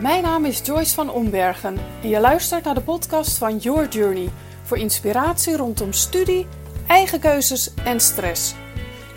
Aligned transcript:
Mijn 0.00 0.22
naam 0.22 0.44
is 0.44 0.60
Joyce 0.64 0.94
van 0.94 1.10
Ombergen 1.10 1.78
en 2.02 2.08
je 2.08 2.20
luistert 2.20 2.64
naar 2.64 2.74
de 2.74 2.80
podcast 2.80 3.38
van 3.38 3.56
Your 3.56 3.88
Journey 3.88 4.28
voor 4.62 4.78
inspiratie 4.78 5.56
rondom 5.56 5.92
studie, 5.92 6.46
eigen 6.86 7.20
keuzes 7.20 7.74
en 7.84 8.00
stress. 8.00 8.54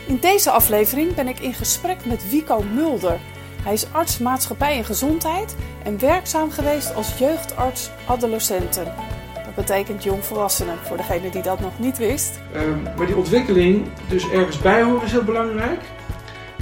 In 0.08 0.18
deze 0.22 0.52
aflevering 0.52 1.16
ben 1.16 1.28
ik 1.28 1.40
in 1.40 1.54
gesprek 1.54 2.06
met 2.06 2.30
Wico 2.30 2.64
Mulder. 2.74 3.20
Hij 3.62 3.74
is 3.74 3.94
arts 3.94 4.18
maatschappij 4.18 4.78
en 4.78 4.86
gezondheid 4.86 5.56
en 5.84 6.00
werkzaam 6.00 6.52
geweest 6.52 6.96
als 6.96 7.18
jeugdarts 7.18 7.90
adolescenten. 8.08 8.94
Dat 9.34 9.56
betekent 9.56 10.04
jongvolwassenen, 10.04 10.78
voor 10.78 10.98
degene 10.98 11.30
die 11.30 11.42
dat 11.42 11.60
nog 11.60 11.80
niet 11.80 11.98
wist. 11.98 12.40
Um, 12.56 12.82
maar 12.98 13.06
die 13.06 13.16
ontwikkeling, 13.16 13.88
dus 14.08 14.30
ergens 14.30 14.60
bij 14.60 14.84
horen 14.84 15.04
is 15.04 15.12
heel 15.12 15.24
belangrijk. 15.24 15.82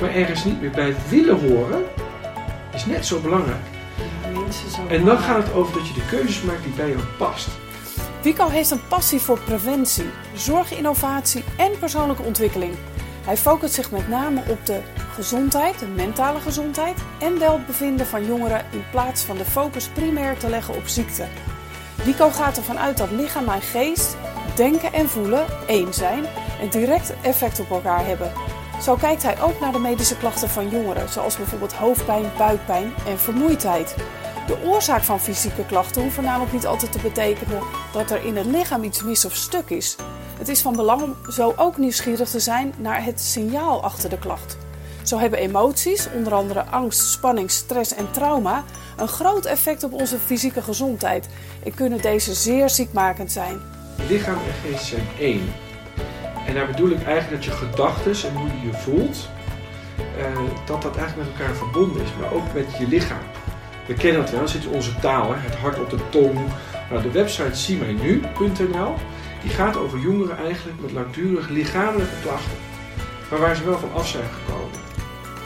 Maar 0.01 0.15
ergens 0.15 0.43
niet 0.43 0.61
meer 0.61 0.71
bij 0.71 0.95
willen 1.09 1.49
horen, 1.49 1.83
is 2.73 2.85
net 2.85 3.05
zo 3.05 3.19
belangrijk. 3.19 3.76
En 4.87 5.05
dan 5.05 5.17
gaat 5.17 5.43
het 5.43 5.53
over 5.53 5.73
dat 5.73 5.87
je 5.87 5.93
de 5.93 6.05
keuzes 6.09 6.41
maakt 6.41 6.63
die 6.63 6.73
bij 6.73 6.89
jou 6.89 7.01
past. 7.17 7.47
Wico 8.21 8.47
heeft 8.47 8.71
een 8.71 8.87
passie 8.87 9.19
voor 9.19 9.39
preventie, 9.39 10.09
zorginnovatie 10.33 11.43
en 11.57 11.71
persoonlijke 11.79 12.23
ontwikkeling. 12.23 12.73
Hij 13.25 13.37
focust 13.37 13.73
zich 13.73 13.91
met 13.91 14.07
name 14.09 14.41
op 14.47 14.65
de 14.65 14.81
gezondheid, 15.13 15.79
de 15.79 15.85
mentale 15.85 16.39
gezondheid 16.39 16.97
en 17.19 17.39
welbevinden 17.39 18.05
van 18.05 18.25
jongeren 18.25 18.65
in 18.71 18.83
plaats 18.91 19.21
van 19.23 19.37
de 19.37 19.45
focus 19.45 19.87
primair 19.87 20.37
te 20.37 20.49
leggen 20.49 20.75
op 20.75 20.87
ziekte. 20.87 21.25
Wico 22.03 22.29
gaat 22.29 22.57
ervan 22.57 22.79
uit 22.79 22.97
dat 22.97 23.11
lichaam 23.11 23.49
en 23.49 23.61
geest, 23.61 24.17
denken 24.55 24.93
en 24.93 25.09
voelen 25.09 25.45
één 25.67 25.93
zijn 25.93 26.25
en 26.61 26.69
direct 26.69 27.13
effect 27.21 27.59
op 27.59 27.69
elkaar 27.69 28.05
hebben. 28.05 28.31
Zo 28.81 28.95
kijkt 28.95 29.23
hij 29.23 29.41
ook 29.41 29.59
naar 29.59 29.71
de 29.71 29.79
medische 29.79 30.17
klachten 30.17 30.49
van 30.49 30.69
jongeren, 30.69 31.09
zoals 31.09 31.37
bijvoorbeeld 31.37 31.73
hoofdpijn, 31.73 32.31
buikpijn 32.37 32.93
en 33.07 33.19
vermoeidheid. 33.19 33.95
De 34.47 34.57
oorzaak 34.63 35.03
van 35.03 35.19
fysieke 35.19 35.65
klachten 35.65 36.01
hoeft 36.01 36.21
namelijk 36.21 36.51
niet 36.51 36.65
altijd 36.65 36.91
te 36.91 36.99
betekenen 36.99 37.61
dat 37.93 38.11
er 38.11 38.25
in 38.25 38.37
het 38.37 38.45
lichaam 38.45 38.83
iets 38.83 39.03
mis 39.03 39.25
of 39.25 39.35
stuk 39.35 39.69
is. 39.69 39.95
Het 40.37 40.47
is 40.47 40.61
van 40.61 40.75
belang 40.75 41.01
om 41.01 41.31
zo 41.31 41.53
ook 41.55 41.77
nieuwsgierig 41.77 42.29
te 42.29 42.39
zijn 42.39 42.73
naar 42.77 43.03
het 43.03 43.21
signaal 43.21 43.83
achter 43.83 44.09
de 44.09 44.17
klacht. 44.17 44.57
Zo 45.03 45.19
hebben 45.19 45.39
emoties, 45.39 46.07
onder 46.13 46.33
andere 46.33 46.65
angst, 46.65 46.99
spanning, 46.99 47.51
stress 47.51 47.93
en 47.93 48.11
trauma, 48.11 48.63
een 48.97 49.07
groot 49.07 49.45
effect 49.45 49.83
op 49.83 49.93
onze 49.93 50.17
fysieke 50.17 50.61
gezondheid 50.61 51.29
en 51.63 51.73
kunnen 51.73 52.01
deze 52.01 52.33
zeer 52.33 52.69
ziekmakend 52.69 53.31
zijn. 53.31 53.61
Lichaam 54.07 54.37
en 54.37 54.69
geest 54.69 54.85
zijn 54.85 55.07
één. 55.19 55.53
En 56.47 56.53
daar 56.53 56.67
bedoel 56.67 56.89
ik 56.89 57.03
eigenlijk 57.03 57.43
dat 57.43 57.43
je 57.43 57.65
gedachten 57.65 58.29
en 58.29 58.35
hoe 58.35 58.47
je 58.47 58.67
je 58.67 58.73
voelt, 58.73 59.29
eh, 60.17 60.39
dat 60.65 60.81
dat 60.81 60.97
eigenlijk 60.97 61.29
met 61.29 61.39
elkaar 61.39 61.55
verbonden 61.55 62.01
is, 62.01 62.09
maar 62.19 62.33
ook 62.33 62.53
met 62.53 62.77
je 62.77 62.87
lichaam. 62.87 63.23
We 63.87 63.93
kennen 63.93 64.21
dat 64.21 64.31
wel, 64.31 64.39
dat 64.39 64.49
zit 64.49 64.65
onze 64.65 64.99
taal, 64.99 65.33
het 65.35 65.55
hart 65.55 65.79
op 65.79 65.89
de 65.89 66.09
tong. 66.09 66.39
Nou, 66.89 67.01
de 67.01 67.11
website 67.11 67.55
ziemijnu.nl 67.55 68.93
die 69.41 69.51
gaat 69.51 69.77
over 69.77 69.99
jongeren 69.99 70.37
eigenlijk 70.37 70.81
met 70.81 70.91
langdurig 70.91 71.49
lichamelijke 71.49 72.15
klachten, 72.21 72.57
maar 73.29 73.39
waar 73.39 73.55
ze 73.55 73.63
wel 73.63 73.79
van 73.79 73.93
af 73.93 74.07
zijn 74.07 74.23
gekomen. 74.23 74.79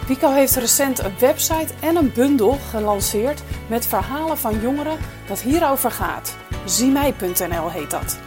Wico 0.08 0.31
heeft 0.31 0.56
recent 0.56 1.00
een 1.00 1.14
website 1.19 1.73
en 1.80 1.95
een 1.95 2.12
bundel 2.14 2.58
gelanceerd 2.69 3.44
met 3.67 3.88
verhalen 3.88 4.38
van 4.38 4.62
jongeren 4.62 4.97
dat 5.28 5.42
hierover 5.42 5.92
gaat. 5.92 6.38
Ziemij.nl 6.66 7.69
heet 7.69 7.92
dat. 7.92 8.17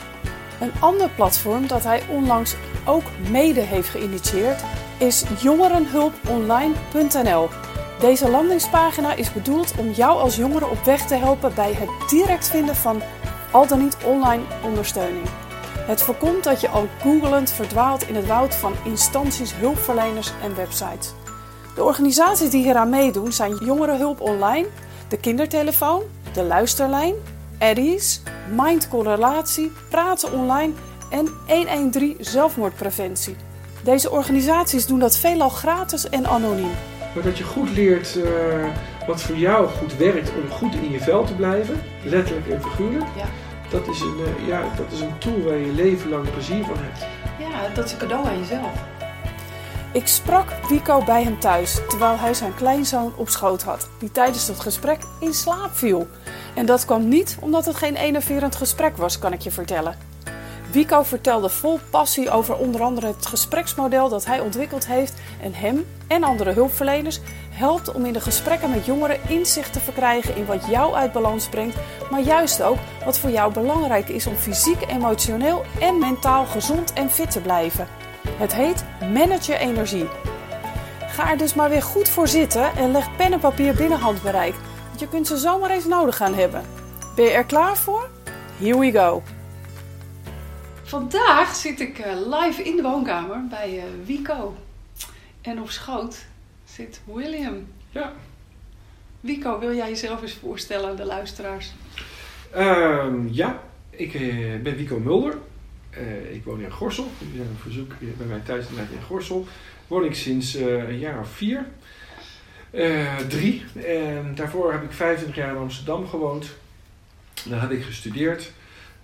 Een 0.61 0.73
ander 0.81 1.09
platform 1.09 1.67
dat 1.67 1.85
hij 1.85 2.03
onlangs 2.09 2.55
ook 2.85 3.05
mede 3.31 3.61
heeft 3.61 3.89
geïnitieerd 3.89 4.63
is 4.99 5.25
jongerenhulponline.nl. 5.41 7.49
Deze 8.01 8.31
landingspagina 8.31 9.15
is 9.15 9.33
bedoeld 9.33 9.73
om 9.79 9.91
jou 9.91 10.21
als 10.21 10.37
jongere 10.37 10.67
op 10.67 10.85
weg 10.85 11.07
te 11.07 11.15
helpen 11.15 11.55
bij 11.55 11.73
het 11.73 12.11
direct 12.11 12.49
vinden 12.49 12.77
van 12.77 13.03
al 13.51 13.67
dan 13.67 13.83
niet 13.83 13.97
online 14.05 14.43
ondersteuning. 14.65 15.27
Het 15.87 16.03
voorkomt 16.03 16.45
dat 16.45 16.61
je 16.61 16.69
al 16.69 16.89
googelend 17.01 17.53
verdwaalt 17.53 18.09
in 18.09 18.15
het 18.15 18.27
woud 18.27 18.55
van 18.55 18.73
instanties, 18.85 19.55
hulpverleners 19.55 20.33
en 20.43 20.55
websites. 20.55 21.13
De 21.75 21.85
organisaties 21.85 22.51
die 22.51 22.63
hieraan 22.63 22.89
meedoen 22.89 23.33
zijn 23.33 23.57
Jongerenhulp 23.65 24.21
Online, 24.21 24.67
de 25.09 25.17
Kindertelefoon, 25.17 26.03
de 26.33 26.43
Luisterlijn, 26.43 27.15
Eddies, 27.59 28.23
Mindcorrelatie, 28.51 29.73
Praten 29.91 30.33
Online 30.33 30.73
en 31.11 31.29
113 31.47 32.17
Zelfmoordpreventie. 32.21 33.37
Deze 33.83 34.11
organisaties 34.11 34.87
doen 34.87 34.99
dat 34.99 35.17
veelal 35.17 35.49
gratis 35.49 36.09
en 36.09 36.27
anoniem. 36.27 36.73
Maar 37.15 37.23
dat 37.23 37.39
je 37.39 37.45
goed 37.45 37.71
leert 37.71 38.17
uh, 38.17 38.25
wat 39.07 39.23
voor 39.23 39.37
jou 39.37 39.69
goed 39.69 39.97
werkt 39.97 40.31
om 40.31 40.51
goed 40.51 40.75
in 40.75 40.91
je 40.91 41.01
vel 41.01 41.25
te 41.25 41.35
blijven, 41.35 41.81
letterlijk 42.05 42.49
en 42.49 42.63
figuurlijk. 42.63 43.07
Ja. 43.17 43.25
Dat, 43.71 43.89
is 43.89 44.01
een, 44.01 44.17
uh, 44.19 44.49
ja, 44.49 44.63
dat 44.77 44.93
is 44.93 45.01
een 45.01 45.19
tool 45.19 45.43
waar 45.43 45.57
je 45.57 45.73
leven 45.73 46.11
lang 46.11 46.31
plezier 46.31 46.65
van 46.65 46.77
hebt. 46.79 47.07
Ja, 47.39 47.75
dat 47.75 47.85
is 47.85 47.93
een 47.93 47.99
cadeau 47.99 48.27
aan 48.27 48.39
jezelf. 48.39 48.73
Ik 49.93 50.07
sprak 50.07 50.49
Wico 50.69 51.05
bij 51.05 51.23
hem 51.23 51.39
thuis 51.39 51.81
terwijl 51.89 52.19
hij 52.19 52.35
zijn 52.35 52.55
kleinzoon 52.55 53.13
op 53.17 53.29
schoot 53.29 53.63
had, 53.63 53.89
die 53.99 54.11
tijdens 54.11 54.49
het 54.49 54.61
gesprek 54.61 54.99
in 55.21 55.35
slaap 55.35 55.71
viel. 55.73 56.09
En 56.55 56.67
dat 56.67 56.85
kwam 56.85 57.09
niet 57.09 57.37
omdat 57.41 57.65
het 57.65 57.77
geen 57.77 57.97
enerverend 57.97 58.57
gesprek 58.57 58.97
was, 58.97 59.19
kan 59.19 59.33
ik 59.33 59.41
je 59.41 59.51
vertellen. 59.51 59.97
Wico 60.75 61.03
vertelde 61.03 61.49
vol 61.49 61.81
passie 61.91 62.31
over 62.31 62.57
onder 62.57 62.83
andere 62.83 63.07
het 63.07 63.27
gespreksmodel 63.27 64.09
dat 64.09 64.25
hij 64.25 64.41
ontwikkeld 64.41 64.87
heeft 64.87 65.15
en 65.43 65.55
hem 65.55 65.87
en 66.07 66.25
andere 66.25 66.53
hulpverleners 66.53 67.21
helpt 67.51 67.93
om 67.93 68.05
in 68.05 68.13
de 68.13 68.21
gesprekken 68.21 68.71
met 68.71 68.87
jongeren 68.87 69.19
inzicht 69.29 69.73
te 69.73 69.81
verkrijgen 69.81 70.37
in 70.37 70.47
wat 70.47 70.67
jou 70.67 70.95
uit 70.95 71.13
balans 71.13 71.49
brengt, 71.49 71.77
maar 72.11 72.21
juist 72.21 72.63
ook 72.63 72.79
wat 73.05 73.19
voor 73.19 73.31
jou 73.31 73.53
belangrijk 73.53 74.09
is 74.09 74.27
om 74.27 74.35
fysiek, 74.35 74.91
emotioneel 74.91 75.65
en 75.81 75.99
mentaal 75.99 76.47
gezond 76.47 76.93
en 76.93 77.11
fit 77.11 77.31
te 77.31 77.41
blijven. 77.41 77.89
Het 78.37 78.55
heet 78.55 78.85
Manage 79.13 79.53
je 79.53 79.59
energie. 79.59 80.09
Ga 81.07 81.31
er 81.31 81.39
dus 81.39 81.55
maar 81.55 81.69
weer 81.69 81.83
goed 81.83 82.09
voor 82.09 82.29
zitten 82.29 82.77
en 82.77 82.93
leg 82.93 83.17
pen 83.17 83.33
en 83.33 83.41
papier 83.41 83.75
binnen 83.75 83.99
handbereik, 83.99 84.55
want 84.89 85.01
je 85.01 85.09
kunt 85.09 85.27
ze 85.27 85.37
zomaar 85.37 85.71
eens 85.71 85.87
nodig 85.87 86.17
gaan 86.17 86.35
hebben. 86.35 86.63
Ben 87.17 87.25
je 87.25 87.31
er 87.31 87.45
klaar 87.45 87.77
voor? 87.77 88.09
Here 88.59 88.79
we 88.79 88.93
go! 88.93 89.23
Vandaag 90.95 91.55
zit 91.55 91.81
ik 91.81 91.99
eh, 91.99 92.13
live 92.15 92.63
in 92.63 92.77
de 92.77 92.83
woonkamer 92.83 93.47
bij 93.51 93.77
uh, 93.77 93.83
Wico. 94.05 94.57
En 95.41 95.61
op 95.61 95.71
schoot 95.71 96.25
zit 96.65 97.01
William. 97.05 97.67
Ja. 97.91 98.13
Wico, 99.21 99.59
wil 99.59 99.75
jij 99.75 99.89
jezelf 99.89 100.23
eens 100.23 100.33
voorstellen 100.35 100.91
aan 100.91 100.97
de 100.97 101.05
luisteraars? 101.05 101.73
Um, 102.57 103.29
ja, 103.33 103.63
ik 103.91 104.15
uh, 104.15 104.61
ben 104.63 104.77
Wico 104.77 104.99
Mulder. 104.99 105.39
ik 106.31 106.45
woon 106.45 106.61
in 106.61 106.71
Gorsel. 106.71 107.11
We 107.19 107.37
zijn 107.37 107.49
een 107.49 107.57
verzoek 107.63 107.93
bij 107.99 108.27
mij 108.27 108.41
thuis 108.41 108.67
in 108.69 109.03
Gorsel. 109.07 109.47
Woon 109.87 110.05
ik 110.05 110.15
sinds 110.15 110.55
een 110.55 110.99
jaar 110.99 111.21
of 111.21 111.29
vier. 111.29 111.67
drie. 113.29 113.65
En 113.87 114.35
daarvoor 114.35 114.73
heb 114.73 114.83
ik 114.83 114.93
25 114.93 115.37
jaar 115.37 115.51
in 115.51 115.57
Amsterdam 115.57 116.07
gewoond. 116.07 116.51
Daar 117.45 117.61
heb 117.61 117.71
ik 117.71 117.83
gestudeerd. 117.83 118.53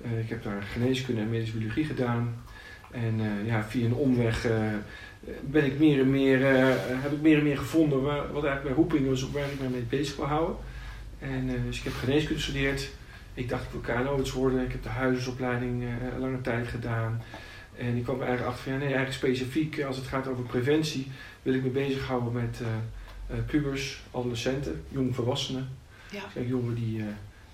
Uh, 0.05 0.19
ik 0.19 0.29
heb 0.29 0.43
daar 0.43 0.63
geneeskunde 0.63 1.21
en 1.21 1.31
medische 1.31 1.57
biologie 1.57 1.85
gedaan. 1.85 2.35
En 2.91 3.21
uh, 3.21 3.47
ja, 3.47 3.65
via 3.65 3.85
een 3.85 3.95
omweg 3.95 4.47
uh, 4.47 4.57
ben 5.41 5.65
ik 5.65 5.79
meer 5.79 6.01
en 6.01 6.11
meer, 6.11 6.39
heb 7.03 7.13
ik 7.13 7.21
meer 7.21 7.39
en 7.39 7.43
meer 7.43 7.59
gevonden 7.59 8.03
waar, 8.03 8.33
wat 8.33 8.45
eigenlijk 8.45 8.65
mijn 8.65 8.75
roeping 8.75 9.09
was, 9.09 9.31
waar 9.31 9.51
ik 9.53 9.61
me 9.61 9.69
mee 9.69 9.81
bezig 9.89 10.17
wil 10.17 10.25
houden. 10.25 10.57
En 11.19 11.51
dus 11.67 11.79
ik 11.79 11.85
heb 11.85 11.93
geneeskunde 11.93 12.41
gestudeerd. 12.41 12.91
Ik 13.35 13.49
dacht 13.49 13.65
ik 13.65 13.71
wil 13.71 13.81
KNO-arts 13.81 14.33
worden. 14.33 14.65
Ik 14.65 14.73
heb 14.73 14.83
de 14.83 14.89
huisartsopleiding 14.89 15.85
lange 16.19 16.41
tijd 16.41 16.69
gedaan. 16.69 17.23
En 17.77 17.97
ik 17.97 18.03
kwam 18.03 18.21
er 18.21 18.27
eigenlijk 18.27 18.51
achter 18.51 18.63
van 18.63 18.73
ja, 18.73 18.79
nee, 18.79 18.95
eigenlijk 18.95 19.17
specifiek 19.17 19.83
als 19.83 19.97
het 19.97 20.07
gaat 20.07 20.27
over 20.27 20.45
preventie 20.45 21.07
wil 21.43 21.55
ik 21.55 21.63
me 21.63 21.69
bezighouden 21.69 22.33
met 22.33 22.61
pubers, 23.47 24.03
adolescenten, 24.11 24.83
jongvolwassenen. 24.89 25.69
Ja. 26.11 26.23
Dus 26.35 26.49
jongeren 26.49 26.75
die 26.75 27.03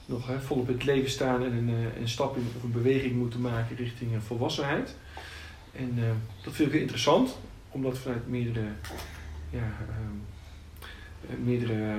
nog 0.07 0.27
hè, 0.27 0.41
volop 0.41 0.69
in 0.69 0.75
het 0.75 0.85
leven 0.85 1.11
staan 1.11 1.45
en 1.45 1.53
een, 1.53 1.69
eh, 1.69 2.01
een 2.01 2.09
stap 2.09 2.37
in, 2.37 2.47
of 2.57 2.63
een 2.63 2.73
beweging 2.73 3.15
moeten 3.15 3.41
maken 3.41 3.77
richting 3.77 4.23
volwassenheid. 4.23 4.95
En 5.73 5.95
uh, 5.99 6.05
dat 6.45 6.55
vind 6.55 6.73
ik 6.73 6.81
interessant, 6.81 7.39
om 7.71 7.83
dat 7.83 7.99
vanuit 7.99 8.29
meerdere, 8.29 8.67
ja, 9.51 9.59
uh, 9.61 11.37
meerdere 11.45 11.95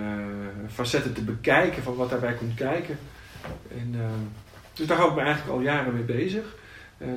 facetten 0.67 1.13
te 1.13 1.23
bekijken 1.23 1.83
van 1.83 1.95
wat 1.95 2.09
daarbij 2.09 2.33
komt 2.33 2.53
kijken. 2.53 2.97
En, 3.71 3.95
dus 4.73 4.87
daar 4.87 4.97
hou 4.97 5.09
ik 5.09 5.15
me 5.15 5.21
eigenlijk 5.21 5.57
al 5.57 5.61
jaren 5.61 5.93
mee 5.93 6.03
bezig. 6.03 6.55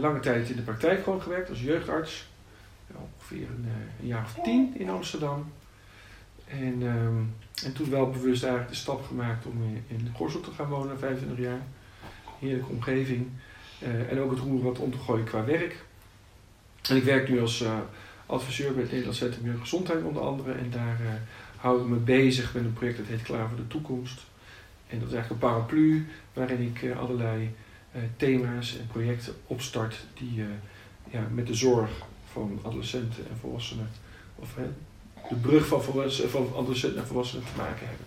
lange 0.00 0.20
tijd 0.20 0.50
in 0.50 0.56
de 0.56 0.62
praktijk 0.62 1.02
gewoon 1.02 1.22
gewerkt 1.22 1.48
als 1.48 1.62
jeugdarts. 1.62 2.28
ongeveer 3.16 3.46
een, 3.48 3.68
een, 4.00 4.06
jaar 4.06 4.24
of 4.24 4.44
tien 4.44 4.74
in 4.78 4.90
Amsterdam. 4.90 5.52
En 6.46 6.82
um, 6.82 7.34
en 7.64 7.72
toen 7.72 7.90
wel 7.90 8.10
bewust 8.10 8.42
eigenlijk 8.42 8.72
de 8.72 8.78
stap 8.78 9.06
gemaakt 9.06 9.46
om 9.46 9.82
in 9.86 10.12
Gorsel 10.14 10.40
te 10.40 10.50
gaan 10.50 10.68
wonen, 10.68 10.98
25 10.98 11.44
jaar. 11.44 11.60
Heerlijke 12.38 12.70
omgeving. 12.70 13.28
Uh, 13.82 14.10
en 14.10 14.20
ook 14.20 14.30
het 14.30 14.40
roer 14.40 14.62
wat 14.62 14.78
om 14.78 14.90
te 14.90 14.98
gooien 14.98 15.24
qua 15.24 15.44
werk. 15.44 15.84
En 16.88 16.96
ik 16.96 17.02
werk 17.02 17.28
nu 17.28 17.40
als 17.40 17.62
uh, 17.62 17.78
adviseur 18.30 18.72
bij 18.72 18.80
het 18.80 18.90
Nederlands 18.90 19.18
Centrum 19.18 19.44
Jeugd 19.44 19.60
Gezondheid 19.60 20.04
onder 20.04 20.22
andere. 20.22 20.52
En 20.52 20.70
daar 20.70 21.00
uh, 21.00 21.08
hou 21.56 21.80
ik 21.80 21.86
me 21.86 21.96
bezig 21.96 22.54
met 22.54 22.64
een 22.64 22.72
project 22.72 22.96
dat 22.96 23.06
heet 23.06 23.22
Klaar 23.22 23.48
voor 23.48 23.56
de 23.56 23.66
Toekomst. 23.66 24.20
En 24.88 24.98
dat 24.98 25.08
is 25.08 25.14
eigenlijk 25.14 25.42
een 25.42 25.50
paraplu 25.50 26.06
waarin 26.32 26.60
ik 26.60 26.82
eh, 26.82 26.98
allerlei 26.98 27.54
eh, 27.92 28.02
thema's 28.16 28.78
en 28.78 28.86
projecten 28.86 29.34
opstart 29.46 29.96
die 30.14 30.44
ja, 31.10 31.28
met 31.34 31.46
de 31.46 31.54
zorg 31.54 31.90
van 32.32 32.60
adolescenten 32.62 33.28
en 33.30 33.36
volwassenen, 33.40 33.90
of 34.36 34.56
de 35.28 35.34
brug 35.34 35.66
van, 35.66 35.82
van 36.28 36.52
adolescenten 36.56 37.00
en 37.00 37.06
volwassenen 37.06 37.44
te 37.44 37.60
maken 37.60 37.86
hebben. 37.86 38.06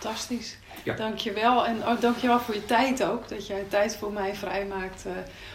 Fantastisch. 0.00 0.56
Ja. 0.84 0.94
Dankjewel. 0.94 1.66
En 1.66 1.76
oh, 1.76 2.00
dankjewel 2.00 2.40
voor 2.40 2.54
je 2.54 2.64
tijd 2.64 3.04
ook. 3.04 3.28
Dat 3.28 3.46
jij 3.46 3.64
tijd 3.68 3.96
voor 3.96 4.12
mij 4.12 4.34
vrijmaakt 4.34 5.04
uh, 5.06 5.12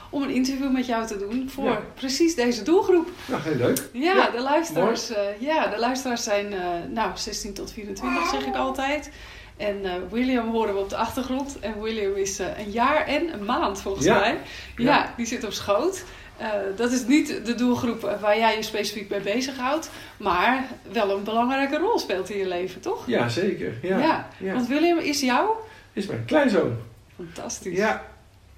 om 0.10 0.24
een 0.24 0.30
interview 0.30 0.72
met 0.72 0.86
jou 0.86 1.07
te 1.07 1.18
doen. 1.18 1.50
Voor 1.50 1.83
precies 1.94 2.36
deze 2.36 2.63
doelgroep. 2.63 3.10
Ja, 3.27 3.39
heel 3.39 3.56
leuk. 3.56 3.89
Ja, 3.92 4.30
de 4.30 4.42
luisteraars, 4.42 5.12
uh, 5.12 5.18
ja, 5.39 5.68
de 5.68 5.80
luisteraars 5.80 6.24
zijn 6.24 6.54
uh, 6.54 6.60
nou, 6.89 7.18
16 7.18 7.54
tot 7.54 7.71
24 7.71 8.30
zeg 8.30 8.45
ik 8.45 8.56
altijd. 8.56 9.12
En 9.57 10.10
William 10.10 10.51
horen 10.51 10.74
we 10.74 10.80
op 10.80 10.89
de 10.89 10.98
achtergrond. 10.98 11.60
En 11.60 11.81
William 11.81 12.16
is 12.16 12.39
een 12.39 12.71
jaar 12.71 13.07
en 13.07 13.33
een 13.33 13.45
maand 13.45 13.81
volgens 13.81 14.06
mij. 14.06 14.39
Ja, 14.75 15.13
die 15.18 15.25
zit 15.25 15.44
op 15.44 15.51
schoot. 15.51 16.04
Uh, 16.42 16.48
dat 16.76 16.92
is 16.92 17.06
niet 17.06 17.46
de 17.46 17.56
doelgroep 17.56 18.02
waar 18.02 18.38
jij 18.38 18.56
je 18.56 18.64
specifiek 18.64 19.10
mee 19.10 19.20
bezighoudt, 19.20 19.90
maar 20.18 20.68
wel 20.92 21.18
een 21.18 21.24
belangrijke 21.24 21.78
rol 21.78 22.00
speelt 22.00 22.30
in 22.30 22.38
je 22.38 22.48
leven, 22.48 22.82
toch? 22.82 23.08
Ja, 23.08 23.30
zeker. 23.30 23.74
Ja, 23.82 24.30
ja. 24.38 24.54
Want 24.54 24.68
William 24.68 24.98
is 24.98 25.22
jou? 25.22 25.50
Is 25.94 26.06
mijn 26.06 26.26
kleinzoon. 26.26 26.78
Fantastisch. 27.16 27.78
Ja. 27.78 28.06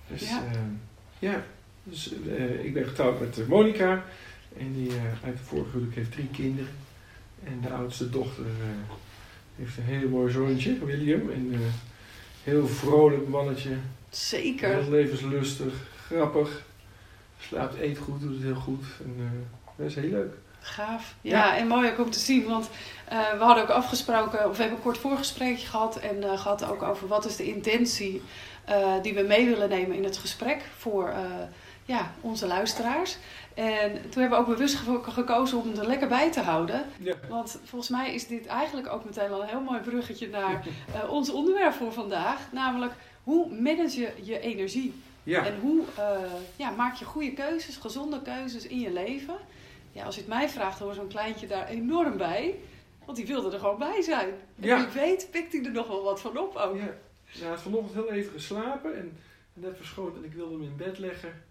Dus, 0.08 0.30
ja. 0.30 0.44
Uh, 0.52 0.60
ja. 1.20 1.44
Dus 1.84 2.14
uh, 2.26 2.66
ik 2.66 2.74
ben 2.74 2.86
getrouwd 2.86 3.20
met 3.20 3.48
Monica 3.48 4.04
en 4.58 4.74
die 4.74 4.92
uit 5.26 5.38
de 5.38 5.44
vorige 5.44 5.70
huwelijk 5.72 5.96
heeft 5.96 6.12
drie 6.12 6.30
kinderen. 6.32 6.72
En 7.44 7.60
de 7.62 7.70
oudste 7.70 8.10
dochter 8.10 8.46
heeft 9.56 9.78
een 9.78 9.84
heel 9.84 10.10
mooi 10.10 10.32
zoontje, 10.32 10.86
William. 10.86 11.30
En 11.30 11.56
heel 12.44 12.68
vrolijk 12.68 13.28
mannetje. 13.28 13.72
Zeker. 14.10 14.70
Heel 14.70 14.90
levenslustig, 14.90 15.74
grappig 16.06 16.66
slaapt, 17.40 17.80
eet 17.80 17.98
goed, 17.98 18.22
doet 18.22 18.34
het 18.34 18.44
heel 18.44 18.56
goed. 18.56 18.84
En, 19.04 19.16
uh, 19.18 19.26
dat 19.76 19.88
is 19.88 19.96
heel 19.96 20.10
leuk. 20.10 20.34
Gaaf. 20.60 21.16
Ja, 21.22 21.58
en 21.58 21.68
mooi 21.68 21.92
ook 21.92 22.00
om 22.00 22.12
te 22.12 22.20
zien. 22.20 22.46
Want 22.48 22.70
uh, 23.12 23.32
we 23.32 23.44
hadden 23.44 23.64
ook 23.64 23.70
afgesproken, 23.70 24.50
of 24.50 24.56
we 24.56 24.62
hebben 24.62 24.78
een 24.78 24.84
kort 24.84 24.98
voorgesprekje 24.98 25.68
gehad. 25.68 26.00
En 26.00 26.18
uh, 26.18 26.40
gehad 26.40 26.66
ook 26.66 26.84
over 26.84 27.08
wat 27.08 27.26
is 27.26 27.36
de 27.36 27.54
intentie 27.54 28.22
die 29.02 29.14
we 29.14 29.22
mee 29.22 29.46
willen 29.46 29.70
nemen 29.70 29.96
in 29.96 30.04
het 30.04 30.18
gesprek 30.18 30.62
voor 30.78 31.14
ja, 31.86 32.12
onze 32.22 32.48
luisteraars. 32.48 33.18
En 33.54 33.92
toen 33.92 34.22
hebben 34.22 34.30
we 34.30 34.46
ook 34.46 34.56
bewust 34.56 34.76
gekozen 35.04 35.58
om 35.58 35.78
er 35.78 35.88
lekker 35.88 36.08
bij 36.08 36.32
te 36.32 36.42
houden. 36.42 36.86
Ja. 36.98 37.14
Want 37.30 37.60
volgens 37.64 37.90
mij 37.90 38.14
is 38.14 38.28
dit 38.28 38.46
eigenlijk 38.46 38.94
ook 38.94 39.06
meteen 39.06 39.32
al 39.32 39.42
een 39.42 39.48
heel 39.48 39.62
mooi 39.62 39.80
bruggetje 39.80 40.30
naar 40.30 40.66
ons 41.10 41.32
onderwerp 41.32 41.74
voor 41.74 41.94
vandaag. 41.94 42.40
Namelijk, 42.52 42.94
hoe 43.24 43.54
manage 43.62 44.00
je 44.00 44.12
je 44.24 44.40
energie? 44.40 44.94
Ja. 45.28 45.46
En 45.46 45.60
hoe 45.60 45.84
uh, 45.98 46.32
ja, 46.56 46.70
maak 46.70 46.96
je 46.96 47.06
goede 47.06 47.34
keuzes, 47.34 47.78
gezonde 47.78 48.22
keuzes 48.22 48.68
in 48.68 48.80
je 48.80 48.92
leven? 48.92 49.38
Ja, 49.92 50.04
als 50.04 50.16
je 50.16 50.22
het 50.22 50.30
mij 50.30 50.50
vraagt, 50.50 50.80
hoor 50.80 50.94
zo'n 50.94 51.08
kleintje 51.08 51.48
daar 51.48 51.68
enorm 51.68 52.18
bij. 52.18 52.56
Want 53.06 53.18
die 53.18 53.28
wilde 53.28 53.52
er 53.52 53.60
gewoon 53.60 53.80
bij 53.80 54.02
zijn. 54.02 54.30
En 54.30 54.68
ja. 54.68 54.78
wie 54.78 55.02
weet, 55.02 55.28
pikt 55.32 55.54
hij 55.54 55.64
er 55.64 55.72
nog 55.72 55.88
wel 55.88 56.04
wat 56.04 56.22
van 56.22 56.38
op 56.38 56.56
ook. 56.56 56.78
Ja, 56.78 56.98
hij 57.28 57.48
had 57.48 57.62
vanochtend 57.62 57.94
heel 57.94 58.12
even 58.12 58.32
geslapen 58.32 58.98
en 58.98 59.18
net 59.54 59.78
verschoten 59.78 60.24
en 60.24 60.30
ik 60.30 60.34
wilde 60.34 60.54
hem 60.54 60.64
in 60.64 60.76
bed 60.78 60.98
leggen. 60.98 61.44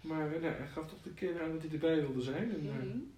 Maar 0.00 0.28
nou, 0.28 0.42
hij 0.42 0.66
gaf 0.72 0.86
toch 0.86 1.02
de 1.02 1.10
keer 1.10 1.42
aan 1.42 1.52
dat 1.52 1.62
hij 1.62 1.70
erbij 1.72 2.00
wilde 2.00 2.22
zijn. 2.22 2.50
En, 2.50 2.60
mm 2.62 3.12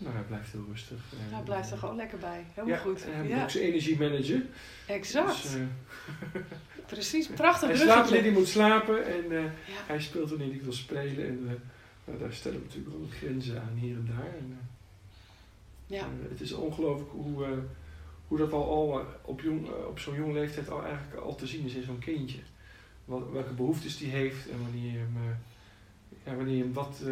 nou, 0.00 0.14
hij 0.14 0.24
blijft 0.24 0.52
heel 0.52 0.64
rustig. 0.70 0.98
Hij 1.16 1.42
blijft 1.42 1.70
er 1.70 1.78
gewoon 1.78 1.96
lekker 1.96 2.18
bij. 2.18 2.46
Helemaal 2.54 2.78
goed. 2.78 3.04
En 3.04 3.14
hij 3.14 3.22
moet 3.22 3.42
ook 3.42 3.50
zijn 3.50 3.64
energie 3.64 3.96
Exact. 4.86 5.42
Dus, 5.42 5.54
uh, 5.54 5.62
Precies, 6.86 7.26
prachtig 7.26 7.68
Hij 7.68 7.76
slaapt 7.76 8.04
wanneer 8.04 8.22
hij 8.22 8.32
moet 8.32 8.48
slapen 8.48 9.06
en 9.06 9.32
uh, 9.32 9.44
hij 9.66 10.00
speelt 10.00 10.28
wanneer 10.28 10.48
hij 10.48 10.60
wil 10.62 10.72
spelen. 10.72 11.26
En 11.26 11.38
uh, 11.42 11.50
nou, 12.04 12.18
daar 12.18 12.32
stellen 12.32 12.58
we 12.58 12.64
natuurlijk 12.64 12.96
wel 12.96 13.06
grenzen 13.10 13.62
aan 13.62 13.76
hier 13.76 13.94
en 13.94 14.08
daar. 14.16 14.34
En, 14.38 14.58
ja. 15.86 16.08
het 16.28 16.40
is 16.40 16.52
ongelooflijk 16.52 17.10
hoe, 17.10 17.46
hoe 18.28 18.38
dat 18.38 18.52
al, 18.52 18.64
al 18.70 19.06
op, 19.22 19.40
jong, 19.40 19.68
op 19.88 19.98
zo'n 19.98 20.14
jonge 20.14 20.32
leeftijd 20.32 20.70
al 20.70 20.84
eigenlijk 20.84 21.22
al 21.22 21.34
te 21.34 21.46
zien 21.46 21.64
is 21.64 21.74
in 21.74 21.82
zo'n 21.82 21.98
kindje. 21.98 22.38
Wat, 23.04 23.30
welke 23.32 23.52
behoeftes 23.52 23.98
die 23.98 24.10
heeft 24.10 24.48
en 24.48 24.62
wanneer 24.62 24.92
je 24.92 24.98
hem, 24.98 25.38
ja, 26.24 26.34
wanneer 26.34 26.56
je 26.56 26.62
hem 26.62 26.72
wat 26.72 27.02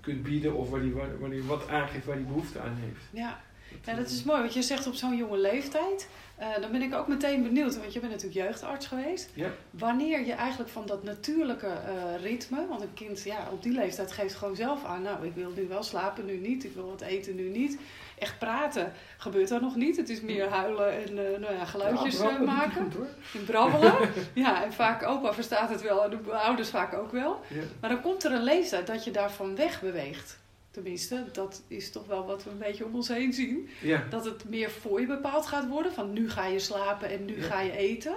kunt 0.00 0.22
bieden 0.22 0.54
of 0.54 0.70
waar 0.70 0.80
hij 0.80 1.42
wat 1.42 1.68
aangeeft 1.68 2.04
waar 2.04 2.16
hij 2.16 2.24
behoefte 2.24 2.60
aan 2.60 2.76
heeft. 2.80 3.04
Ja. 3.10 3.40
ja, 3.84 3.94
dat 3.94 4.10
is 4.10 4.22
mooi, 4.22 4.40
want 4.40 4.54
je 4.54 4.62
zegt 4.62 4.86
op 4.86 4.94
zo'n 4.94 5.16
jonge 5.16 5.38
leeftijd. 5.38 6.08
Uh, 6.40 6.60
dan 6.60 6.72
ben 6.72 6.82
ik 6.82 6.94
ook 6.94 7.08
meteen 7.08 7.42
benieuwd, 7.42 7.78
want 7.78 7.92
je 7.92 8.00
bent 8.00 8.12
natuurlijk 8.12 8.40
jeugdarts 8.40 8.86
geweest. 8.86 9.30
Ja. 9.34 9.50
Wanneer 9.70 10.26
je 10.26 10.32
eigenlijk 10.32 10.70
van 10.70 10.86
dat 10.86 11.02
natuurlijke 11.02 11.66
uh, 11.66 12.22
ritme, 12.22 12.66
want 12.66 12.82
een 12.82 12.94
kind 12.94 13.22
ja, 13.22 13.48
op 13.52 13.62
die 13.62 13.72
leeftijd 13.72 14.12
geeft 14.12 14.34
gewoon 14.34 14.56
zelf 14.56 14.84
aan, 14.84 15.02
nou 15.02 15.26
ik 15.26 15.34
wil 15.34 15.52
nu 15.56 15.66
wel 15.68 15.82
slapen, 15.82 16.26
nu 16.26 16.36
niet, 16.36 16.64
ik 16.64 16.74
wil 16.74 16.86
wat 16.86 17.00
eten, 17.00 17.34
nu 17.34 17.48
niet. 17.48 17.78
Echt 18.20 18.38
praten 18.38 18.92
gebeurt 19.16 19.48
dat 19.48 19.60
nog 19.60 19.76
niet. 19.76 19.96
Het 19.96 20.08
is 20.08 20.20
meer 20.20 20.48
huilen 20.48 20.92
en 20.92 21.10
uh, 21.10 21.38
nou 21.38 21.54
ja, 21.54 21.64
geluidjes 21.64 22.18
ja, 22.18 22.38
maken. 22.38 22.92
En 23.34 23.44
brabbelen. 23.44 23.94
ja, 24.34 24.64
en 24.64 24.72
vaak 24.72 25.02
opa 25.02 25.32
verstaat 25.32 25.70
het 25.70 25.82
wel 25.82 26.04
en 26.04 26.10
de 26.10 26.32
ouders 26.32 26.68
vaak 26.68 26.94
ook 26.94 27.12
wel. 27.12 27.40
Ja. 27.48 27.62
Maar 27.80 27.90
dan 27.90 28.00
komt 28.00 28.24
er 28.24 28.32
een 28.32 28.42
leeftijd 28.42 28.86
dat 28.86 29.04
je 29.04 29.10
daarvan 29.10 29.56
wegbeweegt. 29.56 30.38
Tenminste, 30.70 31.24
dat 31.32 31.62
is 31.68 31.90
toch 31.90 32.06
wel 32.06 32.26
wat 32.26 32.44
we 32.44 32.50
een 32.50 32.58
beetje 32.58 32.84
om 32.84 32.94
ons 32.94 33.08
heen 33.08 33.32
zien. 33.32 33.68
Ja. 33.80 34.04
Dat 34.10 34.24
het 34.24 34.48
meer 34.48 34.70
voor 34.70 35.00
je 35.00 35.06
bepaald 35.06 35.46
gaat 35.46 35.68
worden. 35.68 35.92
Van 35.92 36.12
nu 36.12 36.30
ga 36.30 36.46
je 36.46 36.58
slapen 36.58 37.10
en 37.10 37.24
nu 37.24 37.42
ga 37.42 37.60
je 37.60 37.76
eten. 37.76 38.14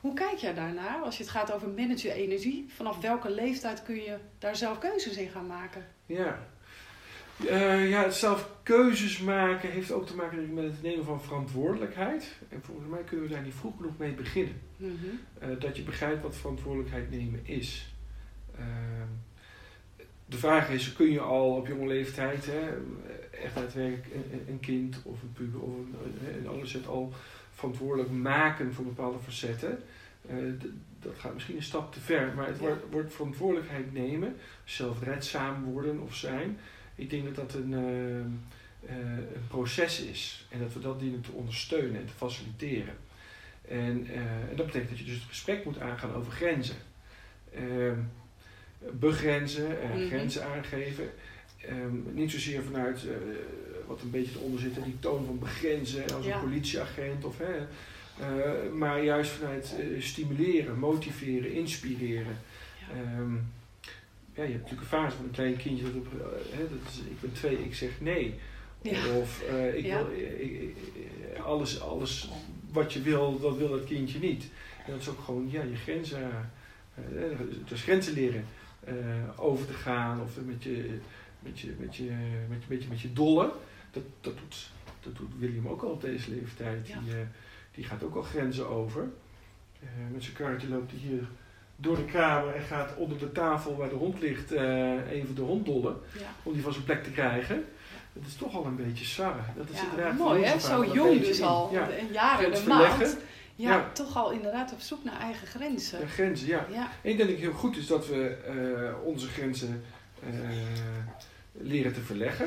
Hoe 0.00 0.14
kijk 0.14 0.36
jij 0.36 0.54
daarnaar 0.54 1.00
als 1.02 1.16
je 1.16 1.22
het 1.22 1.32
gaat 1.32 1.52
over 1.52 1.68
managen 1.68 2.12
energie? 2.12 2.66
Vanaf 2.68 3.00
welke 3.00 3.30
leeftijd 3.30 3.82
kun 3.82 3.94
je 3.94 4.16
daar 4.38 4.56
zelf 4.56 4.78
keuzes 4.78 5.16
in 5.16 5.28
gaan 5.28 5.46
maken? 5.46 5.86
Ja, 6.06 6.38
uh, 7.44 7.90
ja, 7.90 8.10
zelf 8.10 8.50
keuzes 8.62 9.18
maken 9.18 9.70
heeft 9.70 9.92
ook 9.92 10.06
te 10.06 10.16
maken 10.16 10.54
met 10.54 10.64
het 10.64 10.82
nemen 10.82 11.04
van 11.04 11.22
verantwoordelijkheid. 11.22 12.36
En 12.48 12.62
volgens 12.62 12.88
mij 12.88 13.02
kunnen 13.02 13.26
we 13.26 13.32
daar 13.32 13.42
niet 13.42 13.54
vroeg 13.54 13.76
genoeg 13.76 13.98
mee 13.98 14.12
beginnen. 14.12 14.60
Mm 14.76 14.96
dat 15.58 15.76
je 15.76 15.82
begrijpt 15.82 16.22
wat 16.22 16.36
verantwoordelijkheid 16.36 17.10
nemen 17.10 17.40
is. 17.46 17.94
Uh, 18.58 18.64
de 20.26 20.36
vraag 20.36 20.70
is, 20.70 20.92
kun 20.92 21.10
je 21.10 21.20
al 21.20 21.54
op 21.56 21.66
jonge 21.66 21.86
leeftijd, 21.86 22.46
hè, 22.46 22.60
echt 23.42 23.54
daadwerkelijk 23.54 24.06
een, 24.14 24.44
een 24.48 24.60
kind 24.60 25.00
of 25.02 25.22
een 25.22 25.32
puber 25.32 25.60
of 25.60 25.72
een, 25.74 25.94
een 26.36 26.48
adolescent 26.48 26.86
al 26.86 27.12
verantwoordelijk 27.50 28.10
maken 28.10 28.74
voor 28.74 28.84
bepaalde 28.84 29.18
facetten? 29.18 29.82
Uh, 30.30 30.36
dat 31.00 31.12
gaat 31.18 31.34
misschien 31.34 31.56
een 31.56 31.62
stap 31.62 31.92
te 31.92 32.00
ver, 32.00 32.32
maar 32.36 32.46
het 32.46 32.58
wordt, 32.58 32.82
wordt 32.90 33.12
verantwoordelijkheid 33.12 33.92
nemen, 33.92 34.36
zelfredzaam 34.64 35.64
worden 35.64 36.00
of 36.00 36.14
zijn 36.14 36.58
ik 37.00 37.10
denk 37.10 37.24
dat 37.24 37.34
dat 37.34 37.54
een, 37.54 37.72
uh, 37.72 38.90
een 38.96 39.46
proces 39.48 40.00
is 40.00 40.46
en 40.48 40.58
dat 40.58 40.72
we 40.72 40.80
dat 40.80 41.00
dienen 41.00 41.20
te 41.20 41.32
ondersteunen 41.32 42.00
en 42.00 42.06
te 42.06 42.12
faciliteren. 42.12 42.94
En, 43.68 44.06
uh, 44.10 44.16
en 44.16 44.56
dat 44.56 44.66
betekent 44.66 44.90
dat 44.90 44.98
je 44.98 45.04
dus 45.04 45.14
het 45.14 45.28
gesprek 45.28 45.64
moet 45.64 45.80
aangaan 45.80 46.14
over 46.14 46.32
grenzen. 46.32 46.76
Ehm, 47.54 47.98
begrenzen 48.92 49.80
en 49.82 50.00
mm 50.00 50.08
grenzen 50.08 50.44
aangeven. 50.44 51.10
Um, 51.70 52.06
niet 52.12 52.30
zozeer 52.30 52.62
vanuit 52.62 53.00
wat 53.86 54.02
een 54.02 54.10
beetje 54.10 54.38
eronder 54.38 54.60
zit, 54.60 54.84
die 54.84 54.98
toon 55.00 55.26
van 55.26 55.38
begrenzen 55.38 56.14
als 56.14 56.26
een 56.26 56.40
politieagent 56.40 57.24
of 57.24 57.36
hè, 57.38 57.66
maar 58.70 59.04
juist 59.04 59.30
vanuit 59.30 59.74
stimuleren, 59.98 60.78
motiveren, 60.78 61.52
inspireren. 61.52 62.38
Ja. 62.94 63.18
Um, 63.18 63.52
ja, 64.34 64.42
je 64.42 64.52
hebt 64.52 64.62
natuurlijk 64.62 64.80
een 64.80 64.98
fase 64.98 65.16
van 65.16 65.24
een 65.24 65.30
klein 65.30 65.56
kindje 65.56 65.84
dat 65.84 65.94
op, 65.94 66.06
uh, 66.14 66.20
hè, 66.50 66.68
dat 66.68 66.88
is, 66.88 66.98
ik 66.98 67.20
ben 67.20 67.32
twee, 67.32 67.64
ik 67.64 67.74
zeg 67.74 68.00
nee. 68.00 68.34
Of 69.16 69.42
uh, 69.50 69.76
ik 69.76 69.84
wil, 69.84 70.10
ik, 70.38 70.76
alles, 71.44 71.80
alles 71.80 72.30
wat 72.72 72.92
je 72.92 73.02
wil, 73.02 73.40
dat 73.40 73.56
wil 73.56 73.68
dat 73.68 73.84
kindje 73.84 74.18
niet. 74.18 74.50
En 74.86 74.92
dat 74.92 75.00
is 75.00 75.08
ook 75.08 75.20
gewoon 75.20 75.50
ja, 75.50 75.62
je 75.62 75.76
grenzen, 75.76 76.50
uh, 77.14 77.38
dus 77.64 77.82
grenzen 77.82 78.12
leren 78.12 78.44
over 79.36 79.66
te 79.66 79.72
gaan 79.72 80.20
of 80.20 80.36
met 80.44 80.62
je, 80.62 80.98
met 81.38 81.60
je, 81.60 81.74
met 81.78 81.96
je, 81.96 82.10
met 82.48 82.62
je, 82.62 82.68
met 82.68 82.82
je, 82.82 82.88
met 82.88 83.00
je 83.00 83.12
dolle. 83.12 83.52
Dat, 83.90 84.02
dat, 84.20 84.38
doet, 84.38 84.70
dat 85.00 85.16
doet 85.16 85.30
William 85.38 85.68
ook 85.68 85.82
al 85.82 85.90
op 85.90 86.00
deze 86.00 86.30
leeftijd. 86.30 86.86
Die, 86.86 86.94
die 87.74 87.84
gaat 87.84 88.02
ook 88.02 88.14
al 88.14 88.22
grenzen 88.22 88.68
over. 88.68 89.08
met 90.12 90.22
zijn 90.22 90.36
kaartje 90.36 90.68
loopt 90.68 90.90
hij 90.90 91.00
hier 91.00 91.28
door 91.80 91.96
de 91.96 92.04
kamer 92.04 92.54
en 92.54 92.62
gaat 92.62 92.96
onder 92.96 93.18
de 93.18 93.32
tafel 93.32 93.76
waar 93.76 93.88
de 93.88 93.94
hond 93.94 94.20
ligt 94.20 94.52
uh, 94.52 95.10
even 95.10 95.34
de 95.34 95.40
hond 95.40 95.66
dollen. 95.66 95.96
Om 96.42 96.52
die 96.52 96.62
van 96.62 96.72
zijn 96.72 96.84
plek 96.84 97.04
te 97.04 97.10
krijgen. 97.10 97.64
Dat 98.12 98.26
is 98.26 98.34
toch 98.34 98.54
al 98.54 98.64
een 98.64 98.76
beetje 98.76 99.04
sarre. 99.04 99.40
Dat 99.56 99.68
is 99.72 99.80
ja, 99.96 100.12
mooi 100.12 100.44
hè, 100.44 100.58
zo 100.58 100.84
jong 100.84 101.20
dus 101.20 101.42
al. 101.42 101.70
Ja. 101.72 101.88
Een 101.98 102.12
jaren, 102.12 102.56
een 102.56 102.68
maand. 102.68 103.16
Ja, 103.54 103.70
ja, 103.70 103.90
toch 103.92 104.16
al 104.16 104.30
inderdaad 104.30 104.72
op 104.72 104.80
zoek 104.80 105.04
naar 105.04 105.20
eigen 105.20 105.46
grenzen. 105.46 106.08
grenzen, 106.08 106.46
ja. 106.46 106.66
ja. 106.70 106.90
En 107.02 107.10
ik 107.10 107.16
denk 107.16 107.18
dat 107.18 107.28
het 107.28 107.38
heel 107.38 107.52
goed 107.52 107.76
is 107.76 107.86
dat 107.86 108.06
we 108.06 108.36
uh, 108.54 109.06
onze 109.06 109.28
grenzen 109.28 109.84
uh, 110.24 110.30
leren 111.52 111.92
te 111.92 112.00
verleggen. 112.00 112.46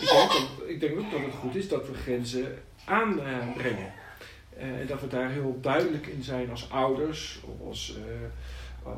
Ik 0.00 0.08
denk, 0.08 0.32
dat, 0.32 0.68
ik 0.68 0.80
denk 0.80 0.98
ook 0.98 1.10
dat 1.10 1.20
het 1.20 1.34
goed 1.34 1.54
is 1.54 1.68
dat 1.68 1.86
we 1.86 1.94
grenzen 1.94 2.58
aanbrengen. 2.84 3.92
en 4.56 4.86
dat 4.86 5.00
we 5.00 5.06
daar 5.06 5.30
heel 5.30 5.58
duidelijk 5.60 6.06
in 6.06 6.22
zijn 6.22 6.50
als 6.50 6.70
ouders, 6.70 7.40
of 7.44 7.66
als, 7.68 7.96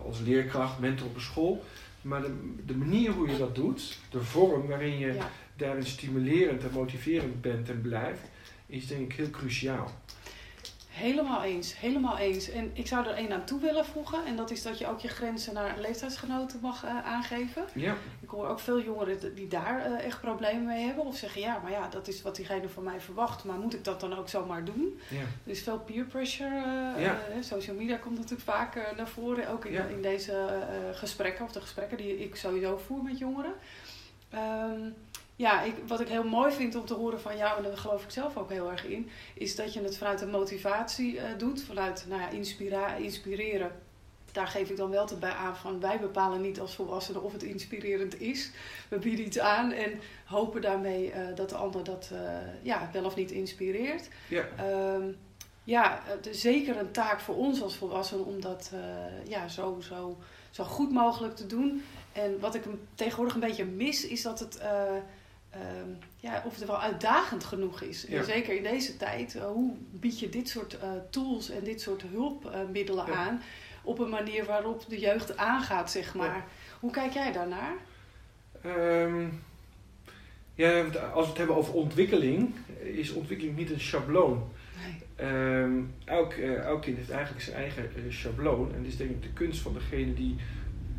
als 0.04 0.20
leerkracht, 0.20 0.78
mentor 0.78 1.06
op 1.06 1.14
een 1.14 1.20
school. 1.20 1.64
Maar 2.00 2.22
de, 2.22 2.54
de, 2.66 2.76
manier 2.76 3.10
hoe 3.10 3.28
je 3.28 3.38
dat 3.38 3.54
doet, 3.54 3.98
de 4.10 4.22
vorm 4.22 4.66
waarin 4.66 4.98
je 4.98 5.18
daarin 5.56 5.86
stimulerend 5.86 6.62
en 6.62 6.72
motiverend 6.72 7.40
bent 7.40 7.68
en 7.68 7.80
blijft, 7.80 8.22
is 8.66 8.86
denk 8.86 9.00
ik 9.00 9.12
heel 9.12 9.30
cruciaal. 9.30 9.90
Helemaal 10.88 11.42
eens, 11.42 11.78
helemaal 11.78 12.18
eens. 12.18 12.50
En 12.50 12.70
ik 12.72 12.86
zou 12.86 13.06
er 13.06 13.14
één 13.14 13.32
aan 13.32 13.44
toe 13.44 13.60
willen 13.60 13.84
voegen. 13.84 14.26
En 14.26 14.36
dat 14.36 14.50
is 14.50 14.62
dat 14.62 14.78
je 14.78 14.86
ook 14.86 15.00
je 15.00 15.08
grenzen 15.08 15.54
naar 15.54 15.74
leeftijdsgenoten 15.80 16.58
mag 16.60 16.84
uh, 16.84 17.04
aangeven. 17.04 17.64
Ja. 17.74 17.96
Ik 18.32 18.38
hoor 18.38 18.48
ook 18.48 18.60
veel 18.60 18.80
jongeren 18.80 19.34
die 19.34 19.48
daar 19.48 19.90
uh, 19.90 20.04
echt 20.04 20.20
problemen 20.20 20.66
mee 20.66 20.84
hebben. 20.84 21.04
Of 21.04 21.16
zeggen, 21.16 21.40
ja, 21.40 21.58
maar 21.62 21.70
ja, 21.70 21.88
dat 21.88 22.08
is 22.08 22.22
wat 22.22 22.36
diegene 22.36 22.68
van 22.68 22.82
mij 22.82 23.00
verwacht. 23.00 23.44
Maar 23.44 23.58
moet 23.58 23.74
ik 23.74 23.84
dat 23.84 24.00
dan 24.00 24.16
ook 24.18 24.28
zomaar 24.28 24.64
doen? 24.64 25.00
Ja. 25.10 25.20
Er 25.20 25.50
is 25.50 25.62
veel 25.62 25.78
peer 25.78 26.04
pressure. 26.04 26.50
Uh, 26.96 27.02
ja. 27.02 27.18
social 27.40 27.76
media 27.76 27.96
komt 27.96 28.16
natuurlijk 28.16 28.42
vaak 28.42 28.94
naar 28.96 29.08
voren. 29.08 29.48
Ook 29.48 29.64
in, 29.64 29.90
in 29.90 30.02
deze 30.02 30.64
gesprekken, 30.92 31.44
of 31.44 31.52
de 31.52 31.60
gesprekken 31.60 31.96
die 31.96 32.18
ik 32.18 32.36
sowieso 32.36 32.76
voer 32.76 33.02
met 33.02 33.18
jongeren. 33.18 33.52
Um, 34.34 34.94
ja, 35.36 35.62
ik, 35.62 35.74
wat 35.86 36.00
ik 36.00 36.08
heel 36.08 36.24
mooi 36.24 36.52
vind 36.52 36.74
om 36.74 36.86
te 36.86 36.94
horen 36.94 37.20
van 37.20 37.36
jou, 37.36 37.56
en 37.56 37.62
daar 37.62 37.76
geloof 37.76 38.04
ik 38.04 38.10
zelf 38.10 38.36
ook 38.36 38.50
heel 38.50 38.70
erg 38.70 38.86
in, 38.86 39.10
is 39.34 39.56
dat 39.56 39.72
je 39.72 39.82
het 39.82 39.96
vanuit 39.96 40.20
een 40.20 40.30
motivatie 40.30 41.14
uh, 41.14 41.22
doet, 41.38 41.62
vanuit 41.62 42.04
nou 42.08 42.20
ja, 42.20 42.28
inspira 42.28 42.94
inspireren. 42.94 43.72
Daar 44.32 44.46
geef 44.46 44.70
ik 44.70 44.76
dan 44.76 44.90
wel 44.90 45.06
te 45.06 45.16
bij 45.16 45.30
aan 45.30 45.56
van 45.56 45.80
wij 45.80 46.00
bepalen 46.00 46.40
niet 46.40 46.60
als 46.60 46.74
volwassenen 46.74 47.22
of 47.22 47.32
het 47.32 47.42
inspirerend 47.42 48.20
is. 48.20 48.50
We 48.88 48.98
bieden 48.98 49.26
iets 49.26 49.38
aan 49.38 49.72
en 49.72 50.00
hopen 50.24 50.60
daarmee 50.60 51.12
uh, 51.12 51.16
dat 51.34 51.48
de 51.48 51.56
ander 51.56 51.84
dat 51.84 52.10
uh, 52.12 52.18
ja, 52.62 52.90
wel 52.92 53.04
of 53.04 53.16
niet 53.16 53.30
inspireert. 53.30 54.08
Ja. 54.28 54.44
Um, 54.94 55.16
ja, 55.64 56.02
het 56.04 56.26
is 56.26 56.40
zeker 56.40 56.76
een 56.76 56.90
taak 56.90 57.20
voor 57.20 57.36
ons 57.36 57.62
als 57.62 57.76
volwassenen 57.76 58.24
om 58.24 58.40
dat 58.40 58.72
ja, 59.28 59.48
zo, 59.48 59.80
zo, 59.80 60.18
zo 60.50 60.64
goed 60.64 60.92
mogelijk 60.92 61.36
te 61.36 61.46
doen. 61.46 61.82
En 62.12 62.40
wat 62.40 62.54
ik 62.54 62.62
tegenwoordig 62.94 63.34
een 63.34 63.40
beetje 63.40 63.64
mis, 63.64 64.06
is 64.06 64.22
dat 64.22 64.38
het 64.38 64.60
um, 64.62 65.98
ja, 66.16 66.42
of 66.46 66.54
het 66.54 66.66
wel 66.66 66.80
uitdagend 66.80 67.44
genoeg 67.44 67.80
is. 67.80 68.06
En 68.06 68.24
zeker 68.24 68.56
in 68.56 68.62
deze 68.62 68.96
tijd, 68.96 69.38
hoe 69.38 69.72
bied 69.90 70.18
je 70.18 70.28
dit 70.28 70.48
soort 70.48 70.78
tools 71.10 71.50
en 71.50 71.64
dit 71.64 71.80
soort 71.80 72.02
hulpmiddelen 72.02 73.06
ja. 73.06 73.12
aan 73.12 73.42
op 73.82 73.98
een 73.98 74.08
manier 74.08 74.44
waarop 74.44 74.84
de 74.88 74.98
jeugd 74.98 75.36
aangaat, 75.36 75.90
zeg 75.90 76.14
maar. 76.14 76.36
Ja. 76.36 76.44
Hoe 76.80 76.90
kijk 76.90 77.12
jij 77.12 77.32
daarnaar? 77.32 77.74
Um, 78.66 79.42
ja, 80.54 80.82
als 81.12 81.24
we 81.24 81.28
het 81.28 81.38
hebben 81.38 81.56
over 81.56 81.74
ontwikkeling, 81.74 82.54
is 82.82 83.12
ontwikkeling 83.12 83.56
niet 83.56 83.70
een 83.70 83.80
schabloon. 83.80 84.50
Nee. 84.82 85.30
Um, 85.30 85.94
elk, 86.04 86.34
uh, 86.34 86.58
elk 86.58 86.82
kind 86.82 86.96
heeft 86.96 87.10
eigenlijk 87.10 87.44
zijn 87.44 87.56
eigen 87.56 87.90
schabloon. 88.08 88.72
En 88.74 88.78
het 88.78 88.86
is 88.86 88.96
denk 88.96 89.10
ik 89.10 89.22
de 89.22 89.32
kunst 89.32 89.60
van 89.60 89.74
degene 89.74 90.14
die 90.14 90.36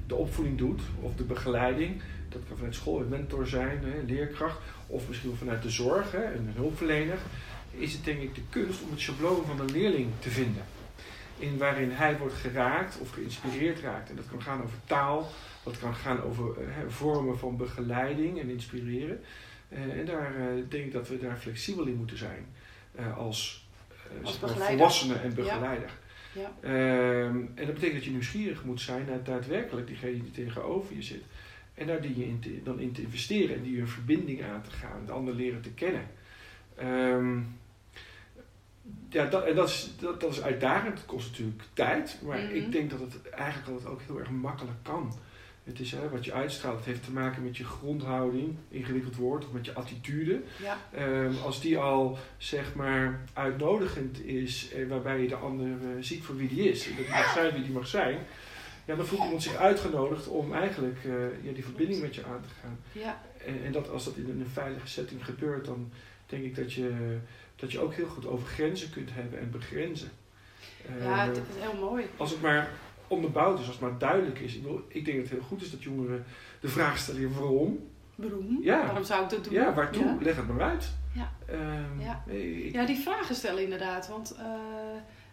de 0.07 0.15
opvoeding 0.15 0.57
doet, 0.57 0.81
of 1.01 1.15
de 1.15 1.23
begeleiding, 1.23 2.01
dat 2.29 2.41
kan 2.47 2.57
vanuit 2.57 2.75
school 2.75 2.99
een 2.99 3.07
mentor 3.07 3.47
zijn, 3.47 3.79
hè, 3.83 4.01
leerkracht, 4.05 4.57
of 4.87 5.07
misschien 5.07 5.35
vanuit 5.35 5.61
de 5.61 5.69
zorg, 5.69 6.11
hè, 6.11 6.33
een 6.33 6.51
hulpverlener, 6.55 7.17
is 7.71 7.93
het 7.93 8.05
denk 8.05 8.21
ik 8.21 8.35
de 8.35 8.41
kunst 8.49 8.81
om 8.81 8.91
het 8.91 8.99
schabloon 8.99 9.45
van 9.45 9.59
een 9.59 9.71
leerling 9.71 10.07
te 10.19 10.29
vinden. 10.29 10.63
In 11.37 11.57
waarin 11.57 11.91
hij 11.91 12.17
wordt 12.17 12.33
geraakt 12.33 12.97
of 12.99 13.09
geïnspireerd 13.09 13.79
raakt. 13.79 14.09
En 14.09 14.15
dat 14.15 14.27
kan 14.27 14.41
gaan 14.41 14.63
over 14.63 14.77
taal, 14.85 15.29
dat 15.63 15.79
kan 15.79 15.95
gaan 15.95 16.21
over 16.21 16.55
hè, 16.57 16.89
vormen 16.89 17.37
van 17.37 17.57
begeleiding 17.57 18.39
en 18.39 18.49
inspireren. 18.49 19.21
Uh, 19.69 19.99
en 19.99 20.05
daar 20.05 20.35
uh, 20.39 20.63
denk 20.69 20.85
ik 20.85 20.91
dat 20.91 21.07
we 21.07 21.19
daar 21.19 21.37
flexibel 21.37 21.85
in 21.85 21.95
moeten 21.95 22.17
zijn 22.17 22.45
uh, 22.99 23.17
als, 23.17 23.67
als 24.23 24.37
volwassene 24.37 25.15
en 25.15 25.33
begeleider. 25.33 25.89
Ja. 26.33 26.51
Ehm, 26.61 27.35
en 27.55 27.65
dat 27.65 27.73
betekent 27.73 27.93
dat 27.93 28.03
je 28.03 28.11
nieuwsgierig 28.11 28.63
moet 28.63 28.81
zijn 28.81 29.05
naar 29.05 29.23
daadwerkelijk 29.23 29.87
diegene 29.87 30.21
die 30.21 30.31
tegenover 30.31 30.95
je 30.95 31.01
zit. 31.01 31.23
En 31.73 31.87
daar 31.87 32.01
dien 32.01 32.17
je 32.17 32.25
in 32.25 32.39
te, 32.39 32.63
dan 32.63 32.79
in 32.79 32.91
te 32.91 33.01
investeren 33.01 33.55
en 33.55 33.63
die 33.63 33.79
een 33.79 33.87
verbinding 33.87 34.43
aan 34.43 34.61
te 34.61 34.71
gaan, 34.71 35.05
de 35.05 35.11
ander 35.11 35.33
leren 35.33 35.61
te 35.61 35.71
kennen. 35.71 36.07
Um, 36.81 37.57
ja, 39.09 39.25
dat, 39.25 39.45
en 39.45 39.55
dat, 39.55 39.69
is, 39.69 39.89
dat, 39.99 40.21
dat 40.21 40.31
is 40.31 40.41
uitdagend. 40.41 40.97
Het 40.97 41.05
kost 41.05 41.29
natuurlijk 41.29 41.63
tijd, 41.73 42.19
maar 42.23 42.37
Mhm. 42.39 42.53
ik 42.55 42.71
denk 42.71 42.89
dat 42.89 42.99
het 42.99 43.29
eigenlijk 43.29 43.69
altijd 43.69 43.89
ook 43.89 44.01
heel 44.01 44.19
erg 44.19 44.29
makkelijk 44.29 44.77
kan. 44.81 45.13
Het 45.63 45.79
is 45.79 45.91
hè, 45.91 46.09
wat 46.09 46.25
je 46.25 46.33
uitstraalt, 46.33 46.75
het 46.77 46.85
heeft 46.85 47.03
te 47.03 47.11
maken 47.11 47.43
met 47.43 47.57
je 47.57 47.63
grondhouding, 47.63 48.55
ingewikkeld 48.69 49.15
woord, 49.15 49.45
of 49.45 49.51
met 49.51 49.65
je 49.65 49.73
attitude. 49.73 50.41
Ja, 50.61 50.77
Ehm, 50.91 51.31
als 51.43 51.61
die 51.61 51.77
al 51.77 52.17
zeg 52.37 52.75
maar 52.75 53.21
uitnodigend 53.33 54.25
is, 54.25 54.69
eh, 54.73 54.87
waarbij 54.87 55.21
je 55.21 55.27
de 55.27 55.35
ander 55.35 55.67
eh, 55.67 55.87
ziet 55.99 56.23
voor 56.23 56.35
wie 56.37 56.47
die 56.47 56.69
is, 56.69 56.87
en 56.89 56.95
dat 56.95 57.05
die 57.05 57.13
mag 57.15 57.33
zijn 57.33 57.53
wie 57.53 57.63
die 57.63 57.71
mag 57.71 57.87
zijn, 57.87 58.17
ja, 58.85 58.95
dan 58.95 59.05
voelt 59.05 59.23
iemand 59.23 59.43
zich 59.43 59.55
uitgenodigd 59.55 60.27
om 60.27 60.53
eigenlijk 60.53 60.97
eh, 61.05 61.45
ja, 61.45 61.51
die 61.53 61.63
verbinding 61.63 62.01
met 62.01 62.15
je 62.15 62.23
aan 62.25 62.41
te 62.41 62.53
gaan. 62.61 62.79
ja, 62.91 63.21
En, 63.45 63.63
en 63.65 63.71
dat, 63.71 63.89
als 63.89 64.03
dat 64.05 64.15
in 64.15 64.29
een 64.29 64.47
veilige 64.53 64.87
setting 64.87 65.25
gebeurt, 65.25 65.65
dan 65.65 65.91
denk 66.25 66.43
ik 66.43 66.55
dat 66.55 66.73
je, 66.73 67.17
dat 67.63 67.71
je 67.71 67.79
ook 67.79 67.93
heel 67.93 68.07
goed 68.07 68.27
over 68.27 68.47
grenzen 68.47 68.89
kunt 68.89 69.09
hebben 69.13 69.39
en 69.39 69.51
begrenzen. 69.51 70.09
ja 70.99 71.21
Eh, 71.21 71.25
het 71.27 71.37
is 71.37 71.43
heel 71.61 71.79
mooi. 71.79 72.05
als 72.17 72.31
het 72.31 72.41
maar 72.41 72.69
onderbouwd 73.07 73.59
is, 73.59 73.65
als 73.65 73.75
het 73.75 73.89
maar 73.89 73.97
duidelijk 73.97 74.39
is. 74.39 74.55
Ik, 74.55 74.61
bedoel, 74.61 74.81
ik 74.87 75.05
denk 75.05 75.17
dat 75.17 75.25
het 75.29 75.39
heel 75.39 75.47
goed 75.47 75.61
is 75.61 75.71
dat 75.71 75.83
jongeren 75.83 76.25
de 76.59 76.67
vraag 76.67 76.97
stellen 76.97 77.33
waarom. 77.39 77.79
Waarom? 78.15 78.59
Ja. 78.61 78.85
Waarom 78.85 79.03
zou 79.03 79.23
ik 79.23 79.29
dat 79.29 79.43
doen? 79.43 79.53
Ja, 79.53 79.73
waartoe? 79.73 80.03
Ja. 80.05 80.17
Leg 80.21 80.35
het 80.35 80.47
maar 80.47 80.61
uit. 80.69 80.91
Ja. 81.13 81.31
Ehm, 81.45 81.99
Ja. 81.99 82.23
ik- 82.33 82.73
Ja, 82.73 82.85
die 82.85 82.97
vragen 82.99 83.35
stellen 83.35 83.63
inderdaad. 83.63 84.07
Want 84.07 84.35
eh, 84.39 84.45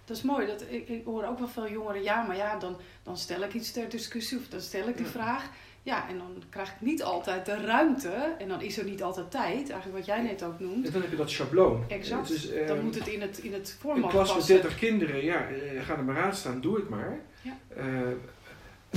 dat 0.05 0.17
is 0.17 0.23
mooi. 0.23 0.47
Dat, 0.47 0.65
ik, 0.69 0.89
ik 0.89 1.05
hoor 1.05 1.25
ook 1.25 1.39
wel 1.39 1.49
veel 1.49 1.71
jongeren, 1.71 2.03
ja, 2.03 2.23
maar 2.23 2.37
ja, 2.37 2.59
dan, 2.59 2.77
dan 3.03 3.17
stel 3.17 3.43
ik 3.43 3.55
iets 3.55 3.73
ter 3.73 3.89
discussie 3.89 4.39
of 4.39 4.49
dan 4.49 4.61
stel 4.61 4.89
ik 4.89 4.97
die 4.97 5.07
vraag. 5.07 5.49
Ja, 5.83 6.09
en 6.09 6.19
dan 6.19 6.43
krijg 6.49 6.69
ik 6.69 6.81
niet 6.81 7.03
altijd 7.03 7.47
de 7.47 7.61
ruimte 7.61 8.35
en 8.39 8.49
dan 8.49 8.63
is 8.63 8.79
er 8.79 8.85
niet 8.85 9.03
altijd 9.03 9.31
tijd, 9.31 9.71
eigenlijk 9.71 9.97
wat 9.97 10.07
jij 10.07 10.23
net 10.23 10.43
ook 10.43 10.61
noemt. 10.61 10.87
En 10.87 10.93
dan 10.93 11.01
heb 11.01 11.11
je 11.11 11.17
dat 11.17 11.31
schabloon. 11.31 11.85
Exact. 11.89 12.29
Het 12.29 12.37
is, 12.37 12.51
ehm, 12.51 12.67
Dan 12.67 12.85
moet 12.85 12.95
het 12.95 13.09
in 13.09 13.21
het, 13.21 13.39
in 13.39 13.53
het 13.53 13.69
Een 13.69 13.81
format 13.81 14.11
klas 14.11 14.27
met 14.29 14.37
passen. 14.37 14.55
30 14.55 14.79
kinderen, 14.79 15.25
ja, 15.25 15.49
eh, 15.49 15.83
ga 15.83 15.97
er 15.97 16.05
maar 16.05 16.19
aan 16.19 16.35
staan, 16.35 16.61
doe 16.61 16.77
het 16.77 16.89
maar. 16.89 17.21
Ja. 17.43 17.59
Eh, 17.77 17.85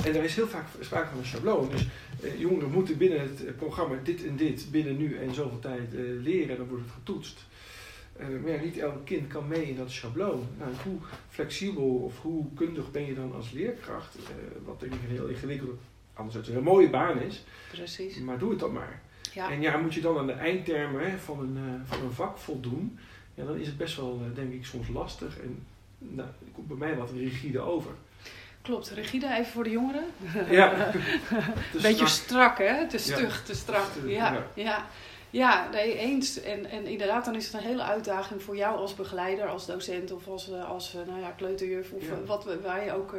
en 0.06 0.14
er 0.14 0.24
is 0.24 0.34
heel 0.34 0.48
vaak 0.48 0.66
sprake 0.80 1.08
van 1.08 1.18
een 1.18 1.26
schabloon. 1.26 1.70
Dus 1.70 1.86
jongeren 2.38 2.70
moeten 2.70 2.96
binnen 2.98 3.20
het 3.20 3.56
programma 3.56 3.94
dit 4.02 4.26
en 4.26 4.36
dit 4.36 4.66
binnen 4.70 4.96
nu 4.96 5.16
en 5.16 5.34
zoveel 5.34 5.58
tijd 5.58 5.92
leren 6.22 6.50
en 6.50 6.56
dan 6.56 6.68
wordt 6.68 6.84
het 6.84 6.92
getoetst. 6.92 7.44
Maar 8.18 8.52
ja, 8.52 8.62
niet 8.62 8.78
elk 8.78 9.04
kind 9.04 9.26
kan 9.26 9.48
mee 9.48 9.68
in 9.68 9.76
dat 9.76 9.90
schabloon. 9.90 10.46
Nou, 10.58 10.70
hoe 10.84 10.98
flexibel 11.28 11.84
of 11.84 12.20
hoe 12.20 12.46
kundig 12.54 12.90
ben 12.90 13.06
je 13.06 13.14
dan 13.14 13.34
als 13.34 13.50
leerkracht? 13.50 14.16
Wat 14.64 14.80
denk 14.80 14.94
ik 14.94 15.00
een 15.02 15.14
heel 15.14 15.26
ingewikkelde, 15.26 15.72
anderzijds 16.14 16.48
een 16.48 16.54
heel 16.54 16.62
mooie 16.62 16.90
baan 16.90 17.20
is. 17.20 17.44
Precies. 17.70 18.18
Maar 18.18 18.38
doe 18.38 18.50
het 18.50 18.58
dan 18.58 18.72
maar. 18.72 19.00
Ja. 19.32 19.50
En 19.50 19.60
ja, 19.60 19.76
moet 19.76 19.94
je 19.94 20.00
dan 20.00 20.18
aan 20.18 20.26
de 20.26 20.32
eindtermen 20.32 21.10
hè, 21.10 21.18
van, 21.18 21.38
een, 21.40 21.56
eh, 21.56 21.96
van 21.96 22.02
een 22.06 22.12
vak 22.12 22.38
voldoen, 22.38 22.98
ja, 23.34 23.44
dan 23.44 23.56
is 23.56 23.66
het 23.66 23.76
best 23.76 23.96
wel, 23.96 24.20
eh, 24.30 24.36
denk 24.36 24.52
ik, 24.52 24.64
soms 24.64 24.88
lastig. 24.88 25.38
En 25.40 25.66
nou, 25.98 26.28
komt 26.52 26.68
bij 26.68 26.76
mij 26.76 26.96
wat 26.96 27.10
rigide 27.16 27.60
over. 27.60 27.90
Klopt, 28.62 28.90
rigide 28.90 29.26
even 29.32 29.52
voor 29.52 29.64
de 29.64 29.70
jongeren. 29.70 30.04
Ja, 30.50 30.90
Beetje 31.82 32.06
strak. 32.06 32.58
hè? 32.58 32.86
Te 32.88 32.96
Ja. 32.96 33.02
stug, 33.02 33.44
te 33.44 33.54
strak. 33.54 33.86
Ja, 34.06 34.32
ja. 34.32 34.46
ja. 34.54 34.86
ja. 35.30 35.68
nee, 35.72 35.96
eens. 35.98 36.40
En, 36.42 36.66
en 36.70 36.86
inderdaad, 36.86 37.24
dan 37.24 37.34
is 37.34 37.44
het 37.44 37.54
een 37.54 37.68
hele 37.68 37.82
uitdaging 37.82 38.42
voor 38.42 38.56
jou 38.56 38.76
als 38.76 38.94
begeleider, 38.94 39.46
als 39.46 39.66
docent 39.66 40.12
of 40.12 40.26
als, 40.28 40.50
eh, 40.52 40.68
als 40.70 40.92
nou 41.06 41.20
ja, 41.20 41.30
kleuterjuf 41.30 41.92
of 41.92 42.02
Ja. 42.02 42.24
wat, 42.26 42.48
waar 42.62 42.84
je 42.84 42.92
ook 42.92 43.16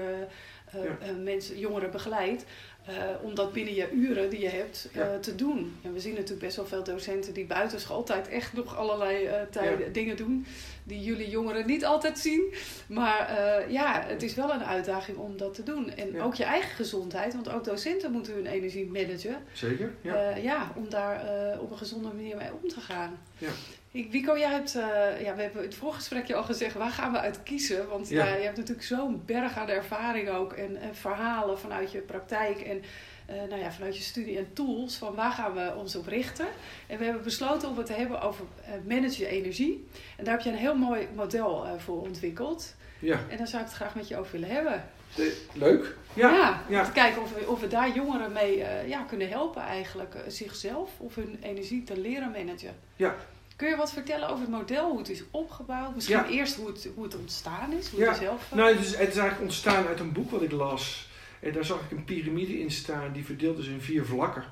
mensen, 1.24 1.60
jongeren 1.60 1.92
begeleidt. 1.92 2.46
Eh, 2.86 2.94
om 3.22 3.36
dat 3.36 3.54
binnen 3.54 3.74
je 3.76 3.92
uren 3.92 4.30
die 4.30 4.40
je 4.40 4.50
hebt 4.50 4.88
eh, 4.94 5.02
Ja. 5.02 5.20
te 5.20 5.36
doen. 5.36 5.76
En 5.82 5.94
we 5.94 6.00
zien 6.00 6.14
natuurlijk 6.14 6.40
best 6.42 6.56
wel 6.56 6.66
veel 6.66 6.84
docenten 6.84 7.34
die 7.34 7.46
buiten 7.46 7.80
schooltijd 7.80 8.28
echt 8.28 8.54
nog 8.54 8.78
allerlei 8.78 9.26
eh, 9.26 9.42
tijden, 9.52 9.86
Ja. 9.86 9.92
dingen 9.92 10.18
doen. 10.18 10.46
Die 10.88 11.04
jullie 11.04 11.30
jongeren 11.30 11.66
niet 11.68 11.86
altijd 11.86 12.20
zien. 12.20 12.54
Maar 12.88 13.20
eh, 13.30 13.72
ja, 13.72 14.04
het 14.08 14.24
is 14.24 14.36
wel 14.36 14.54
een 14.54 14.64
uitdaging 14.64 15.18
om 15.18 15.38
dat 15.38 15.54
te 15.54 15.64
doen. 15.64 15.90
En 15.90 16.12
Ja. 16.12 16.24
ook 16.24 16.36
je 16.36 16.44
eigen 16.44 16.76
gezondheid, 16.76 17.34
want 17.34 17.50
ook 17.50 17.64
docenten 17.64 18.12
moeten 18.12 18.34
hun 18.34 18.46
energie 18.46 18.86
managen. 18.86 19.38
Zeker, 19.54 19.94
ja. 20.02 20.16
Ja, 20.30 20.36
ja 20.36 20.72
om 20.76 20.90
daar 20.90 21.26
eh, 21.52 21.62
op 21.62 21.72
een 21.72 21.78
gezonde 21.78 22.08
manier 22.08 22.36
mee 22.38 22.50
om 22.62 22.70
te 22.70 22.80
gaan. 22.80 23.18
Ja. 23.38 23.50
Ik, 23.92 24.12
Wico, 24.12 24.38
jij 24.38 24.50
hebt, 24.52 24.76
eh, 24.76 24.82
ja, 25.22 25.36
we 25.36 25.42
hebben 25.42 25.62
in 25.62 25.68
het 25.68 25.76
voorgesprekje 25.76 26.36
al 26.36 26.44
gezegd, 26.44 26.74
waar 26.76 26.92
gaan 26.92 27.12
we 27.12 27.20
uit 27.20 27.44
kiezen? 27.44 27.88
Want 27.88 28.10
Ja. 28.10 28.26
je 28.36 28.44
hebt 28.44 28.58
natuurlijk 28.58 28.88
zo'n 28.88 29.24
berg 29.26 29.58
aan 29.58 29.70
ervaring 29.70 30.30
ook 30.30 30.54
en, 30.54 30.78
en 30.78 30.96
verhalen 30.96 31.60
vanuit 31.60 31.92
je 31.92 32.00
praktijk 32.00 32.60
en 32.62 32.78
eh, 32.78 32.84
nou 33.28 33.56
ja, 33.62 33.72
vanuit 33.72 33.98
je 33.98 34.04
studie 34.04 34.38
en 34.38 34.54
tools. 34.54 34.96
Van 34.96 35.16
waar 35.16 35.32
gaan 35.32 35.54
we 35.54 35.74
ons 35.78 35.96
op 35.96 36.08
richten? 36.08 36.46
En 36.88 36.98
we 36.98 37.04
hebben 37.04 37.24
besloten 37.24 37.70
om 37.70 37.78
het 37.78 37.86
te 37.86 37.94
hebben 37.94 38.22
over 38.22 38.46
eh 38.66 38.72
manage 38.88 39.20
je 39.20 39.28
energie. 39.28 39.88
En 40.18 40.24
daar 40.24 40.34
heb 40.34 40.44
je 40.44 40.50
een 40.50 40.56
heel 40.58 40.76
mooi 40.76 41.08
model 41.16 41.66
eh, 41.66 41.72
voor 41.78 42.02
ontwikkeld. 42.02 42.76
ja. 43.00 43.20
En 43.30 43.38
daar 43.38 43.48
zou 43.48 43.62
ik 43.62 43.68
het 43.68 43.78
graag 43.78 43.96
met 43.96 44.08
je 44.08 44.18
over 44.18 44.32
willen 44.32 44.50
hebben. 44.56 44.86
Eh, 45.18 45.26
leuk. 45.54 45.96
Ja, 46.14 46.64
om 46.68 46.74
ja. 46.74 46.84
te 46.84 46.92
kijken 46.92 47.22
of 47.22 47.34
we, 47.34 47.48
of 47.50 47.60
we 47.60 47.68
daar 47.68 47.96
jongeren 47.96 48.32
mee 48.32 48.64
eh, 48.64 48.88
ja, 48.90 49.02
kunnen 49.04 49.30
helpen 49.30 49.62
eigenlijk. 49.62 50.16
eh, 50.16 50.22
zichzelf 50.28 50.90
of 50.98 51.16
hun 51.16 51.38
energie 51.42 51.84
te 51.84 52.00
leren 52.00 52.32
managen. 52.32 52.76
Ja. 52.96 53.16
Kun 53.56 53.70
je 53.70 53.76
wat 53.76 53.92
vertellen 53.92 54.28
over 54.30 54.42
het 54.42 54.50
model, 54.50 54.90
hoe 54.90 54.98
het 54.98 55.10
is 55.10 55.24
opgebouwd? 55.32 55.96
Misschien 55.96 56.18
Ja. 56.18 56.28
eerst 56.28 56.56
hoe 56.56 56.68
het, 56.68 56.88
hoe 56.96 57.04
het 57.04 57.16
ontstaan 57.16 57.74
is, 57.74 57.88
hoe 57.90 58.00
Ja. 58.00 58.12
je 58.12 58.18
zelf... 58.18 58.48
eh, 58.52 58.58
Nou, 58.58 58.70
het 58.76 58.80
is, 58.86 58.90
het 58.90 59.00
is 59.10 59.18
eigenlijk 59.18 59.42
ontstaan 59.42 59.88
uit 59.88 60.00
een 60.00 60.12
boek 60.12 60.32
wat 60.32 60.42
ik 60.42 60.52
las. 60.52 61.08
En 61.40 61.52
daar 61.52 61.66
zag 61.66 61.84
ik 61.84 61.92
een 61.92 62.04
piramide 62.04 62.60
in 62.60 62.72
staan 62.72 63.14
die 63.14 63.26
verdeeld 63.26 63.58
is 63.58 63.68
in 63.68 63.82
vier 63.82 64.06
vlakken. 64.06 64.44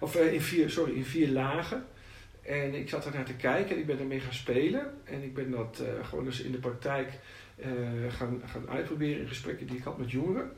Of 0.00 0.14
eh, 0.14 0.32
in 0.32 0.40
vier, 0.40 0.70
sorry, 0.70 0.92
in 0.92 1.04
vier 1.04 1.28
lagen. 1.28 1.86
En 2.42 2.74
ik 2.74 2.88
zat 2.88 3.02
daar 3.02 3.14
naar 3.14 3.24
te 3.24 3.34
kijken 3.34 3.74
en 3.74 3.80
ik 3.80 3.86
ben 3.86 3.98
ermee 3.98 4.20
gaan 4.20 4.32
spelen. 4.32 4.94
En 5.04 5.22
ik 5.22 5.34
ben 5.34 5.50
dat 5.50 5.82
eh, 5.84 6.06
gewoon 6.06 6.26
eens 6.26 6.40
in 6.40 6.52
de 6.52 6.58
praktijk 6.58 7.12
eh, 7.56 7.70
gaan, 8.08 8.42
gaan 8.46 8.68
uitproberen 8.68 9.20
in 9.20 9.28
gesprekken 9.28 9.66
die 9.66 9.76
ik 9.76 9.84
had 9.84 9.98
met 9.98 10.10
jongeren. 10.10 10.50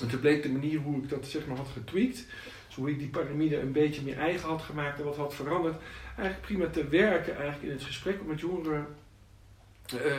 En 0.00 0.08
toen 0.08 0.20
bleek 0.20 0.42
de 0.42 0.48
manier 0.48 0.78
hoe 0.78 1.02
ik 1.02 1.08
dat 1.08 1.26
zeg 1.26 1.46
maar 1.46 1.56
had 1.56 1.68
getweakt. 1.68 2.26
Dus 2.66 2.76
hoe 2.76 2.90
ik 2.90 2.98
die 2.98 3.08
piramide 3.08 3.60
een 3.60 3.72
beetje 3.72 4.02
meer 4.02 4.18
eigen 4.18 4.48
had 4.48 4.62
gemaakt 4.62 4.98
en 4.98 5.04
wat 5.04 5.16
had 5.16 5.34
veranderd. 5.34 5.76
Eigenlijk 6.16 6.40
prima 6.40 6.66
te 6.66 6.88
werken 6.88 7.36
eigenlijk 7.36 7.64
in 7.64 7.70
het 7.70 7.82
gesprek 7.82 8.20
om 8.20 8.26
met 8.26 8.40
jongeren 8.40 8.86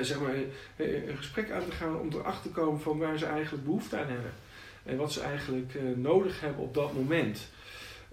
zeg 0.02 0.20
maar, 0.20 0.36
een 0.78 1.18
gesprek 1.18 1.52
aan 1.52 1.66
te 1.66 1.72
gaan 1.72 2.00
om 2.00 2.10
erachter 2.12 2.42
te 2.42 2.60
komen 2.60 2.82
van 2.82 2.98
waar 2.98 3.18
ze 3.18 3.26
eigenlijk 3.26 3.64
behoefte 3.64 3.98
aan 3.98 4.08
hebben. 4.08 4.32
En 4.84 4.98
wat 4.98 5.12
ze 5.12 5.22
eigenlijk 5.22 5.76
eh, 5.76 5.84
nodig 5.96 6.40
hebben 6.40 6.64
op 6.64 6.74
dat 6.74 6.94
moment. 6.94 7.50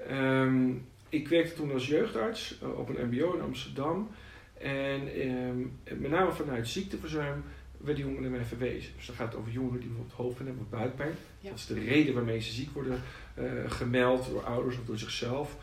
Ehm, 0.09 0.71
ik 1.09 1.29
werkte 1.29 1.55
toen 1.55 1.73
als 1.73 1.87
jeugdarts 1.87 2.59
eh, 2.63 2.79
op 2.79 2.89
een 2.89 3.07
mbo 3.07 3.35
in 3.35 3.43
Amsterdam. 3.43 4.11
En 4.59 5.13
ehm, 5.15 5.59
met 6.01 6.11
name 6.11 6.33
vanuit 6.33 6.69
ziekteverzuim 6.69 7.45
werden 7.77 8.05
jongeren 8.05 8.23
naar 8.23 8.39
mij 8.39 8.45
verwezen. 8.45 8.93
Dus 8.97 9.07
dan 9.07 9.17
gaat 9.17 9.33
het 9.33 9.41
over 9.41 9.53
jongeren 9.53 9.81
die 9.81 9.89
bijvoorbeeld 9.89 10.17
hoofdpijn 10.17 10.49
hebben 10.49 10.65
of 10.65 10.79
buikpijn. 10.79 11.15
Ja. 11.41 11.51
Dat 11.51 11.59
is 11.59 11.67
de 11.67 11.81
reden 11.81 12.15
waarmee 12.15 12.41
ze 12.41 12.53
ziek 12.53 12.71
worden 12.71 13.03
eh, 13.35 13.45
gemeld 13.67 14.27
door 14.27 14.45
ouders 14.45 14.79
of 14.79 14.85
door 14.85 14.99
zichzelf. 14.99 15.57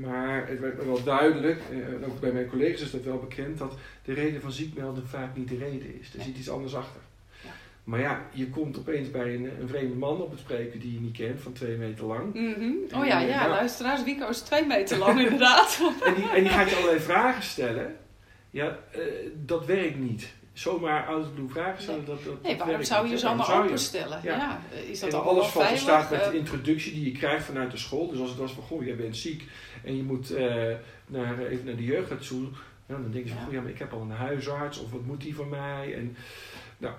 Maar 0.00 0.48
het 0.48 0.60
werd 0.60 0.84
wel 0.84 1.02
duidelijk, 1.02 1.60
en 1.70 2.04
ook 2.04 2.20
bij 2.20 2.32
mijn 2.32 2.48
collega's 2.48 2.80
is 2.80 2.90
dat 2.90 3.02
wel 3.02 3.18
bekend, 3.18 3.58
dat 3.58 3.78
de 4.04 4.12
reden 4.12 4.40
van 4.40 4.52
ziekmelden 4.52 5.08
vaak 5.08 5.36
niet 5.36 5.48
de 5.48 5.56
reden 5.56 6.00
is. 6.00 6.14
Er 6.14 6.22
zit 6.22 6.36
iets 6.36 6.50
anders 6.50 6.74
achter. 6.74 7.00
Maar 7.84 8.00
ja, 8.00 8.26
je 8.32 8.48
komt 8.48 8.78
opeens 8.78 9.10
bij 9.10 9.34
een, 9.34 9.50
een 9.60 9.68
vreemde 9.68 9.94
man 9.94 10.20
op 10.20 10.30
het 10.30 10.40
spreken 10.40 10.80
die 10.80 10.92
je 10.92 11.00
niet 11.00 11.16
kent, 11.16 11.40
van 11.40 11.52
twee 11.52 11.76
meter 11.76 12.04
lang. 12.04 12.34
Mhm. 12.34 13.00
Oh 13.00 13.06
ja, 13.06 13.20
En, 13.20 13.26
ja, 13.26 13.42
ja. 13.42 13.48
luisteraars, 13.48 14.04
Wico 14.04 14.28
is 14.28 14.40
twee 14.40 14.66
meter 14.66 14.98
lang 14.98 15.20
inderdaad. 15.24 15.80
En 16.04 16.14
die, 16.14 16.28
en 16.28 16.42
die 16.42 16.52
gaat 16.52 16.70
je 16.70 16.76
allerlei 16.76 17.00
vragen 17.00 17.42
stellen. 17.42 17.96
Ja, 18.50 18.78
eh, 18.90 19.00
dat 19.34 19.66
werkt 19.66 19.98
niet. 19.98 20.32
Zomaar 20.52 21.06
out 21.06 21.24
of 21.26 21.34
blue 21.34 21.48
vragen 21.48 21.82
stellen, 21.82 22.04
dat, 22.04 22.24
dat, 22.24 22.42
Nee, 22.42 22.56
waarom 22.56 22.82
zou 22.82 23.08
je 23.08 23.18
je? 23.18 23.52
openstellen? 23.52 24.20
Ja. 24.22 24.36
Ja. 24.36 24.60
eh, 24.72 24.88
Is 24.88 25.00
dat 25.00 25.12
en 25.12 25.22
alles 25.22 25.52
wel 25.52 25.62
valt 25.64 25.78
staat 25.78 26.10
met 26.10 26.20
de 26.24 26.26
Eh, 26.30 26.34
introductie 26.34 26.92
die 26.92 27.04
je 27.04 27.12
krijgt 27.18 27.44
vanuit 27.44 27.70
de 27.70 27.76
school. 27.76 28.08
Dus 28.10 28.18
als 28.20 28.30
het 28.30 28.38
was 28.38 28.52
van, 28.52 28.62
goh, 28.62 28.84
jij 28.84 28.96
bent 28.96 29.16
ziek 29.16 29.44
en 29.84 29.96
je 29.96 30.02
moet 30.02 30.30
eh, 30.34 30.44
naar, 31.06 31.38
even 31.38 31.64
naar 31.64 31.76
de 31.76 31.84
jeugdarts 31.84 32.28
toe. 32.28 32.42
Ja, 32.86 32.94
dan 32.94 33.10
denken 33.10 33.28
ze 33.30 33.34
van, 33.34 33.38
Ja. 33.38 33.44
goh, 33.44 33.52
ja, 33.54 33.60
maar 33.60 33.70
ik 33.70 33.78
heb 33.78 33.92
al 33.92 34.00
een 34.00 34.10
huisarts 34.10 34.78
of 34.82 34.90
wat 34.90 35.04
moet 35.04 35.20
die 35.20 35.34
van 35.34 35.48
mij? 35.48 35.94
En, 35.94 36.16
nou, 36.78 36.94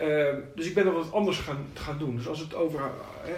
ehm, 0.00 0.40
dus 0.54 0.66
ik 0.66 0.74
ben 0.74 0.86
er 0.86 0.92
wat 0.92 1.12
anders 1.12 1.38
gaan, 1.38 1.66
gaan 1.74 1.98
doen. 1.98 2.16
Dus 2.16 2.28
als 2.28 2.40
het 2.40 2.54
over 2.54 2.80
eh, 2.80 3.30
eh, 3.30 3.36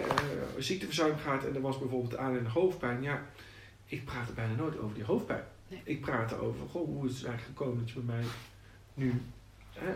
ziekteverzuim 0.59 1.17
gaat 1.17 1.45
en 1.45 1.55
er 1.55 1.61
was 1.61 1.79
bijvoorbeeld 1.79 2.17
aanleiding 2.17 2.53
hoofdpijn. 2.53 3.03
Ja, 3.03 3.27
ik 3.87 4.05
praat 4.05 4.29
er 4.29 4.35
bijna 4.35 4.55
nooit 4.55 4.79
over 4.79 4.95
die 4.95 5.05
hoofdpijn. 5.05 5.45
Nee. 5.69 5.81
Ik 5.85 6.01
praat 6.01 6.33
erover, 6.33 6.69
goh, 6.69 6.87
hoe 6.87 7.07
is 7.07 7.17
het 7.17 7.27
eigenlijk 7.27 7.59
gekomen 7.59 7.79
dat 7.79 7.91
je 7.91 8.01
bij 8.01 8.15
mij 8.15 8.25
nu 8.95 9.23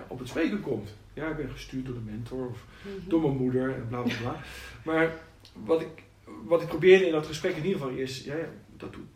op 0.08 0.18
het 0.18 0.28
spreken 0.28 0.60
komt? 0.60 0.94
Ja, 1.14 1.28
ik 1.28 1.36
ben 1.36 1.50
gestuurd 1.50 1.86
door 1.86 1.94
de 1.94 2.10
mentor 2.10 2.48
of 2.48 2.64
mhm. 2.82 3.08
door 3.08 3.20
mijn 3.20 3.36
moeder 3.36 3.74
en 3.74 3.86
bla 3.88 4.02
bla 4.02 4.14
bla. 4.20 4.40
Maar 4.84 5.14
wat 5.52 5.80
ik, 5.80 6.02
wat 6.44 6.62
ik 6.62 6.68
probeerde 6.68 7.06
in 7.06 7.12
dat 7.12 7.26
gesprek 7.26 7.56
in 7.56 7.64
ieder 7.64 7.80
geval 7.80 7.96
is, 7.96 8.24
ja, 8.24 8.36
dat 8.76 8.92
doet 8.92 9.06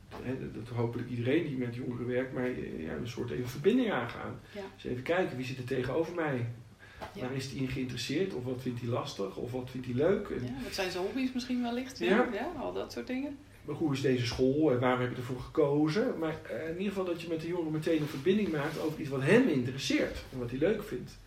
dat 0.53 0.69
hopelijk 0.69 1.09
iedereen 1.09 1.47
die 1.47 1.57
met 1.57 1.75
jongeren 1.75 2.07
werkt, 2.07 2.33
maar 2.33 2.45
eh, 2.45 2.83
ja, 2.83 2.93
een 2.93 3.09
soort 3.09 3.31
even 3.31 3.49
verbinding 3.49 3.93
aangaan. 3.93 4.41
Ja. 4.55 4.61
Dus 4.75 4.85
even 4.85 5.03
kijken, 5.03 5.37
wie 5.37 5.47
zit 5.47 5.59
er 5.59 5.65
tegenover 5.65 6.15
mij? 6.15 6.47
Ja. 7.15 7.21
Waar 7.21 7.33
is 7.37 7.47
hij 7.51 7.57
in 7.61 7.69
geïnteresseerd? 7.69 8.35
Of 8.35 8.45
wat 8.45 8.59
vindt 8.63 8.81
hij 8.81 8.89
lastig? 8.89 9.37
Of 9.37 9.53
wat 9.53 9.71
vindt 9.71 9.87
hij 9.87 9.95
leuk? 9.97 10.29
En, 10.29 10.43
Ja, 10.45 10.63
wat 10.65 10.75
zijn 10.75 10.91
zijn 10.91 11.05
hobby's 11.05 11.33
misschien 11.33 11.63
wellicht? 11.63 11.99
Ja. 11.99 12.29
Ja. 12.33 12.53
al 12.61 12.73
dat 12.73 12.93
soort 12.93 13.07
dingen. 13.07 13.39
maar 13.65 13.75
hoe 13.75 13.93
is 13.93 14.01
deze 14.01 14.27
school 14.27 14.73
en 14.73 14.79
waarom 14.81 15.01
heb 15.01 15.11
je 15.11 15.17
ervoor 15.17 15.41
gekozen? 15.41 16.19
Maar 16.19 16.37
eh, 16.51 16.63
in 16.69 16.77
ieder 16.77 16.89
geval 16.89 17.05
dat 17.05 17.23
je 17.23 17.29
met 17.29 17.41
de 17.41 17.47
jongeren 17.49 17.73
meteen 17.73 18.01
een 18.01 18.07
verbinding 18.07 18.49
maakt 18.53 18.81
over 18.81 19.01
iets 19.01 19.09
wat 19.11 19.23
hem 19.23 19.49
interesseert 19.49 20.19
en 20.33 20.39
wat 20.39 20.51
hij 20.51 20.59
leuk 20.59 20.83
vindt. 20.83 21.19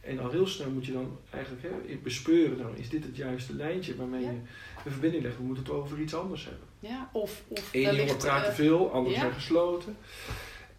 En 0.00 0.18
al 0.18 0.30
heel 0.30 0.46
snel 0.46 0.70
moet 0.70 0.86
je 0.86 0.92
dan 0.92 1.18
eigenlijk 1.30 1.62
hè, 1.62 1.96
bespeuren, 2.02 2.58
nou 2.58 2.76
is 2.76 2.88
dit 2.88 3.04
het 3.04 3.16
juiste 3.16 3.54
lijntje 3.54 3.96
waarmee 3.96 4.22
Ja. 4.22 4.30
je 4.30 4.36
een 4.84 4.90
verbinding 4.92 5.22
legt. 5.22 5.36
We 5.36 5.42
moeten 5.42 5.64
het 5.64 5.72
over 5.72 6.00
iets 6.00 6.14
anders 6.14 6.44
hebben. 6.44 6.62
Ja, 6.80 7.10
of, 7.12 7.42
of 7.48 7.68
Eén 7.72 7.94
jongen 7.96 8.16
praat 8.16 8.42
te 8.44 8.48
eh, 8.48 8.54
veel, 8.54 8.90
anderen 8.90 9.12
ja. 9.14 9.20
zijn 9.20 9.32
gesloten. 9.32 9.96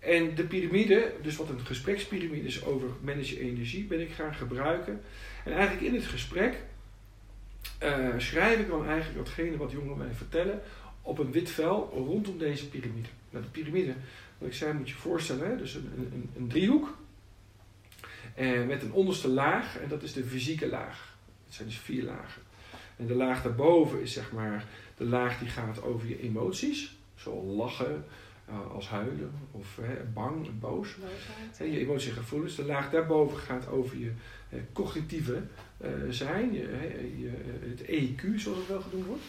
En 0.07 0.35
de 0.35 0.43
piramide, 0.43 1.13
dus 1.21 1.35
wat 1.35 1.49
een 1.49 1.65
gesprekspiramide 1.65 2.47
is 2.47 2.63
over 2.63 2.89
manage 3.01 3.39
energie, 3.39 3.83
ben 3.83 4.01
ik 4.01 4.11
gaan 4.11 4.35
gebruiken. 4.35 5.01
En 5.45 5.51
eigenlijk 5.51 5.81
in 5.81 5.93
het 5.93 6.05
gesprek 6.05 6.63
eh, 7.77 8.07
schrijf 8.17 8.59
ik 8.59 8.67
dan 8.67 8.85
eigenlijk 8.87 9.25
datgene 9.25 9.57
wat 9.57 9.71
jongeren 9.71 9.97
mij 9.97 10.13
vertellen 10.13 10.61
op 11.01 11.19
een 11.19 11.31
wit 11.31 11.49
vel 11.49 11.91
rondom 11.93 12.37
deze 12.37 12.69
piramide. 12.69 13.07
Nou, 13.29 13.43
de 13.43 13.49
piramide, 13.49 13.93
wat 14.37 14.47
ik 14.47 14.55
zei, 14.55 14.73
moet 14.73 14.89
je 14.89 14.95
voorstellen, 14.95 15.49
hè? 15.49 15.57
dus 15.57 15.73
een, 15.73 15.91
een, 15.97 16.29
een 16.37 16.47
driehoek. 16.47 16.97
En 18.35 18.67
met 18.67 18.81
een 18.81 18.93
onderste 18.93 19.27
laag, 19.27 19.79
en 19.79 19.89
dat 19.89 20.03
is 20.03 20.13
de 20.13 20.23
fysieke 20.23 20.67
laag. 20.67 21.15
Het 21.45 21.53
zijn 21.53 21.67
dus 21.67 21.77
vier 21.77 22.03
lagen. 22.03 22.41
En 22.97 23.07
de 23.07 23.15
laag 23.15 23.41
daarboven 23.43 24.01
is 24.01 24.13
zeg 24.13 24.31
maar 24.31 24.65
de 24.97 25.05
laag 25.05 25.39
die 25.39 25.49
gaat 25.49 25.83
over 25.83 26.07
je 26.07 26.21
emoties. 26.21 26.95
Zo 27.15 27.43
lachen, 27.43 27.95
eh, 27.95 28.26
als 28.73 28.89
huilen, 28.89 29.31
of 29.51 29.79
hè, 29.81 29.93
bang 30.13 30.47
en 30.47 30.59
boos. 30.59 30.95
boosheid. 30.95 31.57
Hè, 31.57 31.63
je 31.63 31.79
emoties 31.79 32.09
en 32.09 32.15
gevoelens. 32.15 32.55
De 32.55 32.65
laag 32.65 32.89
daarboven 32.89 33.37
gaat 33.37 33.67
over 33.67 33.97
je 33.97 34.11
eh, 34.49 34.59
cognitieve 34.73 35.41
eh, 35.77 35.89
zijn, 36.09 36.53
je, 36.53 36.59
je, 37.17 37.27
eh, 37.27 37.69
het 37.69 37.81
EQ 37.81 38.35
zoals 38.35 38.57
het 38.57 38.67
wel 38.67 38.81
genoemd 38.81 39.05
wordt. 39.05 39.23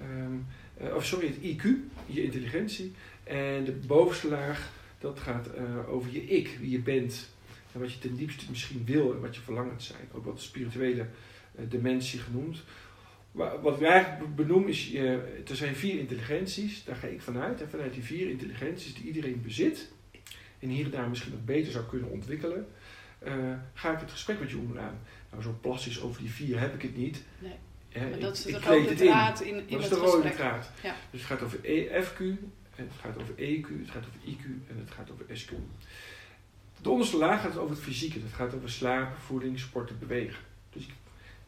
Ehm, 0.00 0.36
eh, 0.76 0.94
of 0.94 1.04
sorry, 1.04 1.26
het 1.26 1.36
IQ, 1.36 1.64
je 2.06 2.22
intelligentie. 2.22 2.92
En 3.24 3.64
de 3.64 3.72
bovenste 3.72 4.28
laag, 4.28 4.70
dat 4.98 5.20
gaat 5.20 5.46
eh, 5.46 5.92
over 5.92 6.12
je 6.12 6.22
ik, 6.22 6.56
wie 6.60 6.70
je 6.70 6.78
bent. 6.80 7.28
En 7.72 7.80
wat 7.80 7.92
je 7.92 7.98
ten 7.98 8.16
diepste 8.16 8.44
misschien 8.48 8.84
wil 8.84 9.12
en 9.14 9.20
wat 9.20 9.34
je 9.34 9.40
verlangend 9.40 9.82
zijn. 9.82 10.08
Ook 10.12 10.24
wat 10.24 10.40
spirituele 10.40 11.06
eh, 11.54 11.64
dimensie 11.68 12.20
genoemd. 12.20 12.62
Wa- 13.34 13.60
Wat 13.60 13.80
ik 13.80 13.86
eigenlijk 13.86 14.36
benoem 14.36 14.68
is, 14.68 14.88
je, 14.88 15.32
er 15.48 15.56
zijn 15.56 15.74
vier 15.76 15.98
intelligenties, 15.98 16.84
daar 16.84 16.96
ga 16.96 17.06
ik 17.06 17.22
vanuit. 17.22 17.62
En 17.62 17.68
vanuit 17.70 17.94
die 17.94 18.02
vier 18.02 18.28
intelligenties 18.30 18.94
die 18.94 19.04
iedereen 19.04 19.42
bezit, 19.42 19.90
en 20.58 20.68
hier 20.68 20.84
en 20.84 20.90
daar 20.90 21.08
misschien 21.08 21.32
nog 21.32 21.44
beter 21.44 21.72
zou 21.72 21.84
kunnen 21.84 22.10
ontwikkelen, 22.10 22.66
eh, 23.18 23.32
ga 23.74 23.92
ik 23.92 24.00
het 24.00 24.10
gesprek 24.10 24.40
met 24.40 24.50
jongeren 24.50 24.82
aan. 24.82 24.98
Nou, 25.30 25.42
zo 25.42 25.58
plastisch 25.60 26.00
over 26.02 26.20
die 26.20 26.30
vier 26.30 26.60
heb 26.60 26.74
ik 26.74 26.82
het 26.82 26.96
niet. 26.96 27.22
Nee. 27.38 27.52
Maar 27.94 28.10
ik- 28.10 28.20
dat 28.20 28.34
is 28.36 28.42
de 28.42 28.60
rode 28.60 28.94
draad 28.94 29.40
in, 29.40 29.54
in 29.54 29.64
Dat 29.68 29.78
is 29.80 29.84
het 29.90 29.94
de 29.98 30.04
rode 30.04 30.30
draad. 30.30 30.70
Ja. 30.82 30.94
Dus 31.10 31.20
het 31.20 31.30
gaat 31.30 31.42
over 31.42 31.58
EFQ, 31.62 32.18
het 32.74 32.88
gaat 33.00 33.16
over 33.20 33.34
EQ, 33.36 33.66
het 33.80 33.90
gaat 33.90 34.04
over 34.06 34.20
IQ 34.24 34.44
en 34.68 34.78
het 34.78 34.90
gaat 34.90 35.10
over 35.10 35.24
SQ. 35.38 35.50
De 36.82 36.90
onderste 36.90 37.16
laag 37.16 37.40
gaat 37.42 37.56
over 37.56 37.74
het 37.74 37.84
fysieke. 37.84 38.20
Dat 38.22 38.32
gaat 38.32 38.54
over 38.54 38.70
slapen, 38.70 39.20
voeding, 39.20 39.58
sporten, 39.58 39.98
bewegen. 39.98 40.42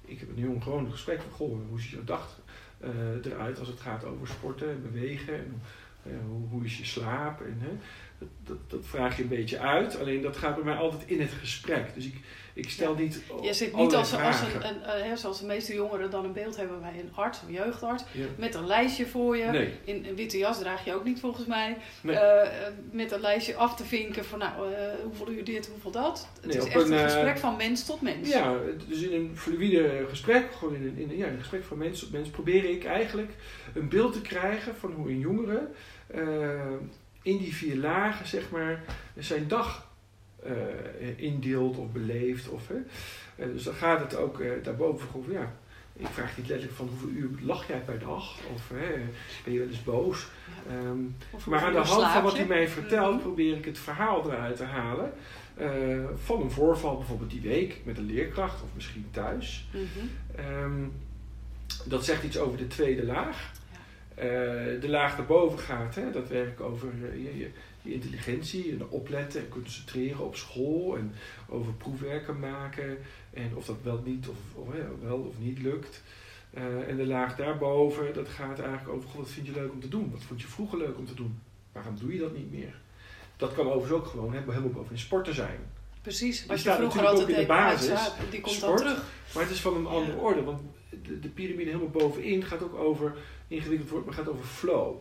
Ik, 0.06 0.18
heb 0.20 0.28
een 0.28 0.42
jongen 0.42 0.62
gewoon 0.62 0.90
gesprek 0.90 1.20
van, 1.20 1.30
goh, 1.30 1.68
hoe 1.68 1.80
ziet 1.80 1.90
jouw 1.90 2.04
dag 2.04 2.40
eh, 2.80 3.24
eruit 3.24 3.58
als 3.58 3.68
het 3.68 3.80
gaat 3.80 4.04
over 4.04 4.28
sporten 4.28 4.70
en 4.70 4.82
bewegen? 4.82 5.34
En, 5.34 5.62
eh, 6.02 6.12
hoe, 6.28 6.48
hoe 6.48 6.64
is 6.64 6.78
je 6.78 6.84
slaap? 6.84 7.40
En, 7.40 7.80
dat, 8.18 8.28
dat, 8.44 8.70
dat 8.70 8.86
vraag 8.86 9.16
je 9.16 9.22
een 9.22 9.28
beetje 9.28 9.58
uit. 9.58 9.98
Alleen 9.98 10.22
dat 10.22 10.36
gaat 10.36 10.54
bij 10.54 10.64
mij 10.64 10.76
altijd 10.76 11.10
in 11.10 11.20
het 11.20 11.32
gesprek. 11.32 11.94
Dus 11.94 12.06
ik, 12.06 12.20
ik 12.56 12.70
stel 12.70 12.94
niet 12.94 13.22
Je 13.42 13.52
zit 13.52 13.76
niet 13.76 13.94
als, 13.94 14.14
als 14.14 14.40
een, 14.40 14.66
een, 14.68 14.82
eh, 14.82 15.02
hè, 15.02 15.16
zoals 15.16 15.40
de 15.40 15.46
meeste 15.46 15.74
jongeren 15.74 16.10
dan 16.10 16.24
een 16.24 16.32
beeld 16.32 16.56
hebben 16.56 16.80
bij 16.80 17.00
een 17.00 17.10
arts 17.14 17.40
of 17.42 17.50
jeugdarts. 17.50 18.04
Ja. 18.12 18.24
Met 18.36 18.54
een 18.54 18.66
lijstje 18.66 19.06
voor 19.06 19.36
je. 19.36 19.44
Nee, 19.44 19.72
In 19.84 20.06
een 20.08 20.14
witte 20.14 20.38
jas 20.38 20.58
draag 20.58 20.84
je 20.84 20.94
ook 20.94 21.04
niet 21.04 21.20
volgens 21.20 21.46
mij. 21.46 21.76
Nee. 22.00 22.16
Eh, 22.16 22.68
met 22.90 23.12
een 23.12 23.20
lijstje 23.20 23.56
af 23.56 23.76
te 23.76 23.84
vinken 23.84 24.24
van 24.24 24.38
nou, 24.38 24.72
eh, 24.72 24.80
hoeveel 25.04 25.30
uur 25.30 25.44
dit, 25.44 25.68
hoeveel 25.68 25.90
dat. 25.90 26.28
Het 26.40 26.46
Nee, 26.46 26.56
is 26.56 26.64
echt 26.64 26.74
een, 26.74 26.92
een, 26.92 26.98
eh, 26.98 27.04
gesprek 27.04 27.38
van 27.38 27.56
mens 27.56 27.84
tot 27.84 28.00
mens. 28.00 28.28
Ja, 28.28 28.56
dus 28.88 29.00
in 29.00 29.12
een 29.12 29.30
fluïde 29.34 30.06
gesprek, 30.08 30.52
gewoon 30.58 30.74
in 30.74 30.82
een, 30.82 30.96
in 30.98 31.10
een, 31.10 31.16
ja, 31.16 31.26
een 31.26 31.38
gesprek 31.38 31.64
van 31.64 31.78
mens 31.78 32.00
tot 32.00 32.12
mens, 32.12 32.28
probeer 32.28 32.64
ik 32.64 32.84
eigenlijk 32.84 33.30
een 33.74 33.88
beeld 33.88 34.12
te 34.12 34.20
krijgen 34.20 34.76
van 34.76 34.92
hoe 34.92 35.08
een 35.08 35.18
jongere 35.18 35.68
eh, 36.06 36.20
in 37.22 37.38
die 37.38 37.54
vier 37.54 37.76
lagen, 37.76 38.26
zeg 38.26 38.50
maar, 38.50 38.84
zijn 39.18 39.48
dag 39.48 39.76
eh, 39.76 39.85
indeelt 41.16 41.76
of 41.76 41.92
beleeft. 41.92 42.48
Of. 42.48 42.70
Eh, 42.70 43.46
dus 43.52 43.62
dan 43.62 43.74
gaat 43.74 44.00
het 44.00 44.16
ook 44.16 44.40
eh, 44.40 44.50
daarboven 44.62 45.08
over, 45.14 45.32
ja, 45.32 45.52
ik 45.96 46.06
vraag 46.06 46.36
niet 46.36 46.48
letterlijk 46.48 46.76
van 46.78 46.88
hoeveel 46.88 47.08
uur 47.08 47.30
lach 47.40 47.68
jij 47.68 47.80
per 47.80 47.98
dag, 47.98 48.36
of 48.54 48.68
hè, 48.74 48.94
ben 49.44 49.52
je 49.52 49.58
wel 49.58 49.68
eens 49.68 49.82
boos. 49.84 50.26
Ehm, 50.68 50.98
maar 51.50 51.60
aan 51.64 51.72
de 51.72 51.78
hand 51.78 52.06
van 52.12 52.22
wat 52.22 52.36
hij 52.36 52.46
mij 52.46 52.68
vertelt, 52.68 53.12
Mhm. 53.14 53.22
probeer 53.22 53.56
ik 53.56 53.64
het 53.64 53.78
verhaal 53.78 54.30
eruit 54.32 54.56
te 54.56 54.64
halen. 54.64 55.12
eh, 55.56 56.04
van 56.14 56.40
een 56.42 56.50
voorval, 56.50 56.96
bijvoorbeeld 56.96 57.30
die 57.30 57.40
week, 57.40 57.80
met 57.84 57.98
een 57.98 58.04
leerkracht 58.06 58.62
of 58.62 58.68
misschien 58.74 59.06
thuis. 59.10 59.68
Mhm. 59.72 60.06
Ehm, 60.36 60.84
dat 61.84 62.04
zegt 62.04 62.22
iets 62.24 62.38
over 62.38 62.58
de 62.58 62.66
tweede 62.66 63.04
laag. 63.04 63.52
Ja. 63.72 64.22
Eh, 64.22 64.80
de 64.80 64.88
laag 64.88 65.16
daarboven 65.16 65.58
gaat, 65.58 65.94
hè, 65.94 66.10
dat 66.10 66.28
werkt 66.28 66.60
over 66.60 66.88
eh, 67.02 67.12
je, 67.24 67.38
je, 67.38 67.50
die 67.86 67.94
intelligentie 67.94 68.72
en 68.72 68.88
opletten 68.88 69.40
en 69.40 69.48
concentreren 69.48 70.24
op 70.24 70.36
school 70.36 70.96
en 70.96 71.12
over 71.48 71.72
proefwerken 71.72 72.38
maken 72.38 72.98
en 73.32 73.56
of 73.56 73.66
dat 73.66 73.76
wel 73.82 74.02
niet 74.04 74.28
of, 74.28 74.36
of 74.54 74.68
wel 75.02 75.18
of 75.18 75.38
niet 75.38 75.58
lukt. 75.58 76.02
Uh, 76.54 76.88
en 76.88 76.96
de 76.96 77.06
laag 77.06 77.36
daarboven, 77.36 78.14
dat 78.14 78.28
gaat 78.28 78.58
eigenlijk 78.58 78.88
over 78.88 79.08
wat 79.16 79.30
vind 79.30 79.46
je 79.46 79.52
leuk 79.52 79.72
om 79.72 79.80
te 79.80 79.88
doen? 79.88 80.10
Wat 80.10 80.22
vond 80.22 80.40
je 80.40 80.46
vroeger 80.46 80.78
leuk 80.78 80.98
om 80.98 81.06
te 81.06 81.14
doen? 81.14 81.38
Waarom 81.72 81.98
doe 81.98 82.12
je 82.12 82.18
dat 82.18 82.36
niet 82.36 82.52
meer? 82.52 82.74
Dat 83.36 83.54
kan 83.54 83.66
overigens 83.66 83.92
ook 83.92 84.06
gewoon 84.06 84.32
helemaal 84.32 84.70
boven 84.70 84.92
in 84.92 84.98
sporten 84.98 85.34
zijn. 85.34 85.58
Precies, 86.02 86.46
wat 86.46 86.62
je 86.62 86.72
vroeger 86.72 87.06
altijd 87.06 87.28
in 87.28 87.36
de 87.36 87.46
basis, 87.46 88.10
die 88.30 88.40
komt 88.40 88.54
sport, 88.54 88.78
dan 88.78 88.86
terug. 88.86 89.04
Maar 89.34 89.42
het 89.42 89.52
is 89.52 89.60
van 89.60 89.76
een 89.76 89.86
andere 89.86 90.16
orde, 90.16 90.42
want 90.42 90.60
de, 91.02 91.20
de 91.20 91.28
piramide 91.28 91.70
helemaal 91.70 91.90
bovenin 91.90 92.44
gaat 92.44 92.62
ook 92.62 92.74
over, 92.74 93.16
ingewikkeld 93.48 93.90
woord, 93.90 94.04
maar 94.04 94.14
gaat 94.14 94.28
over 94.28 94.44
flow. 94.44 94.96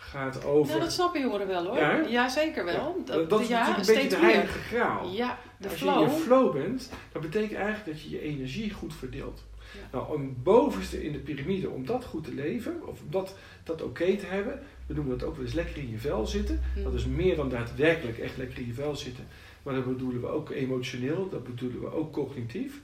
Gaat 0.00 0.44
over... 0.44 0.70
Nou, 0.70 0.80
dat 0.80 0.92
snappen 0.92 1.20
jongeren 1.20 1.46
wel 1.46 1.66
hoor. 1.66 1.76
Ja, 1.76 2.00
ja 2.08 2.28
zeker 2.28 2.64
wel. 2.64 3.02
Dat, 3.04 3.30
dat 3.30 3.40
is 3.40 3.48
ja, 3.48 3.58
natuurlijk 3.58 3.88
een 3.88 3.94
beetje 3.94 4.08
de 4.08 4.24
heilige 4.24 4.58
graal. 4.58 5.08
Ja, 5.08 5.38
de 5.56 5.68
Als 5.68 5.78
flow. 5.78 5.98
je 5.98 6.04
in 6.04 6.12
je 6.12 6.20
flow 6.20 6.52
bent, 6.52 6.90
dat 7.12 7.22
betekent 7.22 7.58
eigenlijk 7.58 7.86
dat 7.86 8.02
je 8.02 8.10
je 8.10 8.20
energie 8.20 8.72
goed 8.72 8.94
verdeelt. 8.94 9.44
Nou, 9.92 10.14
om 10.14 10.36
bovenste 10.42 11.04
in 11.04 11.12
de 11.12 11.18
piramide, 11.18 11.70
om 11.70 11.86
dat 11.86 12.04
goed 12.04 12.24
te 12.24 12.34
leven, 12.34 12.86
of 12.86 13.00
om 13.00 13.10
dat, 13.10 13.36
dat 13.64 13.82
oké 13.82 14.16
te 14.16 14.26
hebben, 14.26 14.62
we 14.86 14.94
noemen 14.94 15.18
dat 15.18 15.28
ook 15.28 15.36
wel 15.36 15.44
eens 15.44 15.54
lekker 15.54 15.76
in 15.76 15.90
je 15.90 15.98
vel 15.98 16.26
zitten. 16.26 16.60
Hm. 16.74 16.82
Dat 16.82 16.94
is 16.94 17.06
meer 17.06 17.36
dan 17.36 17.48
daadwerkelijk 17.48 18.18
echt 18.18 18.36
lekker 18.36 18.58
in 18.58 18.66
je 18.66 18.72
vel 18.72 18.96
zitten. 18.96 19.26
Maar 19.62 19.74
dat 19.74 19.86
bedoelen 19.86 20.20
we 20.20 20.26
ook 20.26 20.50
emotioneel, 20.50 21.28
dat 21.28 21.44
bedoelen 21.44 21.80
we 21.80 21.92
ook 21.92 22.12
cognitief. 22.12 22.80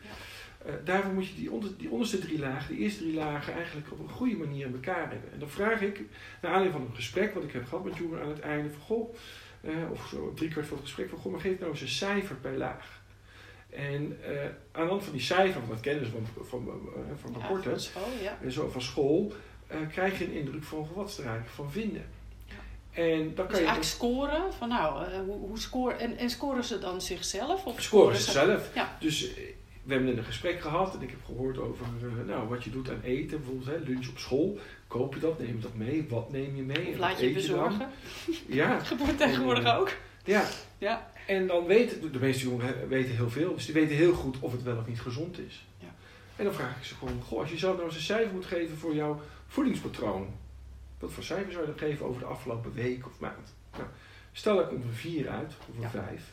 Uh, 0.66 0.72
daarvoor 0.84 1.12
moet 1.12 1.28
je 1.28 1.34
die, 1.34 1.50
onder, 1.50 1.76
die 1.76 1.90
onderste 1.90 2.18
drie 2.18 2.38
lagen, 2.38 2.74
die 2.74 2.84
eerste 2.84 2.98
drie 2.98 3.14
lagen, 3.14 3.54
eigenlijk 3.54 3.92
op 3.92 3.98
een 3.98 4.08
goede 4.08 4.36
manier 4.36 4.66
in 4.66 4.72
elkaar 4.72 5.10
hebben. 5.10 5.32
En 5.32 5.38
dan 5.38 5.48
vraag 5.48 5.80
ik, 5.80 6.00
naar 6.42 6.52
aanleiding 6.52 6.72
van 6.72 6.82
een 6.90 6.94
gesprek 6.94 7.34
wat 7.34 7.42
ik 7.42 7.52
heb 7.52 7.66
gehad 7.66 7.84
met 7.84 7.96
Joeren 7.96 8.22
aan 8.22 8.28
het 8.28 8.40
einde, 8.40 8.70
van 8.70 8.80
goh, 8.80 9.14
uh, 9.60 9.90
of 9.90 10.06
zo 10.06 10.32
drie 10.34 10.50
kwart 10.50 10.66
van 10.66 10.76
het 10.76 10.86
gesprek, 10.86 11.08
van 11.08 11.18
goh, 11.18 11.32
maar 11.32 11.40
geef 11.40 11.58
nou 11.58 11.70
eens 11.70 11.80
een 11.80 11.88
cijfer 11.88 12.36
per 12.36 12.56
laag. 12.56 13.02
En 13.70 14.18
uh, 14.28 14.40
aan 14.72 14.84
de 14.84 14.90
hand 14.90 15.04
van 15.04 15.12
die 15.12 15.22
cijfer, 15.22 15.60
want 15.60 15.72
dat 15.72 15.80
kennen 15.80 16.04
ze 16.04 16.10
van, 16.10 16.26
van, 16.44 16.80
van 17.20 17.32
rapporten, 17.32 17.70
ja, 17.70 17.76
van 17.76 17.80
school, 17.80 18.12
ja. 18.22 18.50
zo 18.50 18.68
van 18.68 18.82
school, 18.82 19.32
krijg 19.90 20.18
je 20.18 20.24
een 20.24 20.32
indruk 20.32 20.64
van 20.64 20.88
wat 20.94 21.12
ze 21.12 21.22
er 21.22 21.28
eigenlijk 21.28 21.56
van 21.56 21.72
vinden. 21.72 22.06
En 22.90 23.24
dan 23.24 23.34
kan 23.34 23.46
dus 23.46 23.58
je 23.58 23.64
eigenlijk 23.64 23.84
scoren, 23.84 24.52
van 24.52 24.68
nou, 24.68 25.14
hoe, 25.24 25.38
hoe 25.38 25.58
scoren, 25.58 25.98
en, 25.98 26.16
en 26.16 26.30
scoren 26.30 26.64
ze 26.64 26.78
dan 26.78 27.00
zichzelf? 27.00 27.66
Of 27.66 27.82
scoren 27.82 28.16
ze 28.16 28.30
zelf. 28.30 28.74
Ja. 28.74 28.96
Dus 29.00 29.30
we 29.84 29.92
hebben 29.92 30.08
net 30.08 30.18
een 30.18 30.24
gesprek 30.24 30.60
gehad 30.60 30.94
en 30.94 31.02
ik 31.02 31.10
heb 31.10 31.24
gehoord 31.24 31.58
over 31.58 31.86
uh, 32.02 32.26
nou, 32.26 32.48
wat 32.48 32.64
je 32.64 32.70
doet 32.70 32.90
aan 32.90 33.00
eten, 33.02 33.38
bijvoorbeeld 33.38 33.66
hè, 33.66 33.76
lunch 33.76 34.08
op 34.08 34.18
school. 34.18 34.58
Koop 34.86 35.14
je 35.14 35.20
dat, 35.20 35.38
neem 35.38 35.56
je 35.56 35.62
dat 35.62 35.74
mee, 35.74 36.06
wat 36.08 36.32
neem 36.32 36.56
je 36.56 36.62
mee? 36.62 36.88
Of 36.88 36.98
laat 36.98 37.20
je 37.20 37.32
bezorgen. 37.32 37.88
Ja. 38.46 38.72
Dat 38.76 38.86
gebeurt 38.86 39.18
tegenwoordig 39.18 39.76
ook. 39.76 39.92
Ja. 40.24 40.44
ja. 40.78 41.10
En 41.26 41.46
dan 41.46 41.66
weten, 41.66 42.12
de 42.12 42.18
meeste 42.18 42.44
jongeren 42.44 42.88
weten 42.88 43.14
heel 43.14 43.30
veel, 43.30 43.54
dus 43.54 43.64
die 43.64 43.74
weten 43.74 43.96
heel 43.96 44.14
goed 44.14 44.38
of 44.40 44.52
het 44.52 44.62
wel 44.62 44.76
of 44.76 44.86
niet 44.86 45.00
gezond 45.00 45.38
is. 45.38 45.66
Ja. 45.78 45.94
En 46.36 46.44
dan 46.44 46.54
vraag 46.54 46.76
ik 46.76 46.84
ze 46.84 46.94
gewoon, 46.94 47.22
goh, 47.22 47.40
als 47.40 47.50
je 47.50 47.58
zelf 47.58 47.74
nou 47.74 47.86
eens 47.86 47.96
een 47.96 48.02
cijfer 48.02 48.34
moet 48.34 48.46
geven 48.46 48.76
voor 48.76 48.94
jouw 48.94 49.20
voedingspatroon, 49.46 50.28
wat 50.98 51.12
voor 51.12 51.22
cijfer 51.22 51.52
zou 51.52 51.66
je 51.66 51.70
dan 51.70 51.88
geven 51.88 52.06
over 52.06 52.20
de 52.20 52.26
afgelopen 52.26 52.74
week 52.74 53.06
of 53.06 53.18
maand? 53.18 53.54
Nou, 53.72 53.84
stel 54.32 54.60
ik 54.60 54.68
komt 54.68 54.84
een 54.84 54.92
4 54.92 55.28
uit, 55.28 55.54
of 55.60 55.84
een 55.84 55.90
5. 55.90 56.32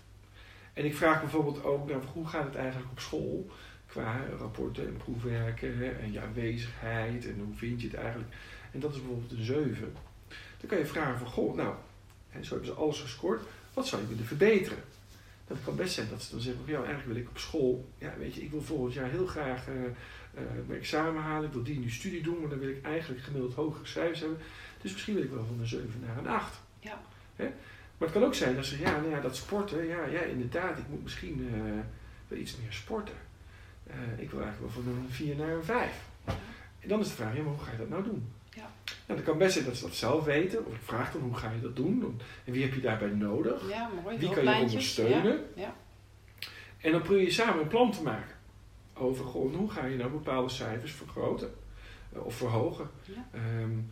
En 0.74 0.86
ik 0.86 0.96
vraag 0.96 1.20
bijvoorbeeld 1.20 1.64
ook, 1.64 1.88
nou, 1.88 2.02
hoe 2.14 2.28
gaat 2.28 2.46
het 2.46 2.56
eigenlijk 2.56 2.92
op 2.92 3.00
school? 3.00 3.50
Qua 3.86 4.26
rapporten 4.40 4.88
en 4.88 4.98
proefwerken 4.98 6.00
en 6.00 6.12
je 6.12 6.22
aanwezigheid 6.22 7.26
en 7.26 7.42
hoe 7.46 7.56
vind 7.56 7.82
je 7.82 7.88
het 7.88 7.98
eigenlijk? 7.98 8.34
En 8.72 8.80
dat 8.80 8.92
is 8.92 8.98
bijvoorbeeld 8.98 9.32
een 9.32 9.46
7. 9.46 9.94
Dan 10.60 10.70
kan 10.70 10.78
je 10.78 10.86
vragen 10.86 11.18
van, 11.18 11.28
goh, 11.28 11.56
nou, 11.56 11.76
hè, 12.30 12.44
zo 12.44 12.50
hebben 12.50 12.74
ze 12.74 12.80
alles 12.80 13.00
gescoord. 13.00 13.42
Wat 13.74 13.88
zou 13.88 14.02
je 14.02 14.08
willen 14.08 14.26
verbeteren? 14.26 14.78
Dat 15.48 15.58
kan 15.64 15.76
best 15.76 15.94
zijn 15.94 16.10
dat 16.10 16.22
ze 16.22 16.32
dan 16.32 16.40
zeggen, 16.40 16.64
ja, 16.66 16.78
eigenlijk 16.78 17.08
wil 17.08 17.16
ik 17.16 17.30
op 17.30 17.38
school, 17.38 17.90
ja, 17.98 18.14
weet 18.18 18.36
je, 18.36 18.42
ik 18.42 18.52
wil 18.52 18.62
volgend 18.62 18.94
jaar 18.94 19.10
heel 19.10 19.26
graag 19.26 19.68
uh, 19.68 19.76
uh, 19.76 20.42
mijn 20.68 20.80
examen 20.80 21.22
halen, 21.22 21.48
ik 21.48 21.54
wil 21.54 21.64
die 21.64 21.80
nu 21.80 21.90
studie 21.90 22.24
doen, 22.24 22.40
maar 22.40 22.50
dan 22.50 22.60
wil 22.60 22.70
ik 22.70 22.86
eigenlijk 22.86 23.24
gemiddeld 23.24 23.54
hogere 23.54 23.86
cijfers 23.86 24.20
hebben. 24.20 24.38
Dus 24.82 24.92
misschien 24.92 25.14
wil 25.14 25.24
ik 25.24 25.30
wel 25.30 25.46
van 25.46 25.60
een 25.60 25.68
7 25.68 25.90
naar 26.06 26.18
een 26.18 26.28
8. 26.28 26.60
Ja. 26.80 27.02
Hè? 27.36 27.52
Maar 28.02 28.10
het 28.10 28.20
kan 28.20 28.28
ook 28.28 28.36
zijn 28.36 28.56
dat 28.56 28.66
ze, 28.66 28.80
ja, 28.80 28.92
nou 28.92 29.10
ja, 29.10 29.20
dat 29.20 29.36
sporten, 29.36 29.88
ja, 29.88 30.06
ja, 30.06 30.22
inderdaad, 30.22 30.78
ik 30.78 30.88
moet 30.90 31.04
misschien 31.04 31.40
uh, 31.40 31.80
wel 32.28 32.40
iets 32.40 32.58
meer 32.58 32.74
sporten. 32.74 33.16
ik 34.18 34.32
wil 34.32 34.42
eigenlijk 34.42 34.74
wel 34.74 34.84
van 34.84 34.94
een 34.94 35.10
4 35.10 35.36
naar 35.36 35.50
een 35.50 35.64
5. 35.64 35.92
Ja. 36.26 36.34
En 36.80 36.90
dan 36.90 37.00
is 37.00 37.08
de 37.08 37.14
vraag, 37.14 37.36
ja, 37.36 37.42
maar 37.42 37.54
hoe 37.54 37.64
ga 37.64 37.72
je 37.72 37.78
dat 37.78 37.90
nou 37.90 38.04
doen? 38.04 38.32
Ja. 38.50 38.70
Nou, 38.84 39.20
dat 39.20 39.24
kan 39.24 39.38
best 39.38 39.54
zijn 39.54 39.66
dat 39.66 39.76
ze 39.76 39.84
dat 39.84 39.96
zelf 39.96 40.24
weten, 40.24 40.66
of 40.66 40.74
ik 40.74 40.82
vraag 40.82 41.12
dan 41.12 41.22
hoe 41.22 41.36
ga 41.36 41.52
je 41.52 41.62
dat 41.62 41.76
doen, 41.76 42.20
en 42.46 42.54
wie 42.54 42.64
heb 42.64 42.74
je 42.74 42.82
daarbij 42.82 43.10
nodig? 43.10 43.70
Ja, 43.70 43.90
mooi. 44.04 44.18
Wie 44.18 44.34
kan 44.34 44.44
je 44.44 44.62
ondersteunen? 44.62 45.46
Ja. 45.56 45.62
Ja. 45.62 45.76
En 46.78 46.92
dan 46.92 47.02
probeer 47.02 47.24
je 47.24 47.32
samen 47.32 47.62
een 47.62 47.68
plan 47.68 47.92
te 47.92 48.04
maken 48.04 48.36
over 48.94 49.26
gewoon, 49.26 49.56
hoe 49.56 49.72
ga 49.72 49.86
je 49.86 49.98
nou 49.98 50.12
bepaalde 50.12 50.50
cijfers 50.50 50.92
vergroten 50.92 51.54
uh, 52.16 52.26
of 52.26 52.36
verhogen. 52.36 52.90
Um, 53.62 53.92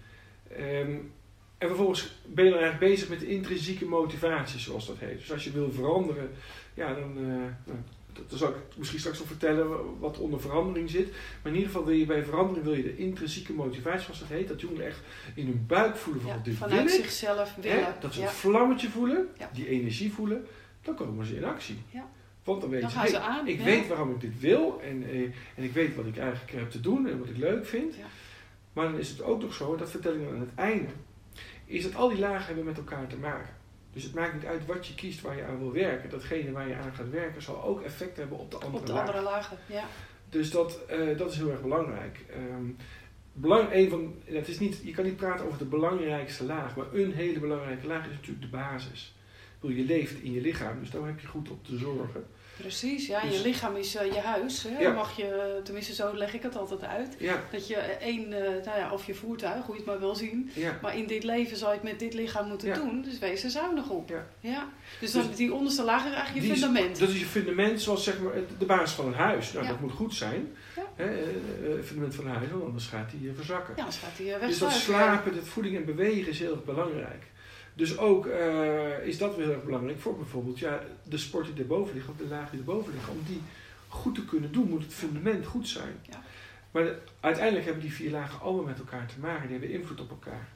um, 0.59 1.11
en 1.59 1.67
vervolgens 1.67 2.11
ben 2.25 2.45
je 2.45 2.51
dan 2.51 2.59
eigenlijk 2.59 2.91
bezig 2.91 3.09
met 3.09 3.19
de 3.19 3.27
intrinsieke 3.27 3.85
motivatie, 3.85 4.59
zoals 4.59 4.87
dat 4.87 4.97
heet. 4.99 5.17
Dus 5.17 5.31
als 5.31 5.43
je 5.43 5.51
wil 5.51 5.71
veranderen, 5.71 6.29
ja, 6.73 6.93
dan, 6.93 7.17
uh, 7.17 7.75
dan 8.13 8.37
zal 8.37 8.49
ik 8.49 8.55
misschien 8.75 8.99
straks 8.99 9.19
nog 9.19 9.27
vertellen 9.27 9.99
wat 9.99 10.17
onder 10.17 10.41
verandering 10.41 10.89
zit. 10.89 11.11
Maar 11.11 11.51
in 11.51 11.53
ieder 11.53 11.69
geval 11.71 11.85
wil 11.85 11.95
je 11.95 12.05
bij 12.05 12.23
verandering 12.23 12.65
wil 12.65 12.75
je 12.75 12.83
de 12.83 12.97
intrinsieke 12.97 13.53
motivatie, 13.53 14.03
zoals 14.03 14.19
dat 14.19 14.27
heet, 14.27 14.47
dat 14.47 14.61
jongeren 14.61 14.85
echt 14.85 14.99
in 15.33 15.45
hun 15.45 15.63
buik 15.67 15.95
voelen 15.95 16.21
van 16.21 16.31
ja, 16.31 16.39
dit 16.43 16.55
vanuit 16.55 16.83
wil 16.83 16.99
ik. 16.99 17.03
zichzelf 17.03 17.55
willen. 17.55 17.83
Hè, 17.83 17.91
dat 17.99 18.13
ze 18.13 18.19
ja. 18.19 18.25
een 18.27 18.33
vlammetje 18.33 18.89
voelen, 18.89 19.27
Ja. 19.37 19.49
die 19.53 19.67
energie 19.67 20.13
voelen, 20.13 20.45
dan 20.81 20.95
komen 20.95 21.25
ze 21.25 21.35
in 21.35 21.45
actie. 21.45 21.77
Ja. 21.89 22.09
Want 22.43 22.61
dan 22.61 22.69
weten 22.69 22.89
ze, 22.89 23.07
ze 23.07 23.19
aan, 23.19 23.47
ik 23.47 23.59
weet 23.61 23.87
waarom 23.87 24.11
ik 24.11 24.21
dit 24.21 24.39
wil 24.39 24.81
en, 24.83 25.03
eh, 25.09 25.21
en 25.55 25.63
ik 25.63 25.71
weet 25.73 25.95
wat 25.95 26.05
ik 26.05 26.17
eigenlijk 26.17 26.51
heb 26.51 26.69
te 26.69 26.79
doen 26.79 27.07
en 27.07 27.19
wat 27.19 27.29
ik 27.29 27.37
leuk 27.37 27.65
vind. 27.65 27.95
Maar 28.73 28.85
dan 28.91 28.99
is 28.99 29.09
het 29.09 29.21
ook 29.21 29.41
nog 29.41 29.53
zo, 29.53 29.71
en 29.71 29.79
dat 29.79 29.89
vertel 29.91 30.13
ik 30.13 30.23
dan 30.23 30.33
aan 30.33 30.39
het 30.39 30.55
einde, 30.55 30.89
is 31.69 31.83
dat 31.83 31.95
al 31.95 32.09
die 32.09 32.19
lagen 32.19 32.45
hebben 32.45 32.65
met 32.65 32.77
elkaar 32.77 33.07
te 33.07 33.17
maken. 33.17 33.53
Dus 33.93 34.03
het 34.03 34.13
maakt 34.13 34.33
niet 34.33 34.45
uit 34.45 34.65
wat 34.65 34.87
je 34.87 34.95
kiest 34.95 35.21
waar 35.21 35.35
je 35.35 35.43
aan 35.43 35.59
wil 35.59 35.71
werken. 35.71 36.09
Datgene 36.09 36.51
waar 36.51 36.67
je 36.67 36.75
aan 36.75 36.93
gaat 36.93 37.09
werken 37.09 37.41
zal 37.41 37.63
ook 37.63 37.81
effect 37.81 38.17
hebben 38.17 38.37
op 38.37 38.51
de 38.51 38.57
andere 38.57 38.77
Op 38.77 38.85
de 38.85 38.91
lagen. 38.93 39.07
andere 39.07 39.31
lagen, 39.31 39.57
ja. 39.65 39.83
Dus 40.29 40.51
dat, 40.51 40.85
eh, 40.85 41.17
dat 41.17 41.31
is 41.31 41.37
heel 41.37 41.51
erg 41.51 41.61
belangrijk. 41.61 42.19
Ehm, 42.29 42.65
belang, 43.33 43.73
een 43.73 43.89
van, 43.89 44.15
het 44.25 44.47
is 44.47 44.59
niet, 44.59 44.81
je 44.83 44.91
kan 44.91 45.03
niet 45.05 45.15
praten 45.15 45.45
over 45.45 45.57
de 45.57 45.65
belangrijkste 45.65 46.43
laag, 46.43 46.75
maar 46.75 46.85
een 46.93 47.13
hele 47.13 47.39
belangrijke 47.39 47.87
laag 47.87 48.05
is 48.05 48.15
natuurlijk 48.15 48.41
de 48.41 48.57
basis. 48.57 49.15
Ik 49.25 49.61
bedoel, 49.61 49.77
je 49.77 49.85
leeft 49.85 50.21
in 50.21 50.31
je 50.31 50.41
lichaam, 50.41 50.79
dus 50.79 50.89
daar 50.89 51.05
heb 51.05 51.19
je 51.19 51.27
goed 51.27 51.49
op 51.49 51.65
te 51.65 51.77
zorgen. 51.77 52.25
Precies, 52.61 53.07
ja. 53.07 53.21
Dus- 53.21 53.35
je 53.35 53.41
lichaam 53.41 53.75
is 53.75 53.95
eh, 53.95 54.13
je 54.13 54.19
huis. 54.19 54.63
Hè? 54.67 54.79
Ja. 54.79 54.91
Mag 54.93 55.17
je, 55.17 55.59
tenminste 55.63 55.93
zo 55.93 56.15
leg 56.15 56.33
ik 56.33 56.41
het 56.41 56.55
altijd 56.57 56.83
uit. 56.83 57.15
Ja, 57.19 57.41
Dat 57.51 57.67
je 57.67 57.75
één, 57.75 58.33
eh, 58.33 58.65
nou 58.65 58.77
ja, 58.79 58.91
of 58.93 59.05
je 59.05 59.13
voertuig, 59.15 59.65
hoe 59.65 59.73
je 59.73 59.81
het 59.81 59.89
maar 59.89 59.99
wil 59.99 60.15
zien. 60.15 60.49
ja. 60.53 60.79
Maar 60.81 60.97
in 60.97 61.07
dit 61.07 61.23
leven 61.23 61.57
zou 61.57 61.71
je 61.71 61.79
het 61.79 61.89
met 61.89 61.99
dit 61.99 62.13
lichaam 62.13 62.47
moeten 62.47 62.73
doen. 62.73 63.01
Dus 63.01 63.19
wees 63.19 63.43
er 63.43 63.49
zuinig 63.49 63.89
op. 63.89 64.09
Ja. 64.41 64.67
Dus, 64.99 65.11
Dus 65.11 65.35
die 65.35 65.53
onderste 65.53 65.83
laag 65.83 66.05
is 66.05 66.11
eigenlijk 66.13 66.45
je 66.45 66.51
is- 66.53 66.59
fundament. 66.59 66.99
Dat 66.99 67.09
is 67.09 67.19
je 67.19 67.25
fundament, 67.25 67.81
zoals 67.81 68.03
zeg 68.03 68.19
maar 68.19 68.33
de 68.59 68.65
basis 68.65 68.95
van 68.95 69.07
een 69.07 69.13
huis. 69.13 69.53
Nou, 69.53 69.67
dat 69.67 69.79
moet 69.79 69.91
goed 69.91 70.13
zijn. 70.13 70.55
Hè, 70.95 71.05
eh, 71.05 71.75
het 71.77 71.85
fundament 71.85 72.15
van 72.15 72.25
een 72.25 72.35
huis, 72.35 72.49
want 72.51 72.63
anders 72.63 72.85
gaat 72.87 73.09
die 73.19 73.29
eh, 73.29 73.35
verzakken. 73.35 73.73
ja, 73.77 73.83
dan 73.83 73.91
gaat 73.93 74.17
hij 74.17 74.33
eh, 74.35 74.47
dus 74.47 74.57
dat 74.59 74.71
slapen, 74.71 75.35
dat 75.35 75.47
voeding 75.47 75.75
en 75.75 75.85
bewegen 75.85 76.27
is 76.31 76.39
heel 76.39 76.51
erg 76.51 76.63
belangrijk. 76.63 77.23
Dus 77.79 77.97
ook 77.97 78.25
eh, 78.25 79.05
is 79.07 79.17
dat 79.17 79.35
weer 79.35 79.45
heel 79.45 79.53
erg 79.53 79.63
belangrijk 79.63 79.99
voor 79.99 80.15
bijvoorbeeld 80.17 80.59
ja, 80.59 80.79
de 81.03 81.17
sport 81.17 81.45
die 81.45 81.55
erboven 81.57 81.93
ligt, 81.95 82.09
of 82.09 82.15
de 82.17 82.27
laag 82.27 82.49
die 82.49 82.59
erboven 82.59 82.93
ligt. 82.93 83.09
Om 83.09 83.17
die 83.27 83.41
goed 83.87 84.15
te 84.15 84.25
kunnen 84.25 84.51
doen, 84.51 84.69
moet 84.69 84.83
het 84.83 84.93
fundament 84.93 85.45
goed 85.45 85.67
zijn. 85.67 85.93
Ja. 86.09 86.23
Maar 86.71 86.83
de- 86.83 86.97
uiteindelijk 87.19 87.65
hebben 87.65 87.83
die 87.83 87.93
vier 87.93 88.11
lagen 88.11 88.39
allemaal 88.41 88.63
met 88.65 88.79
elkaar 88.79 89.05
te 89.07 89.19
maken. 89.19 89.47
Die 89.47 89.57
hebben 89.57 89.77
invloed 89.79 90.01
op 90.01 90.09
elkaar. 90.09 90.47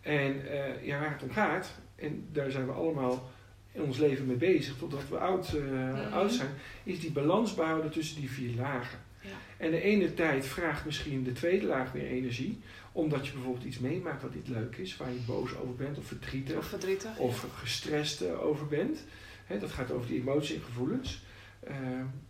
En 0.00 0.50
eh, 0.50 0.86
ja, 0.86 1.00
waar 1.00 1.12
het 1.12 1.22
om 1.22 1.30
gaat, 1.30 1.70
en 1.96 2.26
daar 2.32 2.50
zijn 2.50 2.66
we 2.66 2.72
allemaal 2.72 3.30
in 3.72 3.82
ons 3.82 3.98
leven 3.98 4.26
mee 4.26 4.36
bezig, 4.36 4.76
totdat 4.78 5.08
we 5.08 5.18
oud, 5.18 5.52
eh, 5.54 5.62
Mhm. 5.62 6.12
oud 6.12 6.32
zijn, 6.32 6.50
is 6.84 7.00
die 7.00 7.12
balans 7.12 7.54
behouden 7.54 7.90
tussen 7.90 8.20
die 8.20 8.30
vier 8.30 8.54
lagen. 8.56 8.98
Ja. 9.20 9.28
En 9.56 9.70
de 9.70 9.80
ene 9.82 10.14
tijd 10.14 10.46
vraagt 10.46 10.84
misschien 10.84 11.24
de 11.24 11.32
tweede 11.32 11.66
laag 11.66 11.94
meer 11.94 12.06
energie, 12.06 12.60
omdat 12.92 13.26
je 13.26 13.32
bijvoorbeeld 13.32 13.64
iets 13.64 13.78
meemaakt 13.78 14.22
wat 14.22 14.34
niet 14.34 14.48
leuk 14.48 14.76
is, 14.76 14.96
waar 14.96 15.10
je 15.10 15.18
boos 15.26 15.56
over 15.56 15.74
bent 15.74 15.98
of 15.98 16.04
verdrietig 16.06 16.56
Of 16.56 16.66
verdrietig. 16.66 17.18
of 17.18 17.46
gestrest 17.54 18.20
eh, 18.20 18.42
over 18.44 18.66
bent. 18.66 19.04
Hè, 19.46 19.58
dat 19.58 19.70
gaat 19.70 19.90
over 19.90 20.06
die 20.06 20.20
emoties 20.20 20.54
en 20.56 20.62
gevoelens, 20.62 21.22
eh, 21.60 21.74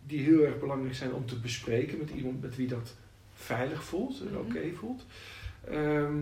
die 0.05 0.19
heel 0.19 0.43
erg 0.45 0.59
belangrijk 0.59 0.95
zijn 0.95 1.13
om 1.13 1.25
te 1.25 1.39
bespreken 1.39 1.97
met 1.97 2.09
iemand 2.09 2.41
met 2.41 2.55
wie 2.55 2.67
dat 2.67 2.93
veilig 3.33 3.83
voelt 3.83 4.19
en 4.21 4.27
Mhm. 4.31 4.35
oké 4.37 4.71
voelt. 4.75 5.05
Ehm, 5.67 6.15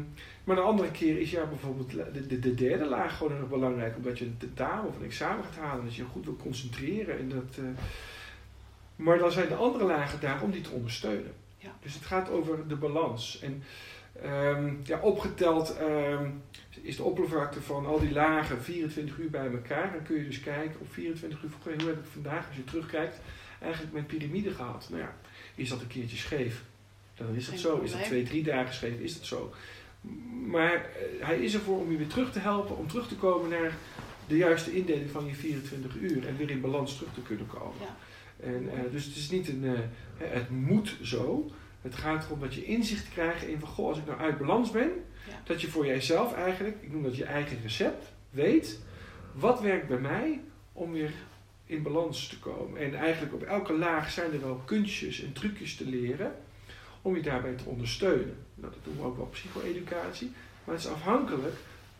maar 0.44 0.56
de 0.56 0.62
andere 0.62 0.92
keer 0.92 1.20
is 1.20 1.32
ja 1.32 1.46
bijvoorbeeld 1.46 1.92
de, 1.92 2.28
de, 2.28 2.40
de 2.40 2.54
derde 2.56 2.86
laag 2.86 3.18
gewoon 3.18 3.32
heel 3.32 3.42
erg 3.42 3.50
belangrijk, 3.50 3.96
omdat 3.98 4.20
je 4.20 4.26
een 4.26 4.38
tentamen 4.38 4.88
of 4.90 4.96
een 4.98 5.04
examen 5.06 5.44
gaat 5.44 5.56
halen, 5.56 5.84
dat 5.86 5.96
je 5.96 6.02
je 6.02 6.08
goed 6.08 6.26
wil 6.26 6.36
concentreren. 6.36 7.20
En 7.20 7.30
dat, 7.30 7.58
eh, 7.58 7.64
maar 8.96 9.18
dan 9.18 9.32
zijn 9.32 9.48
de 9.48 9.56
andere 9.56 9.84
lagen 9.84 10.20
daar 10.20 10.42
om 10.44 10.52
die 10.52 10.62
te 10.62 10.70
ondersteunen. 10.70 11.34
Ja. 11.58 11.76
Dus 11.82 11.94
het 11.94 12.06
gaat 12.06 12.30
over 12.30 12.68
de 12.68 12.76
balans. 12.76 13.40
En 13.42 13.64
Ehm, 14.22 14.74
ja, 14.84 15.00
opgeteld 15.00 15.78
ehm, 15.78 16.30
is 16.82 16.96
de 16.96 17.04
oppervlakte 17.04 17.62
van 17.62 17.86
al 17.86 18.00
die 18.00 18.12
lagen 18.12 18.62
24 18.62 19.18
uur 19.18 19.30
bij 19.30 19.52
elkaar. 19.52 19.92
Dan 19.92 20.04
kun 20.04 20.16
je 20.16 20.26
dus 20.26 20.40
kijken 20.40 20.80
op 20.80 20.92
24 20.92 21.44
uur, 21.44 21.52
hoe 21.64 21.90
heb 21.90 22.00
ik 22.00 22.12
vandaag, 22.12 22.48
als 22.48 22.56
je 22.56 22.64
terugkijkt, 22.64 23.20
eigenlijk 23.62 23.94
mijn 23.94 24.06
piramide 24.06 24.52
gehad. 24.52 24.88
Nou 24.90 25.02
ja, 25.02 25.16
is 25.56 25.70
dat 25.70 25.82
een 25.82 25.88
keertje 25.88 26.18
scheef? 26.18 26.64
Dan 27.16 27.36
is 27.36 27.46
dat 27.46 27.60
zo. 27.60 27.80
Is 27.80 27.92
dat 27.92 28.04
twee, 28.04 28.24
drie 28.24 28.44
dagen 28.44 28.74
scheef? 28.74 29.00
Is 29.00 29.14
dat 29.14 29.26
zo? 29.26 29.54
Maar 30.46 30.74
eh, 30.74 31.26
hij 31.28 31.40
is 31.40 31.54
ervoor 31.54 31.80
om 31.80 31.92
je 31.92 31.98
weer 31.98 32.08
terug 32.08 32.32
te 32.32 32.40
helpen, 32.40 32.78
om 32.78 32.88
terug 32.88 33.08
te 33.08 33.16
komen 33.16 33.50
naar 33.50 33.78
de 34.28 34.38
juiste 34.38 34.76
indeling 34.76 35.10
van 35.10 35.26
je 35.26 35.34
24 35.34 35.96
uur 35.96 36.28
en 36.28 36.38
weer 36.38 36.50
in 36.50 36.62
balans 36.62 36.96
terug 36.98 37.14
te 37.14 37.22
kunnen 37.22 37.48
komen. 37.48 37.78
Ja. 37.80 37.98
En, 38.46 38.70
eh, 38.72 38.92
dus 38.92 39.06
het 39.06 39.16
is 39.16 39.30
niet 39.30 39.48
een, 39.48 39.66
eh, 39.66 39.80
het 40.18 40.50
moet 40.50 40.98
zo. 41.02 41.52
Het 41.82 41.96
gaat 41.96 42.26
erom 42.26 42.40
dat 42.40 42.54
je 42.54 42.66
inzicht 42.66 43.10
krijgt 43.10 43.44
in 43.44 43.60
van, 43.60 43.68
goh, 43.68 43.88
als 43.88 43.98
ik 43.98 44.06
nou 44.06 44.20
uit 44.20 44.38
balans 44.38 44.72
ben, 44.72 44.92
Ja. 45.28 45.42
dat 45.44 45.62
je 45.62 45.68
voor 45.68 45.86
jijzelf 45.86 46.34
eigenlijk, 46.34 46.78
ik 46.82 46.92
noem 46.92 47.04
dat 47.04 47.16
je 47.16 47.24
eigen 47.24 47.62
recept, 47.62 48.12
weet, 48.30 48.80
wat 49.34 49.62
werkt 49.62 49.88
bij 49.88 50.00
mij 50.00 50.42
om 50.74 50.92
weer 50.92 51.12
in 51.66 51.84
balans 51.84 52.28
te 52.28 52.40
komen. 52.40 52.82
En 52.82 52.96
eigenlijk 52.96 53.34
op 53.34 53.42
elke 53.42 53.74
laag 53.74 54.12
zijn 54.12 54.34
er 54.34 54.42
wel 54.42 54.62
kunstjes 54.66 55.24
en 55.24 55.34
trucjes 55.34 55.76
te 55.76 55.86
leren 55.86 56.36
om 57.02 57.16
je 57.16 57.22
daarbij 57.22 57.54
te 57.54 57.66
ondersteunen. 57.66 58.38
Nou, 58.56 58.74
dat 58.74 58.84
doen 58.84 58.96
we 58.96 59.04
ook 59.04 59.18
wel 59.18 59.26
psycho-educatie, 59.26 60.32
maar 60.64 60.76
het 60.76 60.84
is 60.84 60.92
afhankelijk 60.92 61.56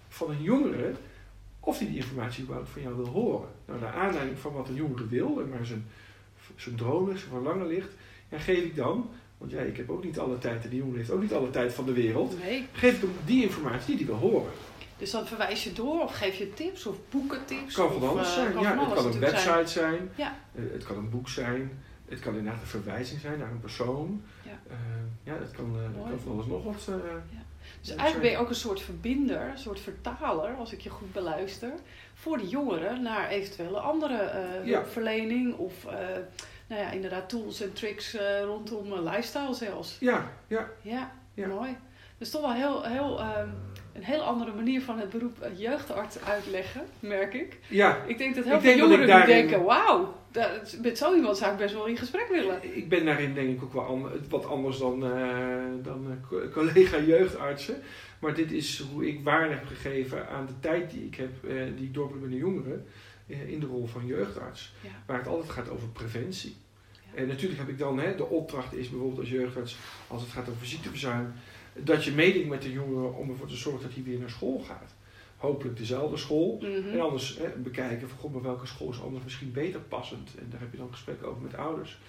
van 0.08 0.30
een 0.30 0.42
jongere 0.42 0.94
of 1.60 1.78
die 1.78 1.88
die 1.88 1.98
informatie 1.98 2.44
überhaupt 2.44 2.70
van 2.70 2.82
jou 2.82 2.96
wil 2.96 3.08
horen. 3.08 3.50
Nou, 3.66 3.80
naar 3.80 3.94
aanleiding 3.94 4.40
van 4.40 4.54
wat 4.54 4.68
een 4.70 4.76
jongere 4.76 5.08
wil 5.08 5.42
en 5.42 5.50
waar 5.50 5.66
zijn, 5.66 5.86
zijn 6.56 6.76
droom 6.76 7.10
is, 7.12 7.20
zijn 7.20 7.32
verlangen 7.32 7.68
ligt, 7.68 7.92
ja, 8.30 8.38
geef 8.38 8.64
ik 8.64 8.76
dan, 8.76 9.10
want 9.40 9.52
ja, 9.52 9.60
ik 9.60 9.78
heb 9.78 9.90
ook 9.90 10.04
niet 10.04 10.20
alle 10.20 10.38
tijd 10.38 10.64
en 10.64 10.70
die 10.70 10.80
jongen 10.80 10.98
heeft 10.98 11.12
ook 11.12 11.22
niet 11.22 11.34
alle 11.34 11.50
tijd 11.50 11.74
van 11.74 11.86
de 11.86 11.94
wereld, 11.94 12.40
Nee, 12.44 12.66
geef 12.72 12.94
ik 12.96 13.02
hem 13.02 13.12
die 13.26 13.44
informatie 13.44 13.96
die 13.98 14.06
hij 14.06 14.16
wil 14.20 14.30
horen. 14.30 14.52
dus 14.98 15.12
dan 15.12 15.28
verwijs 15.28 15.64
je 15.64 15.74
door 15.74 16.02
of 16.04 16.12
geef 16.18 16.36
je 16.36 16.54
tips 16.54 16.86
of 16.86 16.96
boekentips. 17.10 17.62
Het 17.62 17.74
kan 17.74 17.92
van 18.00 18.10
alles 18.10 18.28
eh, 18.28 18.34
zijn. 18.34 18.54
kan 18.54 18.62
Ja, 18.62 18.70
het 18.70 18.80
alles 18.80 18.94
kan 18.94 19.06
een 19.06 19.12
zijn. 19.12 19.24
website 19.32 19.68
zijn, 19.80 20.10
Ja. 20.16 20.36
eh, 20.56 20.62
het 20.74 20.84
kan 20.86 20.98
een 20.98 21.10
boek 21.10 21.30
zijn, 21.30 21.84
het 22.10 22.20
kan 22.20 22.36
inderdaad 22.36 22.62
een 22.62 22.68
verwijzing 22.68 23.20
zijn 23.20 23.40
naar 23.40 23.52
een 23.52 23.60
persoon. 23.60 24.22
Ja. 24.46 24.60
Eh, 24.70 24.76
ja, 25.24 25.38
dat 25.38 25.52
kan, 25.52 25.76
eh, 25.76 26.10
kan 26.10 26.20
van 26.20 26.32
alles 26.32 26.46
nog 26.46 26.64
wat. 26.64 26.88
eh, 26.90 26.96
Dus 27.82 27.90
eigenlijk 27.90 28.22
ben 28.22 28.32
je 28.32 28.38
ook 28.38 28.50
een 28.50 28.56
soort 28.56 28.82
verbinder, 28.82 29.42
een 29.42 29.58
soort 29.58 29.80
vertaler, 29.80 30.56
als 30.56 30.74
ik 30.74 30.82
je 30.82 30.90
goed 30.90 31.14
beluister, 31.14 31.72
voor 32.14 32.38
de 32.38 32.48
jongeren 32.48 33.02
naar 33.02 33.30
eventuele 33.30 33.80
andere 33.80 34.18
eh, 34.18 34.66
Ja. 34.66 34.74
hulpverlening 34.78 35.56
of 35.58 35.86
eh, 35.86 35.98
nou 36.70 36.82
ja, 36.82 36.92
inderdaad 36.92 37.30
tools 37.30 37.62
en 37.62 37.74
tricks 37.74 38.14
eh, 38.16 38.42
rondom 38.44 38.94
eh, 38.94 39.04
lifestyle 39.04 39.54
zelfs. 39.54 39.98
ja, 40.00 40.32
ja, 40.48 40.70
Ja, 40.82 41.12
Ja. 41.34 41.48
mooi. 41.48 41.70
Dat 42.18 42.28
is 42.28 42.34
toch 42.34 42.42
wel 42.42 42.54
heel, 42.54 42.84
heel, 42.84 43.20
ehm, 43.20 43.48
een 43.94 44.04
heel 44.04 44.22
andere 44.22 44.54
manier 44.54 44.82
van 44.82 45.00
het 45.00 45.10
beroep 45.10 45.42
eh, 45.42 45.60
jeugdarts 45.60 46.22
uitleggen, 46.24 46.82
merk 47.00 47.34
ik. 47.34 47.58
ja. 47.68 47.98
Ik 48.08 48.18
denk 48.18 48.36
dat 48.36 48.46
heel 48.46 48.62
veel 48.62 48.78
jongeren 48.78 49.00
nu 49.00 49.06
daarin- 49.06 49.36
denken, 49.48 49.64
wauw, 49.64 50.14
met 50.82 50.98
zo 50.98 51.16
iemand 51.16 51.38
zou 51.38 51.52
ik 51.52 51.58
best 51.58 51.74
wel 51.74 51.86
in 51.86 51.98
gesprek 51.98 52.28
willen. 52.30 52.78
Ik 52.78 52.90
ben 52.90 53.06
daarin 53.06 53.34
denk 53.34 53.50
ik 53.56 53.64
ook 53.64 53.74
wel 53.74 53.84
an- 53.86 54.12
wat 54.30 54.46
anders 54.46 54.78
dan, 54.78 55.00
dan 55.84 56.20
co- 56.30 56.50
collega 56.54 56.98
jeugdartsen. 57.14 57.82
Maar 58.20 58.34
dit 58.34 58.52
is 58.52 58.84
hoe 58.94 59.08
ik 59.08 59.24
waarde 59.24 59.54
heb 59.54 59.66
gegeven 59.66 60.28
aan 60.30 60.46
de 60.46 60.60
tijd 60.60 60.90
die 60.92 61.06
ik 61.06 61.16
heb, 61.16 61.30
die 61.78 61.86
ik 61.86 61.94
doorbreng 61.94 62.22
met 62.22 62.32
de 62.32 62.38
jongeren, 62.38 62.88
in 63.30 63.60
de 63.60 63.66
rol 63.66 63.88
van 63.88 64.06
jeugdarts. 64.06 64.74
Ja. 64.82 64.90
Waar 65.06 65.18
het 65.18 65.28
altijd 65.28 65.50
gaat 65.50 65.70
over 65.70 65.88
preventie. 65.88 66.56
En 67.14 67.28
natuurlijk 67.28 67.60
heb 67.60 67.70
ik 67.70 67.78
dan, 67.78 68.00
hè, 68.00 68.16
de 68.16 68.26
opdracht 68.26 68.74
is 68.74 68.90
bijvoorbeeld 68.90 69.20
als 69.20 69.30
jeugdarts, 69.30 69.78
als 70.08 70.22
het 70.22 70.32
gaat 70.32 70.50
over 70.50 70.66
ziekteverzuim, 70.66 71.34
dat 71.74 72.04
je 72.04 72.12
meedenkt 72.12 72.50
met 72.50 72.62
de 72.62 72.72
jongeren 72.72 73.16
om 73.16 73.30
ervoor 73.30 73.48
te 73.48 73.56
zorgen 73.56 73.82
dat 73.82 73.94
hij 73.94 74.04
weer 74.04 74.20
naar 74.20 74.30
school 74.30 74.60
gaat. 74.60 74.94
Hopelijk 75.38 75.78
dezelfde 75.78 76.18
school. 76.18 76.58
Mhm. 76.62 76.90
En 76.90 77.00
anders 77.00 77.38
hè, 77.38 77.50
bekijken 77.58 78.10
van 78.10 78.18
god, 78.18 78.34
maar 78.34 78.42
welke 78.42 78.68
school 78.68 78.90
is 78.90 79.02
anders 79.02 79.24
misschien 79.24 79.52
beter 79.52 79.80
passend. 79.80 80.30
En 80.40 80.48
daar 80.50 80.60
heb 80.60 80.72
je 80.72 80.78
dan 80.78 80.92
gesprekken 80.92 81.28
over 81.28 81.42
met 81.42 81.56
ouders. 81.56 82.00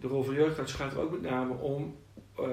De 0.00 0.06
rol 0.06 0.22
van 0.22 0.34
jeugdarts 0.34 0.72
gaat 0.72 0.92
er 0.92 1.00
ook 1.00 1.10
met 1.10 1.22
name 1.22 1.54
om 1.54 1.96
eh 2.36 2.44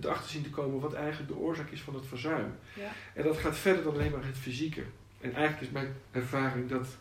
erachter 0.00 0.30
zien 0.30 0.42
te 0.42 0.50
komen 0.50 0.80
wat 0.80 0.92
eigenlijk 0.92 1.28
de 1.32 1.38
oorzaak 1.38 1.70
is 1.70 1.80
van 1.80 1.94
het 1.94 2.06
verzuim. 2.06 2.52
Ja. 2.74 2.92
En 3.14 3.24
dat 3.24 3.36
gaat 3.36 3.56
verder 3.56 3.82
dan 3.82 3.92
alleen 3.92 4.10
maar 4.10 4.24
het 4.24 4.36
fysieke. 4.36 4.82
En 5.20 5.34
eigenlijk 5.34 5.66
is 5.66 5.70
mijn 5.70 5.94
ervaring 6.10 6.68
dat 6.68 6.96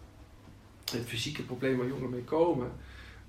het 0.92 1.08
fysieke 1.08 1.42
probleem 1.44 1.78
waar 1.78 1.88
jongeren 1.88 2.10
mee 2.10 2.24
komen, 2.24 2.72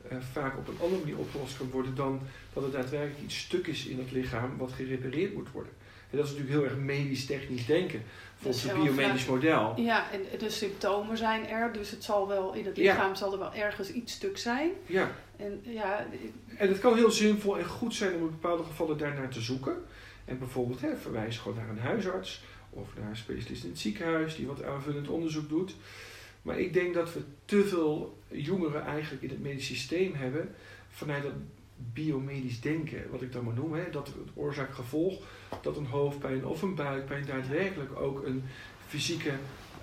eh, 0.08 0.16
vaak 0.32 0.56
op 0.56 0.68
een 0.68 0.78
andere 0.80 1.00
manier 1.00 1.18
opgelost 1.18 1.56
kan 1.56 1.70
worden 1.70 1.94
dan 1.94 2.20
dat 2.52 2.64
er 2.64 2.70
daadwerkelijk 2.70 3.20
iets 3.24 3.38
stuk 3.38 3.66
is 3.66 3.86
in 3.86 3.98
het 3.98 4.10
lichaam 4.12 4.56
wat 4.56 4.72
gerepareerd 4.72 5.34
moet 5.34 5.50
worden. 5.50 5.72
En 6.10 6.16
dat 6.16 6.26
is 6.26 6.32
natuurlijk 6.32 6.60
heel 6.60 6.70
erg 6.70 6.78
medisch-technisch 6.78 7.66
denken, 7.66 8.02
volgens 8.36 8.62
het 8.62 8.82
biomedisch 8.82 9.26
model. 9.26 9.72
Ja, 9.76 10.10
en 10.10 10.38
de 10.38 10.50
symptomen 10.50 11.16
zijn 11.16 11.48
er, 11.48 11.72
dus 11.72 11.90
het 11.90 12.04
zal 12.04 12.28
wel 12.28 12.54
in 12.54 12.64
het 12.66 12.76
Ja. 12.76 12.92
lichaam 12.92 13.14
zal 13.14 13.32
er 13.32 13.38
wel 13.38 13.54
ergens 13.54 13.92
iets 13.92 14.12
stuk 14.12 14.38
zijn. 14.38 14.70
Ja, 14.86 15.10
En 15.36 15.60
ja, 15.62 16.06
en 16.56 16.68
het 16.68 16.78
kan 16.78 16.94
heel 16.96 17.10
zinvol 17.10 17.58
en 17.58 17.64
goed 17.66 17.94
zijn 17.94 18.14
om 18.14 18.20
in 18.20 18.30
bepaalde 18.30 18.62
gevallen 18.62 18.98
daarnaar 18.98 19.28
te 19.28 19.40
zoeken. 19.40 19.76
En 20.24 20.38
bijvoorbeeld 20.38 20.80
hè, 20.80 20.96
verwijs 20.96 21.38
gewoon 21.38 21.56
naar 21.56 21.68
een 21.68 21.78
huisarts 21.78 22.42
of 22.70 22.88
naar 23.00 23.10
een 23.10 23.16
specialist 23.16 23.64
in 23.64 23.70
het 23.70 23.78
ziekenhuis 23.78 24.36
die 24.36 24.46
wat 24.46 24.62
aanvullend 24.64 25.08
onderzoek 25.08 25.48
doet. 25.48 25.74
Maar 26.48 26.58
ik 26.58 26.72
denk 26.72 26.94
dat 26.94 27.12
we 27.12 27.20
te 27.44 27.64
veel 27.66 28.18
jongeren 28.28 28.84
eigenlijk 28.84 29.22
in 29.22 29.28
het 29.28 29.40
medisch 29.40 29.66
systeem 29.66 30.14
hebben 30.14 30.54
vanuit 30.90 31.22
dat 31.22 31.32
biomedisch 31.76 32.60
denken, 32.60 33.10
wat 33.10 33.22
ik 33.22 33.32
dan 33.32 33.44
maar 33.44 33.54
noem. 33.54 33.74
Hè, 33.74 33.90
dat 33.90 34.06
het 34.06 34.16
oorzaak-gevolg, 34.34 35.22
dat 35.62 35.76
een 35.76 35.86
hoofdpijn 35.86 36.46
of 36.46 36.62
een 36.62 36.74
buikpijn 36.74 37.26
daadwerkelijk 37.26 38.00
ook 38.00 38.24
een 38.24 38.44
fysieke 38.86 39.32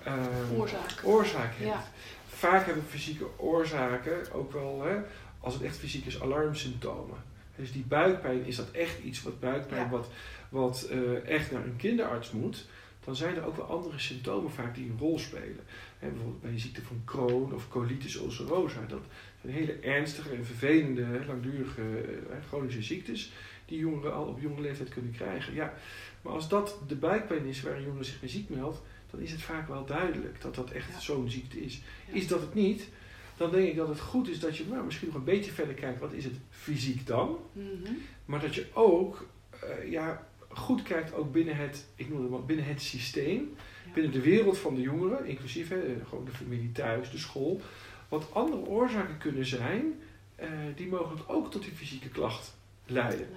ehm, 0.04 0.54
oorzaak. 0.56 1.00
oorzaak 1.02 1.54
heeft. 1.54 1.70
Ja. 1.70 1.84
Vaak 2.26 2.66
hebben 2.66 2.84
fysieke 2.88 3.26
oorzaken 3.36 4.32
ook 4.32 4.52
wel, 4.52 4.82
hè, 4.84 4.96
als 5.40 5.54
het 5.54 5.62
echt 5.62 5.76
fysiek 5.76 6.06
is, 6.06 6.20
alarmsymptomen. 6.20 7.16
Dus 7.56 7.72
die 7.72 7.84
buikpijn, 7.88 8.44
is 8.44 8.56
dat 8.56 8.70
echt 8.70 9.02
iets 9.02 9.22
wat 9.22 9.40
buikpijn, 9.40 9.84
Ja. 9.84 9.90
wat, 9.90 10.08
wat 10.48 10.88
eh, 10.90 11.28
echt 11.28 11.50
naar 11.52 11.64
een 11.64 11.76
kinderarts 11.76 12.30
moet, 12.30 12.66
dan 13.04 13.16
zijn 13.16 13.36
er 13.36 13.46
ook 13.46 13.56
wel 13.56 13.66
andere 13.66 13.98
symptomen 13.98 14.50
vaak 14.50 14.74
die 14.74 14.90
een 14.90 14.98
rol 14.98 15.18
spelen. 15.18 15.60
Hè, 15.98 16.08
bijvoorbeeld 16.08 16.40
bij 16.40 16.50
de 16.50 16.58
ziekte 16.58 16.82
van 16.82 17.02
Crohn 17.04 17.54
of 17.54 17.68
colitis 17.68 18.16
ulcerosa. 18.16 18.80
Dat 18.88 19.00
zijn 19.40 19.52
hele 19.52 19.72
ernstige 19.72 20.30
en 20.30 20.44
vervelende, 20.46 21.20
langdurige 21.26 21.82
eh, 22.30 22.36
chronische 22.48 22.82
ziektes 22.82 23.32
die 23.64 23.78
jongeren 23.78 24.14
al 24.14 24.24
op 24.24 24.40
jonge 24.40 24.60
leeftijd 24.60 24.88
kunnen 24.88 25.12
krijgen. 25.12 25.54
Ja, 25.54 25.74
maar 26.22 26.32
als 26.32 26.48
dat 26.48 26.78
de 26.86 26.96
buikpijn 26.96 27.44
is 27.44 27.62
waar 27.62 27.76
een 27.76 27.82
jongere 27.84 28.04
zich 28.04 28.20
mee 28.20 28.30
ziek 28.30 28.48
meldt, 28.48 28.82
dan 29.10 29.20
is 29.20 29.30
het 29.32 29.42
vaak 29.42 29.68
wel 29.68 29.84
duidelijk 29.86 30.40
dat 30.40 30.54
dat 30.54 30.70
echt 30.70 30.90
Ja. 30.90 31.00
zo'n 31.00 31.30
ziekte 31.30 31.60
is. 31.64 31.82
Ja. 32.06 32.14
Is 32.14 32.26
dat 32.28 32.40
het 32.40 32.54
niet, 32.54 32.88
dan 33.36 33.50
denk 33.50 33.68
ik 33.68 33.76
dat 33.76 33.88
het 33.88 34.00
goed 34.00 34.28
is 34.28 34.40
dat 34.40 34.56
je 34.56 34.64
nou, 34.70 34.84
misschien 34.84 35.06
nog 35.08 35.16
een 35.16 35.24
beetje 35.24 35.50
verder 35.52 35.74
kijkt, 35.74 36.00
wat 36.00 36.12
is 36.12 36.24
het 36.24 36.34
fysiek 36.50 37.06
dan? 37.06 37.38
Mhm. 37.52 37.92
Maar 38.24 38.40
dat 38.40 38.54
je 38.54 38.66
ook 38.72 39.26
eh, 39.50 39.90
ja, 39.90 40.28
goed 40.48 40.82
kijkt 40.82 41.14
ook 41.14 41.32
binnen 41.32 41.56
het, 41.56 41.86
ik 41.94 42.08
noem 42.08 42.20
het 42.22 42.30
maar, 42.30 42.44
binnen 42.44 42.66
het 42.66 42.82
systeem. 42.82 43.54
Binnen 43.96 44.12
de 44.12 44.30
wereld 44.30 44.58
van 44.58 44.74
de 44.74 44.80
jongeren, 44.80 45.26
inclusief 45.26 45.68
hè, 45.68 45.80
gewoon 46.08 46.24
de 46.24 46.30
familie 46.30 46.72
thuis, 46.72 47.10
de 47.10 47.18
school, 47.18 47.60
wat 48.08 48.28
andere 48.32 48.66
oorzaken 48.66 49.18
kunnen 49.18 49.46
zijn 49.46 50.00
eh, 50.34 50.48
die 50.74 50.88
mogelijk 50.88 51.22
ook 51.26 51.50
tot 51.50 51.62
die 51.62 51.72
fysieke 51.72 52.08
klacht 52.08 52.56
leiden. 52.86 53.28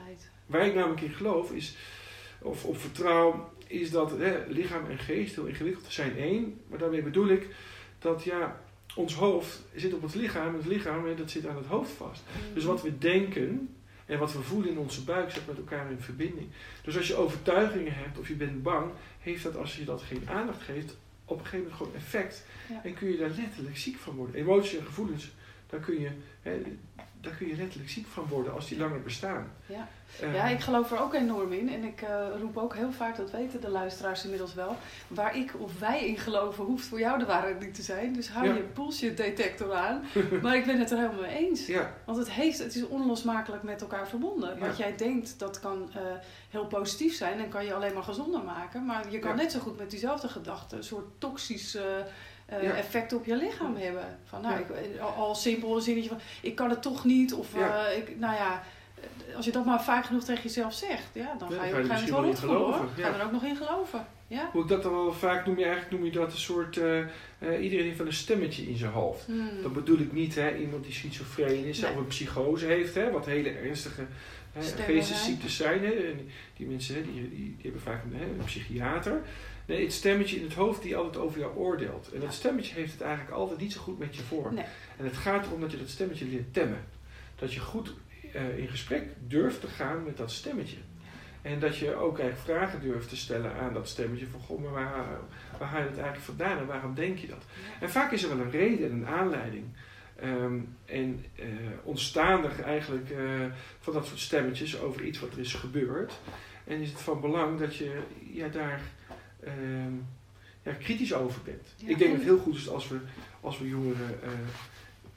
Waar 0.46 0.66
ik 0.66 0.76
namelijk 0.76 1.02
in 1.02 1.12
geloof 1.12 1.52
is, 1.52 1.76
of 2.42 2.66
op 2.66 2.78
vertrouw, 2.78 3.54
is 3.68 3.92
dat 3.92 4.12
hè, 4.12 4.46
lichaam 4.48 4.90
en 4.90 4.98
geest 4.98 5.36
heel 5.36 5.46
ingewikkeld 5.46 5.86
zijn 5.88 6.18
één. 6.18 6.62
Maar 6.68 6.80
daarmee 6.80 7.04
bedoel 7.04 7.28
ik 7.28 7.48
dat 8.00 8.24
ja, 8.24 8.62
ons 8.96 9.16
hoofd 9.16 9.62
zit 9.76 9.94
op 9.94 10.02
het 10.02 10.16
lichaam 10.16 10.48
en 10.48 10.56
het 10.56 10.66
lichaam 10.66 11.06
hè, 11.06 11.16
dat 11.16 11.32
zit 11.32 11.48
aan 11.48 11.58
het 11.58 11.66
hoofd 11.66 11.92
vast. 11.92 12.24
Dus 12.54 12.64
wat 12.64 12.82
we 12.82 12.98
denken 12.98 13.76
en 14.10 14.20
wat 14.20 14.34
we 14.34 14.42
voelen 14.42 14.70
in 14.70 14.78
onze 14.78 15.04
buik 15.04 15.32
zit 15.32 15.48
met 15.48 15.58
elkaar 15.58 15.92
in 15.92 16.00
verbinding. 16.00 16.48
Dus 16.82 16.98
als 16.98 17.08
je 17.08 17.16
overtuigingen 17.16 17.94
hebt 17.94 18.20
of 18.20 18.28
je 18.28 18.34
bent 18.34 18.64
bang, 18.64 18.92
heeft 19.20 19.44
dat 19.44 19.56
als 19.56 19.76
je 19.76 19.84
dat 19.84 20.02
geen 20.02 20.30
aandacht 20.30 20.62
geeft, 20.62 20.98
op 21.26 21.40
een 21.40 21.46
gegeven 21.46 21.60
moment 21.60 21.78
gewoon 21.78 21.96
effect. 21.96 22.46
Ja. 22.70 22.84
En 22.84 22.94
kun 22.94 23.10
je 23.10 23.18
daar 23.18 23.30
letterlijk 23.30 23.78
ziek 23.78 23.98
van 23.98 24.16
worden. 24.16 24.36
Emoties 24.36 24.78
en 24.78 24.86
gevoelens, 24.86 25.32
daar 25.70 25.80
kun 25.80 26.00
je, 26.00 26.10
hè, 26.42 26.62
daar 27.22 27.34
kun 27.34 27.48
je 27.48 27.56
letterlijk 27.56 27.90
ziek 27.90 28.08
van 28.08 28.26
worden 28.28 28.54
als 28.54 28.68
die 28.68 28.78
langer 28.78 29.02
bestaan. 29.02 29.52
Ja. 29.66 29.88
Eh, 30.22 30.34
Ja, 30.34 30.48
ik 30.48 30.60
geloof 30.60 30.92
er 30.92 31.00
ook 31.00 31.14
enorm 31.14 31.52
in. 31.54 31.74
En 31.74 31.84
ik 31.84 32.02
eh, 32.02 32.26
roep 32.40 32.58
ook 32.58 32.76
heel 32.76 32.92
vaak, 32.92 33.16
dat 33.18 33.32
weten 33.32 33.62
de 33.62 33.70
luisteraars 33.70 34.24
inmiddels 34.24 34.54
wel. 34.54 34.76
Waar 35.08 35.36
ik 35.38 35.52
of 35.58 35.80
wij 35.80 36.08
in 36.08 36.18
geloven, 36.18 36.64
hoeft 36.64 36.86
voor 36.86 37.00
jou 37.00 37.20
de 37.20 37.26
waarheid 37.26 37.60
niet 37.60 37.74
te 37.74 37.82
zijn. 37.82 38.14
Dus 38.14 38.30
hou 38.30 38.48
Ja. 38.48 38.54
je 38.54 38.64
bullshit 38.74 39.18
detector 39.18 39.74
aan. 39.74 40.04
maar 40.44 40.56
ik 40.56 40.66
ben 40.66 40.80
het 40.80 40.92
er 40.92 40.98
helemaal 40.98 41.22
mee 41.22 41.38
eens. 41.38 41.66
Ja, 41.66 41.94
Want 42.06 42.18
het, 42.18 42.32
heeft, 42.32 42.58
het 42.60 42.76
is 42.76 42.88
onlosmakelijk 42.88 43.64
met 43.64 43.82
elkaar 43.82 44.08
verbonden. 44.08 44.58
Ja. 44.60 44.68
Wat 44.68 44.78
jij 44.78 44.96
denkt, 44.96 45.40
dat 45.40 45.60
kan 45.60 45.90
eh, 45.94 46.02
heel 46.50 46.66
positief 46.66 47.16
zijn 47.16 47.40
en 47.40 47.50
kan 47.50 47.66
je 47.66 47.74
alleen 47.74 47.94
maar 47.94 48.04
gezonder 48.04 48.44
maken. 48.44 48.86
Maar 48.86 49.12
je 49.12 49.20
kan 49.20 49.36
net 49.36 49.52
zo 49.52 49.60
goed 49.60 49.78
met 49.78 49.90
diezelfde 49.90 50.28
gedachte 50.28 50.76
een 50.76 50.84
soort 50.84 51.06
toxisch 51.18 51.78
eh, 52.50 52.58
eh, 52.58 52.64
Ja. 52.64 52.74
effect 52.76 53.14
op 53.14 53.26
je 53.26 53.36
lichaam 53.36 53.76
hebben. 53.76 54.18
Van, 54.26 54.42
nou, 54.42 54.54
Ja. 54.54 54.60
ik, 54.60 55.00
al, 55.00 55.10
al 55.14 55.36
simpel 55.36 55.76
een 55.76 55.82
zinnetje 55.82 56.10
van, 56.10 56.20
ik 56.42 56.56
kan 56.56 56.70
het 56.70 56.82
toch 56.82 57.06
niet. 57.06 57.34
Of 57.34 57.56
Ja. 57.56 57.86
eh, 57.88 57.98
ik, 57.98 58.20
nou 58.20 58.34
ja, 58.36 58.64
als 59.36 59.46
je 59.46 59.52
dat 59.52 59.66
maar 59.66 59.84
vaak 59.84 60.06
genoeg 60.06 60.24
tegen 60.24 60.44
jezelf 60.44 60.74
zegt, 60.74 61.10
ja, 61.14 61.36
dan 61.38 61.52
ga 61.52 61.64
je 61.64 61.70
je 61.70 61.74
op 61.76 61.80
een 61.84 61.90
er 61.90 61.96
gegeven 61.96 62.14
moment 62.16 62.30
misschien 62.32 62.50
wel 62.50 62.64
hoor. 62.72 62.90
Ga 62.98 63.08
je 63.08 63.14
er 63.14 63.26
ook 63.26 63.32
nog 63.32 63.44
in 63.44 63.56
geloven. 63.56 64.06
Ja? 64.28 64.50
Hoe 64.52 64.62
ik 64.62 64.68
dat 64.68 64.84
dan 64.84 64.92
wel 64.94 65.14
vaak 65.14 65.46
noem, 65.46 65.58
je 65.58 65.64
eigenlijk 65.66 65.94
noem 65.94 66.06
je 66.06 66.12
dat 66.12 66.32
een 66.32 66.38
soort, 66.38 66.78
eh, 66.78 67.00
eh, 67.00 67.64
iedereen 67.64 67.86
heeft 67.86 67.98
wel 67.98 68.08
een 68.08 68.14
stemmetje 68.14 68.68
in 68.68 68.78
zijn 68.78 68.92
hoofd. 68.92 69.26
Hmm. 69.26 69.62
Dat 69.62 69.74
bedoel 69.74 70.00
ik 70.00 70.12
niet, 70.12 70.36
hè, 70.36 70.58
iemand 70.58 70.84
die 70.84 70.94
schizofreen 70.94 71.66
is 71.66 71.80
Nee. 71.80 71.92
of 71.92 71.98
een 71.98 72.08
psychose 72.08 72.66
heeft, 72.66 72.96
hè, 72.96 73.12
wat 73.12 73.26
hele 73.26 73.50
ernstige 73.50 74.06
hè, 74.54 74.62
geestesziektes 74.62 75.56
zijn. 75.56 75.80
Hè, 75.84 75.92
en 75.92 76.18
die, 76.18 76.30
die 76.58 76.68
mensen 76.68 76.96
hè, 76.96 77.02
die, 77.02 77.14
die, 77.14 77.30
die 77.30 77.56
hebben 77.62 77.82
vaak 77.82 78.04
een, 78.04 78.14
hè, 78.20 78.24
een 78.26 78.44
psychiater. 78.46 79.22
Nee, 79.70 79.84
het 79.84 79.94
stemmetje 79.94 80.36
in 80.36 80.44
het 80.44 80.54
hoofd 80.54 80.82
die 80.82 80.96
altijd 80.96 81.24
over 81.24 81.40
jou 81.40 81.56
oordeelt. 81.56 82.12
En 82.14 82.20
dat 82.20 82.34
stemmetje 82.34 82.76
heeft 82.76 82.92
het 82.92 83.02
eigenlijk 83.02 83.36
altijd 83.36 83.60
niet 83.60 83.74
zo 83.74 83.82
goed 83.82 84.00
met 84.00 84.16
je 84.16 84.22
voor. 84.22 84.54
Nee. 84.54 84.66
En 84.98 85.06
het 85.06 85.18
gaat 85.18 85.46
erom 85.46 85.62
dat 85.62 85.72
je 85.72 85.78
dat 85.78 85.90
stemmetje 85.90 86.26
leert 86.26 86.54
temmen. 86.54 86.84
Dat 87.36 87.54
je 87.54 87.60
goed 87.60 87.94
eh, 88.34 88.58
in 88.58 88.68
gesprek 88.68 89.04
durft 89.28 89.62
te 89.62 89.68
gaan 89.68 90.04
met 90.04 90.18
dat 90.18 90.32
stemmetje. 90.32 90.78
En 91.42 91.60
dat 91.60 91.78
je 91.78 91.96
ook 91.96 92.20
eigenlijk 92.20 92.60
vragen 92.60 92.82
durft 92.82 93.10
te 93.10 93.16
stellen 93.18 93.54
aan 93.54 93.74
dat 93.74 93.90
stemmetje 93.90 94.28
van 94.28 94.40
goh, 94.40 94.62
maar 94.62 94.72
waar, 94.72 95.06
waar 95.60 95.68
haal 95.68 95.82
je 95.82 95.88
het 95.88 95.98
eigenlijk 95.98 96.26
vandaan 96.26 96.58
en 96.58 96.66
waarom 96.66 96.96
denk 96.96 97.18
je 97.18 97.28
dat? 97.28 97.44
En 97.80 97.90
vaak 97.90 98.12
is 98.12 98.24
er 98.24 98.30
wel 98.30 98.46
een 98.46 98.52
reden 98.52 98.92
en 98.92 98.96
een 98.96 99.08
aanleiding. 99.08 99.66
Ehm, 100.16 100.60
en 100.86 101.26
ontstaan 101.84 102.44
er 102.44 102.60
eigenlijk 102.64 103.10
eh, 103.10 103.20
van 103.80 103.94
dat 103.94 104.06
soort 104.06 104.20
stemmetjes 104.20 104.80
over 104.80 105.04
iets 105.04 105.20
wat 105.20 105.32
er 105.32 105.40
is 105.40 105.54
gebeurd. 105.54 106.20
En 106.64 106.82
is 106.82 106.90
het 106.90 107.02
van 107.02 107.22
belang 107.22 107.60
dat 107.60 107.76
je 107.76 108.02
ja, 108.32 108.48
daar 108.48 108.82
ehm, 109.44 109.94
ja, 110.64 110.74
kritisch 110.74 111.14
over 111.14 111.42
bent. 111.42 111.74
Ja, 111.78 111.90
Ik 111.90 111.98
denk 111.98 112.00
en- 112.00 112.08
dat 112.10 112.26
het 112.26 112.36
heel 112.36 112.38
goed 112.44 112.56
is 112.56 112.70
als 112.70 112.88
we, 112.88 112.98
als 113.42 113.60
we 113.60 113.68
jongeren 113.68 114.24
eh, 114.24 114.30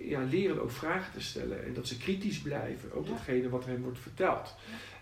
ja, 0.08 0.20
leren 0.22 0.62
ook 0.62 0.70
vragen 0.70 1.12
te 1.12 1.20
stellen. 1.20 1.64
En 1.64 1.74
dat 1.74 1.86
ze 1.88 1.96
kritisch 1.98 2.38
blijven, 2.40 2.92
ook 2.92 3.06
Ja. 3.06 3.12
datgene 3.12 3.48
wat 3.48 3.64
hen 3.66 3.82
wordt 3.82 3.98
verteld. 3.98 4.54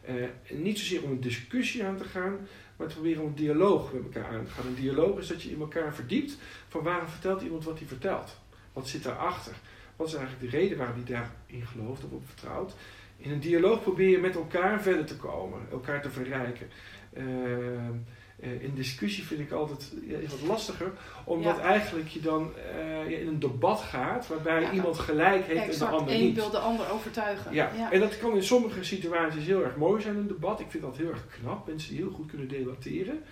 Eh, 0.04 0.14
niet 0.50 0.78
zozeer 0.78 1.02
om 1.02 1.10
een 1.10 1.20
discussie 1.20 1.84
aan 1.84 1.96
te 1.96 2.04
gaan, 2.04 2.36
maar 2.76 2.88
te 2.88 2.94
proberen 2.94 3.22
om 3.22 3.28
een 3.28 3.34
dialoog 3.34 3.92
met 3.92 4.02
elkaar 4.02 4.30
aan 4.38 4.44
te 4.44 4.50
gaan. 4.50 4.66
Een 4.66 4.74
dialoog 4.74 5.18
is 5.18 5.26
dat 5.26 5.42
je 5.42 5.50
in 5.50 5.60
elkaar 5.60 5.94
verdiept 5.94 6.38
van 6.68 6.82
waarom 6.82 7.08
vertelt 7.08 7.42
iemand 7.42 7.64
wat 7.64 7.78
hij 7.78 7.88
vertelt. 7.88 8.38
Wat 8.72 8.88
zit 8.88 9.02
daarachter? 9.02 9.54
Wat 9.96 10.08
is 10.08 10.14
eigenlijk 10.14 10.50
de 10.52 10.58
reden 10.58 10.78
waarom 10.78 10.96
hij 10.96 11.04
daarin 11.14 11.66
gelooft 11.66 12.04
of 12.04 12.10
op 12.10 12.26
vertrouwt? 12.26 12.74
In 13.16 13.30
een 13.30 13.40
dialoog 13.40 13.82
probeer 13.82 14.08
je 14.08 14.18
met 14.18 14.34
elkaar 14.34 14.82
verder 14.82 15.04
te 15.04 15.16
komen, 15.16 15.60
elkaar 15.70 16.02
te 16.02 16.10
verrijken. 16.10 16.68
Ehm, 17.12 17.94
eh, 18.40 18.62
in 18.62 18.74
discussie 18.74 19.24
vind 19.26 19.40
ik 19.40 19.50
altijd 19.52 19.92
ja, 20.06 20.18
is 20.18 20.30
wat 20.30 20.42
lastiger, 20.48 20.92
omdat 21.24 21.56
Ja. 21.56 21.62
eigenlijk 21.62 22.08
je 22.08 22.20
dan 22.20 22.50
eh, 22.56 23.20
in 23.20 23.26
een 23.28 23.38
debat 23.38 23.80
gaat 23.80 24.26
waarbij 24.28 24.60
Ja. 24.60 24.72
iemand 24.72 24.98
gelijk 24.98 25.44
heeft 25.46 25.72
en 25.72 25.78
de 25.78 25.84
ander 25.86 26.14
één 26.14 26.24
niet. 26.24 26.34
wil 26.34 26.50
de 26.50 26.58
ander 26.58 26.90
overtuigen. 26.90 27.54
Ja. 27.54 27.92
en 27.92 28.00
dat 28.00 28.18
kan 28.18 28.34
in 28.36 28.42
sommige 28.42 28.84
situaties 28.84 29.44
heel 29.46 29.64
erg 29.64 29.76
mooi 29.76 30.02
zijn, 30.02 30.16
een 30.16 30.26
debat. 30.26 30.60
Ik 30.60 30.70
vind 30.70 30.82
dat 30.82 30.96
heel 30.96 31.10
erg 31.10 31.26
knap, 31.40 31.66
mensen 31.66 31.90
die 31.90 31.98
heel 32.02 32.10
goed 32.12 32.26
kunnen 32.28 32.48
debatteren. 32.48 33.22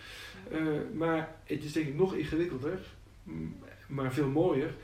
Eh, 0.50 0.58
maar 0.94 1.34
het 1.44 1.64
is 1.64 1.72
denk 1.72 1.86
ik 1.86 1.94
nog 1.94 2.14
ingewikkelder, 2.14 2.78
m, 3.22 3.32
maar 3.86 4.12
veel 4.12 4.26
mooier, 4.28 4.74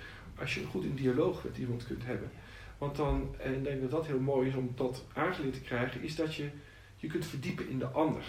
als 0.41 0.55
je 0.55 0.65
goed 0.65 0.85
in 0.85 0.95
dialoog 0.95 1.45
met 1.45 1.59
iemand 1.59 1.87
kunt 1.87 2.05
hebben. 2.05 2.31
Want 2.79 2.97
dan, 2.97 3.35
en 3.39 3.55
ik 3.55 3.65
denk 3.65 3.81
dat 3.81 3.91
dat 3.91 4.07
heel 4.07 4.21
mooi 4.21 4.49
is 4.49 4.55
om 4.55 4.73
dat 4.75 5.05
aangeleerd 5.13 5.55
te 5.55 5.61
krijgen, 5.61 6.03
is 6.03 6.17
dat 6.17 6.35
je 6.35 6.49
je 6.97 7.07
kunt 7.07 7.27
verdiepen 7.27 7.69
in 7.69 7.79
de 7.79 7.87
ander. 7.87 8.23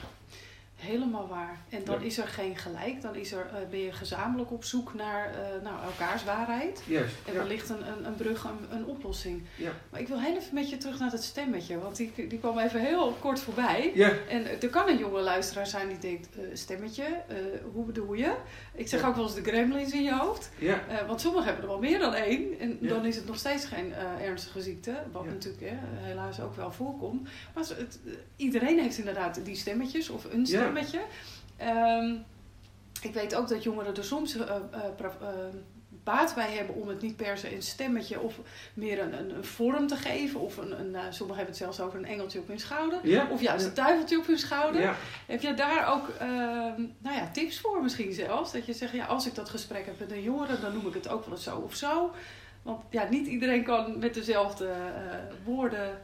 Helemaal 0.76 1.28
waar. 1.28 1.58
En 1.70 1.84
dan 1.84 2.00
Ja. 2.00 2.06
is 2.06 2.18
er 2.18 2.28
geen 2.28 2.56
gelijk. 2.58 3.02
Dan 3.02 3.16
is 3.16 3.32
er, 3.32 3.46
eh, 3.54 3.70
ben 3.70 3.80
je 3.80 3.92
gezamenlijk 3.92 4.52
op 4.52 4.64
zoek 4.64 4.94
naar 4.94 5.26
eh, 5.34 5.62
nou, 5.64 5.84
elkaars 5.84 6.24
waarheid. 6.24 6.82
Juist. 6.88 7.16
En 7.28 7.34
wellicht 7.34 7.70
een, 7.70 7.88
een, 7.88 8.06
een 8.06 8.16
brug, 8.16 8.44
een, 8.44 8.78
een 8.78 8.86
oplossing. 8.86 9.44
Ja. 9.58 9.72
Maar 9.90 10.00
ik 10.00 10.08
wil 10.08 10.20
heel 10.20 10.36
even 10.38 10.54
met 10.54 10.70
je 10.70 10.78
terug 10.78 11.00
naar 11.00 11.12
het 11.12 11.24
stemmetje. 11.24 11.80
Want 11.80 11.96
die, 11.96 12.12
die 12.28 12.40
kwam 12.40 12.58
even 12.60 12.80
heel 12.80 13.12
kort 13.20 13.40
voorbij. 13.40 13.92
Ja. 13.94 14.12
En 14.30 14.62
er 14.62 14.70
kan 14.70 14.90
een 14.90 14.98
jonge 14.98 15.22
luisteraar 15.22 15.68
zijn 15.68 15.88
die 15.88 15.98
denkt, 15.98 16.28
eh, 16.36 16.42
stemmetje, 16.54 17.04
eh, 17.04 17.36
hoe 17.74 17.86
bedoel 17.86 18.14
je? 18.14 18.34
Ik 18.74 18.88
zeg 18.88 19.02
Ja. 19.02 19.08
ook 19.08 19.16
wel 19.16 19.24
eens 19.24 19.36
de 19.36 19.44
gremlins 19.44 19.92
in 19.94 20.04
je 20.04 20.14
hoofd. 20.18 20.50
Ja. 20.60 20.80
Want 21.08 21.22
sommigen 21.22 21.46
hebben 21.46 21.64
er 21.64 21.70
wel 21.70 21.80
meer 21.80 22.00
dan 22.00 22.14
één. 22.14 22.60
En 22.60 22.78
dan 22.82 23.06
is 23.06 23.16
het 23.16 23.26
nog 23.28 23.38
steeds 23.38 23.66
geen 23.66 23.94
ernstige 24.22 24.62
ziekte. 24.62 24.96
Wat 25.12 25.26
natuurlijk 25.26 25.64
hè, 25.64 25.78
helaas 26.08 26.40
ook 26.42 26.56
wel 26.56 26.72
voorkomt. 26.72 27.30
Maar 27.54 27.64
het, 27.68 28.00
iedereen 28.36 28.80
heeft 28.80 28.98
inderdaad 28.98 29.40
die 29.46 29.56
stemmetjes 29.56 30.10
of 30.10 30.34
een 30.34 30.46
Ja. 30.66 30.72
stemmetje. 30.72 31.02
Ehm, 31.58 32.16
ik 33.02 33.14
weet 33.14 33.36
ook 33.36 33.48
dat 33.48 33.64
jongeren 33.64 33.96
er 33.96 34.04
soms 34.04 34.36
eh, 34.36 34.42
eh, 34.42 34.84
eh, 35.00 35.30
baat 36.04 36.36
bij 36.36 36.52
hebben 36.52 36.76
om 36.76 36.88
het 36.88 37.02
niet 37.02 37.16
per 37.16 37.38
se 37.38 37.56
een 37.56 37.62
stemmetje 37.62 38.20
of 38.20 38.40
meer 38.74 39.02
een, 39.02 39.20
een, 39.20 39.36
een 39.36 39.46
vorm 39.46 39.88
te 39.88 39.96
geven. 39.96 40.40
Of 40.40 40.58
een, 40.58 40.80
een, 40.80 41.14
sommigen 41.14 41.44
hebben 41.46 41.46
het 41.46 41.58
zelfs 41.58 41.80
over 41.80 42.00
een 42.00 42.06
engeltje 42.06 42.40
op 42.40 42.48
hun 42.48 42.60
schouder. 42.60 43.00
Ja. 43.04 43.28
Of 43.32 43.42
juist 43.42 43.66
een 43.66 43.74
duiveltje 43.74 44.18
op 44.18 44.26
hun 44.26 44.38
schouder. 44.38 44.82
Ja. 44.82 44.96
Heb 45.28 45.42
je 45.42 45.54
daar 45.54 45.94
ook 45.94 46.10
ehm, 46.10 46.82
nou 46.98 47.16
ja, 47.16 47.30
tips 47.32 47.60
voor 47.60 47.82
misschien 47.82 48.14
zelfs? 48.14 48.52
Dat 48.52 48.66
je 48.66 48.74
zegt, 48.74 48.94
ja, 48.94 49.06
als 49.06 49.28
ik 49.28 49.36
dat 49.36 49.50
gesprek 49.50 49.86
heb 49.86 50.00
met 50.00 50.12
een 50.12 50.24
jongere, 50.24 50.60
dan 50.60 50.74
noem 50.74 50.88
ik 50.88 50.94
het 50.94 51.08
ook 51.08 51.26
wel 51.26 51.34
eens 51.34 51.44
zo 51.44 51.58
of 51.58 51.76
zo. 51.76 52.12
Want 52.62 52.82
ja, 52.90 53.08
niet 53.10 53.28
iedereen 53.28 53.64
kan 53.64 54.00
met 54.00 54.14
dezelfde 54.14 54.74
woorden 55.44 56.02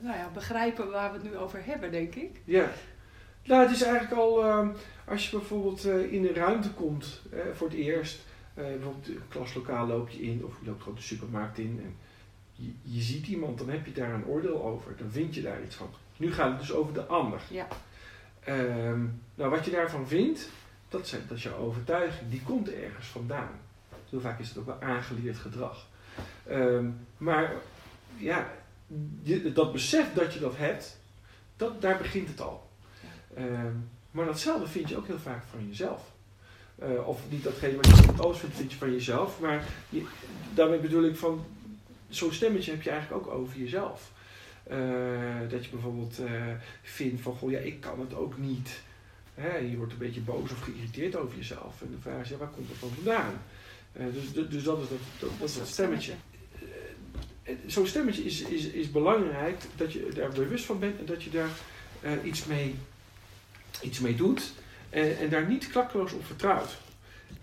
nou 0.00 0.16
ja, 0.16 0.28
begrijpen 0.32 0.90
waar 0.90 1.12
we 1.12 1.18
het 1.18 1.30
nu 1.30 1.36
over 1.36 1.64
hebben, 1.64 1.90
denk 1.90 2.14
ik. 2.14 2.40
Ja. 2.44 2.70
Nou, 3.44 3.62
het 3.62 3.70
is 3.70 3.82
eigenlijk 3.82 4.20
al, 4.20 4.44
ehm, 4.44 4.68
als 5.04 5.30
je 5.30 5.36
bijvoorbeeld 5.36 5.84
eh, 5.84 6.12
in 6.12 6.24
een 6.26 6.34
ruimte 6.34 6.70
komt 6.70 7.20
eh, 7.32 7.38
voor 7.54 7.68
het 7.68 7.76
eerst, 7.76 8.18
eh, 8.54 8.64
bijvoorbeeld 8.64 9.08
een 9.08 9.20
klaslokaal 9.28 9.86
loop 9.86 10.08
je 10.08 10.22
in 10.22 10.44
of 10.44 10.54
je 10.60 10.66
loopt 10.66 10.82
gewoon 10.82 10.98
de 10.98 11.04
supermarkt 11.04 11.58
in 11.58 11.80
en 11.84 11.94
je, 12.52 12.72
je 12.82 13.00
ziet 13.00 13.26
iemand, 13.26 13.58
dan 13.58 13.68
heb 13.68 13.86
je 13.86 13.92
daar 13.92 14.14
een 14.14 14.26
oordeel 14.26 14.64
over, 14.64 14.96
dan 14.96 15.10
vind 15.10 15.34
je 15.34 15.42
daar 15.42 15.62
iets 15.62 15.74
van. 15.76 15.90
Nu 16.16 16.32
gaat 16.32 16.50
het 16.50 16.58
dus 16.60 16.72
over 16.72 16.92
de 16.94 17.04
ander. 17.06 17.40
Ja. 17.50 17.66
Ehm, 18.44 19.04
nou, 19.34 19.50
wat 19.50 19.64
je 19.64 19.70
daarvan 19.70 20.06
vindt, 20.08 20.48
dat, 20.88 21.08
zijn, 21.08 21.22
dat 21.28 21.36
is 21.36 21.42
jouw 21.42 21.56
overtuiging, 21.56 22.30
die 22.30 22.42
komt 22.42 22.72
ergens 22.72 23.06
vandaan. 23.06 23.50
Heel 24.10 24.20
vaak 24.20 24.38
is 24.40 24.48
het 24.48 24.58
ook 24.58 24.66
wel 24.66 24.80
aangeleerd 24.82 25.36
gedrag. 25.36 25.86
Ehm, 26.46 26.86
maar 27.16 27.52
ja, 28.16 28.50
je- 29.22 29.52
dat 29.52 29.72
besef 29.72 30.12
dat 30.14 30.34
je 30.34 30.40
dat 30.40 30.56
hebt, 30.56 30.98
dat, 31.56 31.80
daar 31.82 31.98
begint 31.98 32.28
het 32.28 32.40
al. 32.40 32.69
Ehm, 33.34 33.74
maar 34.10 34.24
datzelfde 34.24 34.68
vind 34.68 34.88
je 34.88 34.96
ook 34.96 35.06
heel 35.06 35.18
vaak 35.18 35.42
van 35.50 35.68
jezelf. 35.68 36.02
Eh, 36.80 37.08
of 37.08 37.20
niet 37.30 37.44
datgene 37.44 37.76
wat 37.76 37.86
je 37.86 37.94
van 37.94 38.28
het 38.28 38.38
vindt, 38.38 38.56
vind 38.56 38.72
je 38.72 38.78
van 38.78 38.92
jezelf. 38.92 39.40
Maar 39.40 39.64
je, 39.88 40.06
daarmee 40.54 40.78
bedoel 40.78 41.04
ik 41.04 41.16
van, 41.16 41.44
zo'n 42.08 42.32
stemmetje 42.32 42.70
heb 42.70 42.82
je 42.82 42.90
eigenlijk 42.90 43.26
ook 43.26 43.34
over 43.34 43.58
jezelf. 43.58 44.12
Eh, 44.62 44.78
dat 45.48 45.64
je 45.64 45.70
bijvoorbeeld 45.70 46.18
eh, 46.18 46.32
vindt 46.82 47.22
van, 47.22 47.34
goh 47.34 47.50
ja, 47.50 47.58
ik 47.58 47.80
kan 47.80 48.00
het 48.00 48.14
ook 48.14 48.38
niet. 48.38 48.80
Hè, 49.34 49.56
je 49.56 49.76
wordt 49.76 49.92
een 49.92 49.98
beetje 49.98 50.20
boos 50.20 50.50
of 50.50 50.60
geïrriteerd 50.60 51.16
over 51.16 51.36
jezelf. 51.36 51.82
En 51.82 51.90
de 51.90 52.00
vraag 52.00 52.20
is, 52.20 52.28
ja, 52.28 52.36
waar 52.36 52.48
komt 52.48 52.68
dat 52.68 52.80
dan 52.80 52.90
vandaan? 52.90 53.32
Dus, 53.92 54.32
dus- 54.32 54.64
dat 54.64 54.78
is 54.78 54.88
dat, 54.88 54.98
dat, 55.20 55.30
dat, 55.38 55.48
is 55.48 55.56
dat 55.56 55.68
stemmetje. 55.68 56.12
Zo'n 57.66 57.86
stemmetje 57.86 58.24
is, 58.24 58.42
is, 58.42 58.66
is 58.66 58.90
belangrijk 58.90 59.62
dat 59.76 59.92
je 59.92 60.08
daar 60.14 60.30
bewust 60.30 60.64
van 60.64 60.78
bent 60.78 60.98
en 60.98 61.06
dat 61.06 61.22
je 61.22 61.30
daar 61.30 61.50
iets, 62.24 62.44
mee, 62.44 62.74
iets 63.82 63.98
mee 63.98 64.14
doet 64.14 64.52
en, 64.90 65.18
en 65.18 65.30
daar 65.30 65.48
niet 65.48 65.68
klakkeloos 65.68 66.12
op 66.12 66.26
vertrouwt. 66.26 66.78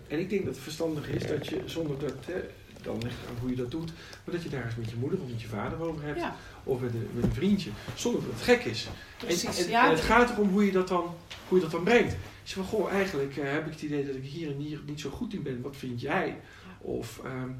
En 0.06 0.18
ik 0.18 0.30
denk 0.30 0.44
dat 0.44 0.54
het 0.54 0.62
verstandig 0.62 1.08
is 1.08 1.26
dat 1.26 1.46
je 1.46 1.62
zonder 1.64 1.98
dat, 1.98 2.14
hè, 2.26 2.40
dan 2.82 3.02
ligt 3.02 3.16
aan 3.28 3.36
hoe 3.40 3.50
je 3.50 3.56
dat 3.56 3.70
doet, 3.70 3.92
maar 4.24 4.34
dat 4.34 4.42
je 4.42 4.48
daar 4.48 4.64
eens 4.64 4.76
met 4.76 4.90
je 4.90 4.96
moeder 4.96 5.20
of 5.20 5.28
met 5.28 5.42
je 5.42 5.48
vader 5.48 5.80
over 5.80 6.02
hebt 6.02 6.18
Ja, 6.20 6.36
of 6.64 6.80
met 6.80 6.94
een, 6.94 7.08
met 7.12 7.24
een 7.24 7.32
vriendje, 7.32 7.70
zonder 7.94 8.22
dat 8.22 8.30
het 8.30 8.42
gek 8.42 8.64
is. 8.64 8.88
precies. 9.18 9.58
En, 9.58 9.64
en, 9.64 9.70
ja, 9.70 9.84
en 9.84 9.90
het 9.90 10.00
gaat 10.00 10.30
erom 10.30 10.48
hoe 10.48 10.64
je 10.64 10.72
dat 10.72 10.88
dan, 10.88 11.14
hoe 11.48 11.58
je 11.58 11.62
dat 11.62 11.72
dan 11.72 11.84
brengt. 11.84 12.12
Je 12.12 12.18
zegt 12.42 12.68
van, 12.68 12.78
goh, 12.78 12.92
eigenlijk 12.92 13.36
eh, 13.36 13.52
heb 13.52 13.66
ik 13.66 13.72
het 13.72 13.82
idee 13.82 14.06
dat 14.06 14.14
ik 14.14 14.24
hier 14.24 14.50
en 14.50 14.56
hier 14.56 14.80
niet 14.86 15.00
zo 15.00 15.10
goed 15.10 15.34
in 15.34 15.42
ben. 15.42 15.60
Wat 15.62 15.76
vind 15.76 16.00
jij? 16.00 16.40
Of, 16.78 17.20
ehm, 17.24 17.50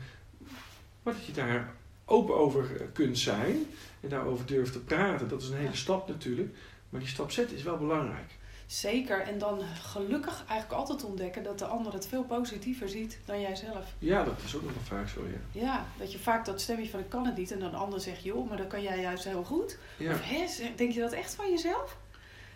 maar 1.02 1.14
dat 1.14 1.26
je 1.26 1.33
daar 1.33 1.74
open 2.04 2.37
over 2.37 2.76
eh, 2.76 2.87
kunt 2.92 3.18
zijn 3.18 3.57
en 4.00 4.09
daarover 4.09 4.46
durft 4.46 4.72
te 4.72 4.81
praten. 4.81 5.28
Dat 5.28 5.42
is 5.42 5.48
een 5.48 5.57
hele 5.57 5.76
stap 5.76 6.09
natuurlijk. 6.09 6.57
Maar 6.88 7.00
die 7.00 7.09
stap 7.09 7.31
zetten 7.31 7.57
is 7.57 7.62
wel 7.62 7.78
belangrijk. 7.78 8.38
Zeker. 8.68 9.20
En 9.20 9.38
dan 9.38 9.61
gelukkig 9.83 10.44
eigenlijk 10.48 10.81
altijd 10.81 11.04
ontdekken 11.04 11.42
dat 11.42 11.58
de 11.58 11.64
ander 11.64 11.92
het 11.92 12.06
veel 12.06 12.25
positiever 12.25 12.88
ziet 12.88 13.19
dan 13.25 13.40
jijzelf. 13.40 13.85
Ja, 13.98 14.25
dat 14.25 14.35
is 14.44 14.56
ook 14.56 14.62
nog 14.62 14.73
wel 14.73 14.98
vaak 14.98 15.08
zo, 15.08 15.21
ja. 15.27 15.60
Ja, 15.60 15.87
dat 15.98 16.12
je 16.12 16.19
vaak 16.19 16.44
dat 16.44 16.60
stemmetje 16.60 16.90
van 16.90 17.00
ik 17.00 17.08
kan 17.08 17.27
het 17.27 17.37
niet 17.37 17.50
en 17.50 17.58
dan 17.58 17.71
de 17.71 17.77
ander 17.77 18.00
zegt, 18.00 18.23
joh, 18.23 18.48
maar 18.48 18.56
dat 18.56 18.66
kan 18.66 18.83
jij 18.83 19.00
juist 19.00 19.25
heel 19.25 19.44
goed. 19.44 19.79
Ja, 19.96 20.12
Of 20.12 20.21
hè, 20.25 20.44
denk 20.77 20.92
je 20.92 21.00
dat 21.00 21.12
echt 21.12 21.35
van 21.35 21.50
jezelf? 21.50 21.96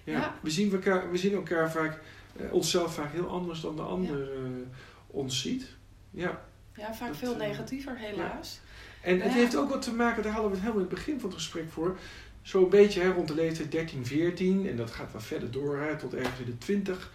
ja. 0.05 0.19
Ja. 0.19 0.35
We, 0.41 0.51
zien 0.51 0.73
elkaar, 0.73 1.11
we 1.11 1.17
zien 1.17 1.33
elkaar 1.35 1.71
vaak, 1.71 2.01
eh, 2.37 2.53
onszelf 2.53 2.95
vaak 2.95 3.13
heel 3.13 3.29
anders 3.29 3.61
dan 3.61 3.77
de 3.77 3.83
ander 3.83 4.33
eh, 4.33 4.41
ons 5.07 5.41
ziet. 5.41 5.67
Ja. 6.11 6.45
Ja, 6.77 6.95
vaak 6.95 7.09
Dat, 7.09 7.17
veel 7.17 7.33
eh, 7.33 7.39
negatiever 7.39 7.99
helaas. 7.99 8.61
En 9.01 9.21
het 9.21 9.33
heeft 9.33 9.57
ook 9.57 9.71
wat 9.71 9.83
te 9.83 9.95
maken, 9.95 10.23
daar 10.23 10.33
hadden 10.33 10.51
we 10.51 10.57
het 10.57 10.67
helemaal 10.67 10.85
in 10.85 10.95
het 10.95 11.05
begin 11.05 11.21
van 11.21 11.29
het 11.29 11.39
gesprek 11.39 11.71
voor. 11.71 11.99
Zo'n 12.43 12.69
beetje 12.69 13.01
hè, 13.01 13.13
rond 13.13 13.29
de 13.29 13.35
leeftijd 13.35 13.73
13, 13.73 14.07
14. 14.07 14.69
En 14.69 14.77
dat 14.77 14.91
gaat 14.91 15.13
wat 15.13 15.23
verder 15.23 15.51
door 15.51 15.77
hè, 15.79 15.97
tot 15.97 16.15
ergens 16.15 16.39
in 16.39 16.45
de 16.47 16.59
20. 16.59 17.11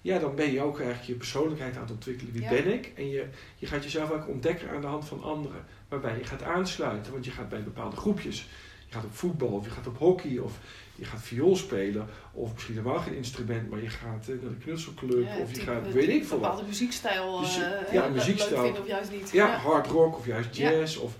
Ja, 0.00 0.18
dan 0.18 0.34
ben 0.34 0.52
je 0.52 0.60
ook 0.62 0.76
eigenlijk 0.78 1.06
je 1.08 1.14
persoonlijkheid 1.14 1.74
aan 1.76 1.82
het 1.82 1.90
ontwikkelen. 1.90 2.32
Wie 2.32 2.42
Ja. 2.42 2.48
ben 2.48 2.72
ik? 2.72 2.92
En 2.94 3.08
je, 3.08 3.26
je 3.58 3.66
gaat 3.66 3.84
jezelf 3.84 4.10
ook 4.10 4.28
ontdekken 4.28 4.70
aan 4.70 4.80
de 4.80 4.86
hand 4.86 5.04
van 5.04 5.22
anderen. 5.22 5.64
Waarbij 5.88 6.18
je 6.18 6.24
gaat 6.24 6.42
aansluiten. 6.42 7.12
Want 7.12 7.24
je 7.24 7.30
gaat 7.30 7.48
bij 7.48 7.62
bepaalde 7.62 7.96
groepjes. 7.96 8.48
Je 8.88 8.94
gaat 8.94 9.04
op 9.04 9.14
voetbal 9.14 9.48
of 9.48 9.64
je 9.64 9.70
gaat 9.70 9.86
op 9.86 9.98
hockey 9.98 10.38
of 10.38 10.52
je 10.94 11.04
gaat 11.04 11.22
viool 11.22 11.56
spelen. 11.56 12.08
Of 12.32 12.52
misschien 12.52 12.74
helemaal 12.76 12.98
geen 12.98 13.14
instrument, 13.16 13.70
maar 13.70 13.82
je 13.82 13.88
gaat 13.88 14.28
eh, 14.28 14.34
naar 14.42 14.50
de 14.50 14.56
knutselclub 14.56 15.24
Ja, 15.26 15.36
of 15.38 15.54
je 15.54 15.60
gaat, 15.60 15.92
weet 15.92 16.08
ik 16.08 16.24
veel 16.24 16.38
wat. 16.38 16.40
bepaalde 16.50 16.66
muziekstijl 16.66 17.40
Dus 17.40 17.54
je- 17.54 17.62
eh, 17.62 17.92
ja, 17.92 18.08
muziekstijl. 18.08 18.62
leuk 18.62 18.78
of 18.78 18.86
juist 18.86 19.10
niet. 19.10 19.30
Ja, 19.30 19.56
hard 19.56 19.86
rock 19.86 20.16
of 20.18 20.26
juist 20.26 20.56
Ja. 20.56 20.70
jazz. 20.70 20.96
Of, 20.96 21.12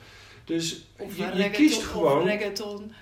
dus 0.44 0.84
Of 0.98 1.16
je, 1.16 1.30
je 1.34 1.50
kiest 1.50 1.78
Of 1.78 1.84
gewoon. 1.84 2.26
reggaeton. 2.26 2.92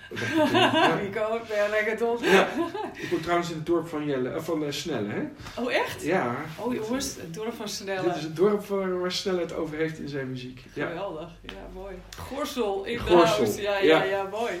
Ja. 0.51 0.95
Rico, 1.01 1.39
ben 1.47 1.69
reggaeton. 1.69 2.17
Ja. 2.21 2.49
Ik 2.93 3.07
woon 3.11 3.19
trouwens 3.19 3.49
in 3.49 3.55
het 3.55 3.65
dorp 3.65 3.87
van, 3.87 4.05
Jelle, 4.05 4.29
eh, 4.29 4.41
van 4.41 4.65
eh, 4.65 4.71
Snelle, 4.71 5.07
hè? 5.09 5.21
Oh, 5.61 5.73
echt? 5.73 6.03
Ja. 6.03 6.35
Oh 6.57 6.73
jongens, 6.73 7.15
het 7.15 7.33
dorp 7.33 7.53
van 7.53 7.67
Snelle. 7.67 8.03
Dit 8.03 8.15
is 8.15 8.23
het 8.23 8.35
dorp 8.35 8.65
waar, 8.65 8.99
waar 8.99 9.11
Snelle 9.11 9.39
het 9.39 9.55
over 9.55 9.77
heeft 9.77 9.99
in 9.99 10.07
zijn 10.09 10.29
muziek. 10.29 10.63
Ja. 10.73 10.87
Geweldig, 10.87 11.29
ja 11.41 11.67
mooi. 11.73 11.95
Gorsel 12.17 12.83
in 12.83 12.93
de 12.93 12.99
Gorsel, 12.99 13.37
house, 13.37 13.61
ja, 13.61 13.77
ja, 13.77 14.03
ja. 14.03 14.03
ja, 14.03 14.27
mooi. 14.31 14.53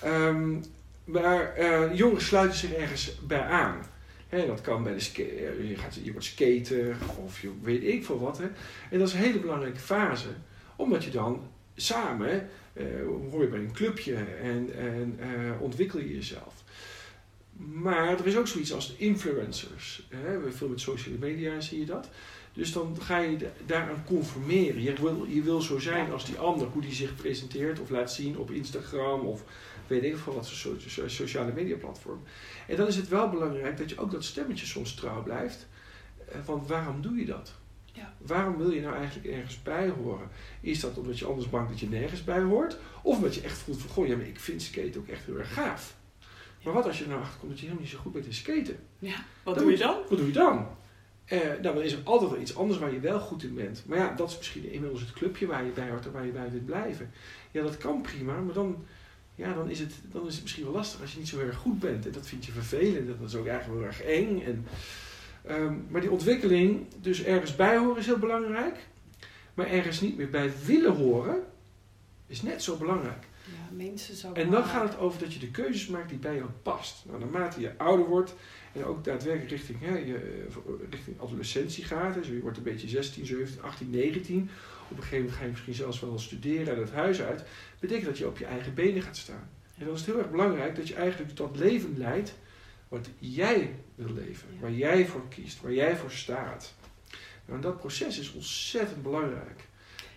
Ehm, 0.00 0.56
maar 1.04 1.54
eh, 1.54 1.94
jongeren 1.94 2.22
sluiten 2.22 2.58
zich 2.58 2.72
ergens 2.72 3.18
bij 3.20 3.42
aan. 3.42 3.86
Hè, 4.28 4.46
dat 4.46 4.60
kan 4.60 4.82
bij 4.82 4.94
de 4.94 5.22
je, 5.68 5.76
gaat, 5.76 5.98
je 6.02 6.12
wordt 6.12 6.26
skater 6.26 6.96
of 7.24 7.40
je 7.40 7.50
weet 7.62 7.82
ik 7.84 8.04
veel 8.04 8.18
wat. 8.20 8.38
Hè. 8.38 8.44
En 8.90 8.98
dat 8.98 9.08
is 9.08 9.14
een 9.14 9.20
hele 9.20 9.38
belangrijke 9.38 9.80
fase. 9.80 10.28
Omdat 10.76 11.04
je 11.04 11.10
dan 11.10 11.42
samen 11.80 12.48
eh, 12.72 12.84
hoor 13.30 13.42
je 13.42 13.48
bij 13.48 13.58
een 13.58 13.72
clubje 13.72 14.14
en, 14.42 14.70
en 14.78 15.16
eh, 15.20 15.60
ontwikkel 15.62 15.98
je 15.98 16.14
jezelf. 16.14 16.54
Maar 17.56 18.18
er 18.18 18.26
is 18.26 18.36
ook 18.36 18.46
zoiets 18.46 18.72
als 18.72 18.94
influencers. 18.96 20.06
Hè. 20.08 20.50
Veel 20.52 20.68
met 20.68 20.80
sociale 20.80 21.18
media 21.18 21.60
zie 21.60 21.78
je 21.78 21.84
dat. 21.86 22.08
Dus 22.52 22.72
dan 22.72 22.96
ga 23.00 23.18
je 23.18 23.36
da- 23.36 23.46
daaraan 23.66 24.04
conformeren. 24.04 24.82
Je 24.82 24.92
wil, 24.92 25.24
je 25.28 25.42
wil 25.42 25.60
zo 25.60 25.78
zijn 25.78 26.12
als 26.12 26.24
die 26.24 26.38
ander, 26.38 26.66
hoe 26.68 26.82
die 26.82 26.94
zich 26.94 27.14
presenteert 27.14 27.80
of 27.80 27.90
laat 27.90 28.12
zien 28.12 28.38
op 28.38 28.50
Instagram 28.50 29.20
of 29.20 29.42
weet 29.86 30.02
ik 30.02 30.16
veel 30.16 30.34
wat 30.34 30.48
voor 30.50 30.56
so- 30.78 30.88
so- 30.88 31.08
sociale 31.08 31.52
media 31.52 31.76
platform. 31.76 32.22
En 32.68 32.76
dan 32.76 32.86
is 32.86 32.96
het 32.96 33.08
wel 33.08 33.28
belangrijk 33.28 33.76
dat 33.76 33.90
je 33.90 33.98
ook 33.98 34.10
dat 34.10 34.24
stemmetje 34.24 34.66
soms 34.66 34.94
trouw 34.94 35.22
blijft. 35.22 35.66
Eh, 36.28 36.38
Want 36.46 36.68
waarom 36.68 37.02
doe 37.02 37.16
je 37.16 37.24
dat? 37.24 37.54
Ja. 37.98 38.12
Waarom 38.18 38.56
wil 38.56 38.70
je 38.70 38.80
nou 38.80 38.96
eigenlijk 38.96 39.26
ergens 39.26 39.62
bij 39.62 39.88
horen? 39.88 40.28
Is 40.60 40.80
dat 40.80 40.98
omdat 40.98 41.18
je 41.18 41.26
anders 41.26 41.50
bang 41.50 41.68
dat 41.68 41.80
je 41.80 41.88
nergens 41.88 42.24
bij 42.24 42.40
hoort? 42.40 42.76
Of 43.02 43.16
omdat 43.16 43.34
je 43.34 43.40
echt 43.40 43.58
voelt 43.58 43.80
van, 43.80 43.90
goh, 43.90 44.06
ja, 44.06 44.16
maar 44.16 44.26
ik 44.26 44.40
vind 44.40 44.62
skaten 44.62 45.00
ook 45.00 45.08
echt 45.08 45.24
heel 45.24 45.38
erg 45.38 45.54
gaaf. 45.54 45.96
Maar 46.62 46.72
wat 46.72 46.86
als 46.86 46.98
je 46.98 47.04
er 47.04 47.10
nou 47.10 47.22
achter 47.22 47.38
komt 47.38 47.50
dat 47.50 47.60
je 47.60 47.66
helemaal 47.66 47.86
niet 47.86 47.94
zo 47.94 48.02
goed 48.02 48.12
bent 48.12 48.26
in 48.26 48.34
skaten? 48.34 48.76
Ja, 48.98 49.24
wat 49.42 49.54
Dan 49.54 49.64
doe 49.64 49.72
je 49.72 49.78
dan? 49.78 49.96
Wat 50.08 50.18
doe 50.18 50.26
je 50.26 50.32
dan? 50.32 50.66
Eh, 51.24 51.38
nou, 51.38 51.62
dan 51.62 51.82
is 51.82 51.92
er 51.92 52.00
altijd 52.04 52.30
wel 52.30 52.40
iets 52.40 52.56
anders 52.56 52.78
waar 52.78 52.92
je 52.92 53.00
wel 53.00 53.20
goed 53.20 53.42
in 53.42 53.54
bent. 53.54 53.82
Maar 53.86 53.98
ja, 53.98 54.14
dat 54.14 54.30
is 54.30 54.36
misschien 54.36 54.72
inmiddels 54.72 55.00
het 55.00 55.12
clubje 55.12 55.46
waar 55.46 55.64
je 55.64 55.70
bij 55.70 55.90
hoort 55.90 56.06
en 56.06 56.12
waar 56.12 56.26
je 56.26 56.32
bij 56.32 56.50
wilt 56.50 56.64
blijven. 56.64 57.10
Ja, 57.50 57.62
dat 57.62 57.76
kan 57.76 58.00
prima, 58.00 58.40
maar 58.40 58.54
dan, 58.54 58.84
ja, 59.34 59.54
dan, 59.54 59.70
is 59.70 59.78
het, 59.78 59.94
dan 60.12 60.26
is 60.26 60.34
het 60.34 60.42
misschien 60.42 60.64
wel 60.64 60.72
lastig 60.72 61.00
als 61.00 61.12
je 61.12 61.18
niet 61.18 61.28
zo 61.28 61.38
heel 61.38 61.46
erg 61.46 61.56
goed 61.56 61.78
bent. 61.78 62.06
En 62.06 62.12
dat 62.12 62.26
vind 62.26 62.44
je 62.44 62.52
vervelend 62.52 63.08
en 63.08 63.16
dat 63.20 63.28
is 63.28 63.34
ook 63.34 63.46
eigenlijk 63.46 63.78
heel 63.78 63.88
erg 63.88 64.02
eng. 64.02 64.42
En, 64.42 64.66
ehm, 65.48 65.74
maar 65.88 66.00
die 66.00 66.10
ontwikkeling, 66.10 66.86
dus 67.00 67.24
ergens 67.24 67.56
bij 67.56 67.76
horen 67.76 67.98
is 67.98 68.06
heel 68.06 68.18
belangrijk. 68.18 68.76
Maar 69.54 69.66
ergens 69.66 70.00
niet 70.00 70.16
meer 70.16 70.30
bij 70.30 70.52
willen 70.64 70.96
horen, 70.96 71.42
is 72.26 72.42
net 72.42 72.62
zo 72.62 72.76
belangrijk. 72.76 73.26
Ja, 73.44 73.76
mensen 73.76 74.14
zo. 74.14 74.32
En 74.32 74.50
dan 74.50 74.64
gaat 74.64 74.88
het 74.88 74.98
over 74.98 75.18
dat 75.20 75.32
je 75.32 75.38
de 75.38 75.50
keuzes 75.50 75.86
maakt 75.86 76.08
die 76.08 76.18
bij 76.18 76.34
jou 76.34 76.48
past. 76.62 77.04
Nou, 77.06 77.18
naarmate 77.18 77.60
je 77.60 77.72
ouder 77.76 78.06
wordt 78.06 78.34
en 78.72 78.84
ook 78.84 79.04
daadwerkelijk 79.04 79.50
richting, 79.50 79.78
hè, 79.80 79.98
je, 79.98 80.16
eh, 80.16 80.90
richting 80.90 81.20
adolescentie 81.20 81.84
gaat, 81.84 82.14
dus 82.14 82.26
je 82.26 82.40
wordt 82.40 82.56
een 82.56 82.62
beetje 82.62 82.88
16, 82.88 83.26
17, 83.26 83.62
18, 83.62 83.90
19. 83.90 84.50
Op 84.90 84.96
een 84.96 85.02
gegeven 85.02 85.18
moment 85.18 85.36
ga 85.36 85.44
je 85.44 85.50
misschien 85.50 85.74
zelfs 85.74 86.00
wel 86.00 86.18
studeren 86.18 86.68
uit 86.68 86.78
het 86.78 86.92
huis 86.92 87.22
uit. 87.22 87.44
Betekent 87.80 88.06
dat 88.06 88.18
je 88.18 88.26
op 88.26 88.38
je 88.38 88.44
eigen 88.44 88.74
benen 88.74 89.02
gaat 89.02 89.16
staan. 89.16 89.48
En 89.78 89.84
dan 89.84 89.94
is 89.94 90.00
het 90.00 90.10
heel 90.10 90.18
erg 90.18 90.30
belangrijk 90.30 90.76
dat 90.76 90.88
je 90.88 90.94
eigenlijk 90.94 91.36
dat 91.36 91.56
leven 91.56 91.94
leidt 91.96 92.34
wat 92.88 93.08
jij 93.18 93.74
wil 93.94 94.12
leven. 94.12 94.48
Waar 94.60 94.72
jij 94.72 95.06
voor 95.06 95.28
kiest, 95.28 95.60
waar 95.60 95.72
jij 95.72 95.96
voor 95.96 96.10
staat. 96.10 96.74
Nou, 97.44 97.56
en 97.56 97.60
dat 97.60 97.78
proces 97.78 98.18
is 98.18 98.32
ontzettend 98.32 99.02
belangrijk. 99.02 99.66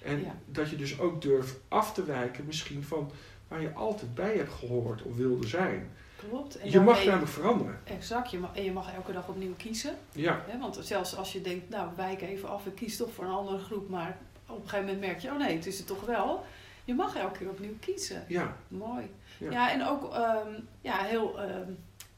En 0.04 0.20
Ja. 0.24 0.36
dat 0.46 0.70
je 0.70 0.76
dus 0.76 1.00
ook 1.00 1.22
durft 1.22 1.60
af 1.68 1.94
te 1.94 2.04
wijken 2.04 2.46
misschien 2.46 2.84
van 2.84 3.12
waar 3.48 3.62
je 3.62 3.74
altijd 3.74 4.14
bij 4.14 4.36
hebt 4.38 4.54
gehoord 4.54 5.02
of 5.02 5.16
wilde 5.16 5.48
zijn. 5.48 5.92
Klopt. 6.30 6.58
En 6.58 6.72
Je 6.72 6.80
mag 6.80 7.06
namelijk 7.06 7.32
veranderen. 7.32 7.80
Exact, 7.84 8.32
je 8.32 8.38
mag, 8.40 8.56
en 8.56 8.64
je 8.64 8.72
mag 8.72 8.94
elke 8.94 9.12
dag 9.12 9.28
opnieuw 9.28 9.54
kiezen. 9.58 9.98
Ja, 10.12 10.44
Hè? 10.48 10.60
Want 10.60 10.78
zelfs 10.82 11.16
als 11.16 11.34
je 11.34 11.42
denkt, 11.42 11.70
nou 11.70 11.90
wijk 11.96 12.22
even 12.22 12.50
af, 12.50 12.66
ik 12.66 12.76
kies 12.76 12.98
toch 12.98 13.12
voor 13.14 13.24
een 13.26 13.32
andere 13.32 13.58
groep. 13.58 13.90
Maar 13.90 14.18
op 14.48 14.56
een 14.64 14.70
gegeven 14.70 14.86
moment 14.86 15.00
merk 15.06 15.20
je, 15.20 15.30
oh 15.30 15.38
nee, 15.38 15.56
het 15.56 15.66
is 15.66 15.78
het 15.78 15.88
toch 15.88 16.06
wel. 16.06 16.46
Je 16.86 16.94
mag 16.94 17.16
elke 17.16 17.38
keer 17.38 17.50
opnieuw 17.50 17.76
kiezen. 17.80 18.26
ja, 18.28 18.58
Mooi. 18.68 19.10
Ja. 19.38 19.52
Ja, 19.52 19.72
en 19.72 19.86
ook 19.88 20.14
ehm, 20.14 20.60
ja, 20.82 20.98
heel 21.04 21.40
ehm, 21.42 21.72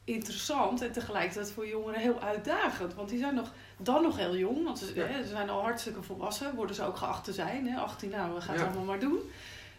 interessant 0.04 0.82
en 0.82 0.92
tegelijkertijd 0.92 1.50
voor 1.50 1.66
jongeren 1.68 2.00
heel 2.00 2.20
uitdagend. 2.20 2.94
Want 2.94 3.08
die 3.08 3.18
zijn 3.18 3.34
nog, 3.34 3.52
dan 3.76 4.02
nog 4.02 4.16
heel 4.16 4.36
jong, 4.36 4.64
want 4.64 4.78
ze, 4.78 4.92
Ja. 4.94 5.04
hè, 5.04 5.22
ze 5.22 5.28
zijn 5.28 5.50
al 5.50 5.62
hartstikke 5.62 6.02
volwassen, 6.02 6.54
worden 6.54 6.76
ze 6.76 6.82
ook 6.84 6.96
geacht 6.96 7.24
te 7.24 7.32
zijn. 7.32 7.68
Hè? 7.68 7.78
18, 7.80 8.10
nou, 8.10 8.34
we 8.34 8.40
gaan 8.40 8.54
Ja. 8.54 8.60
het 8.60 8.68
allemaal 8.68 8.86
maar 8.86 9.00
doen. 9.00 9.18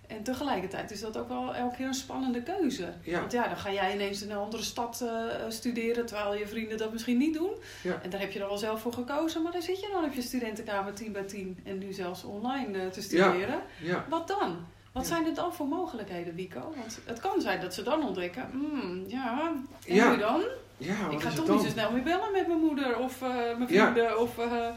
En 0.07 0.23
tegelijkertijd 0.23 0.91
is 0.91 1.01
dat 1.01 1.17
ook 1.17 1.27
wel 1.27 1.55
elke 1.55 1.75
keer 1.75 1.87
een 1.87 1.93
spannende 1.93 2.41
keuze. 2.43 2.93
ja, 3.03 3.19
Want 3.19 3.31
ja, 3.31 3.47
dan 3.47 3.57
ga 3.57 3.71
jij 3.71 3.93
ineens 3.93 4.21
in 4.21 4.31
een 4.31 4.37
andere 4.37 4.63
stad 4.63 5.01
eh, 5.01 5.35
studeren, 5.49 6.05
terwijl 6.05 6.35
je 6.35 6.47
vrienden 6.47 6.77
dat 6.77 6.91
misschien 6.91 7.17
niet 7.17 7.33
doen. 7.33 7.49
Ja. 7.83 7.99
En 8.03 8.09
daar 8.09 8.19
heb 8.19 8.31
je 8.31 8.39
er 8.39 8.47
wel 8.47 8.57
zelf 8.57 8.81
voor 8.81 8.93
gekozen, 8.93 9.41
maar 9.41 9.51
dan 9.51 9.61
zit 9.61 9.79
je 9.79 9.89
dan 9.91 10.03
op 10.03 10.13
je 10.13 10.21
studentenkamer 10.21 10.93
10 10.93 11.11
bij 11.11 11.23
10 11.23 11.59
en 11.63 11.77
nu 11.77 11.93
zelfs 11.93 12.23
online 12.23 12.79
eh, 12.79 12.87
te 12.87 13.01
studeren. 13.01 13.61
ja. 13.81 14.05
Wat 14.09 14.27
dan? 14.27 14.65
Wat 14.95 15.07
zijn 15.07 15.25
er 15.25 15.33
dan 15.33 15.53
voor 15.53 15.67
mogelijkheden, 15.67 16.35
Wico? 16.35 16.73
Want 16.75 16.99
het 17.05 17.19
kan 17.19 17.41
zijn 17.41 17.61
dat 17.61 17.73
ze 17.73 17.83
dan 17.83 18.03
ontdekken, 18.07 18.49
hmm, 18.51 19.03
ja, 19.07 19.51
en 19.87 19.95
Ja, 19.95 20.11
nu 20.11 20.17
dan? 20.17 20.43
ja 20.77 21.09
Ik 21.09 21.21
ga 21.21 21.29
toch 21.31 21.49
niet 21.49 21.61
zo 21.61 21.67
snel 21.69 21.91
meer 21.91 22.03
bellen 22.03 22.31
met 22.31 22.47
mijn 22.47 22.59
moeder 22.59 22.97
of 22.99 23.21
eh, 23.21 23.29
mijn 23.29 23.73
Ja. 23.73 23.91
vrienden. 23.91 24.19
Of, 24.19 24.37
eh, 24.37 24.69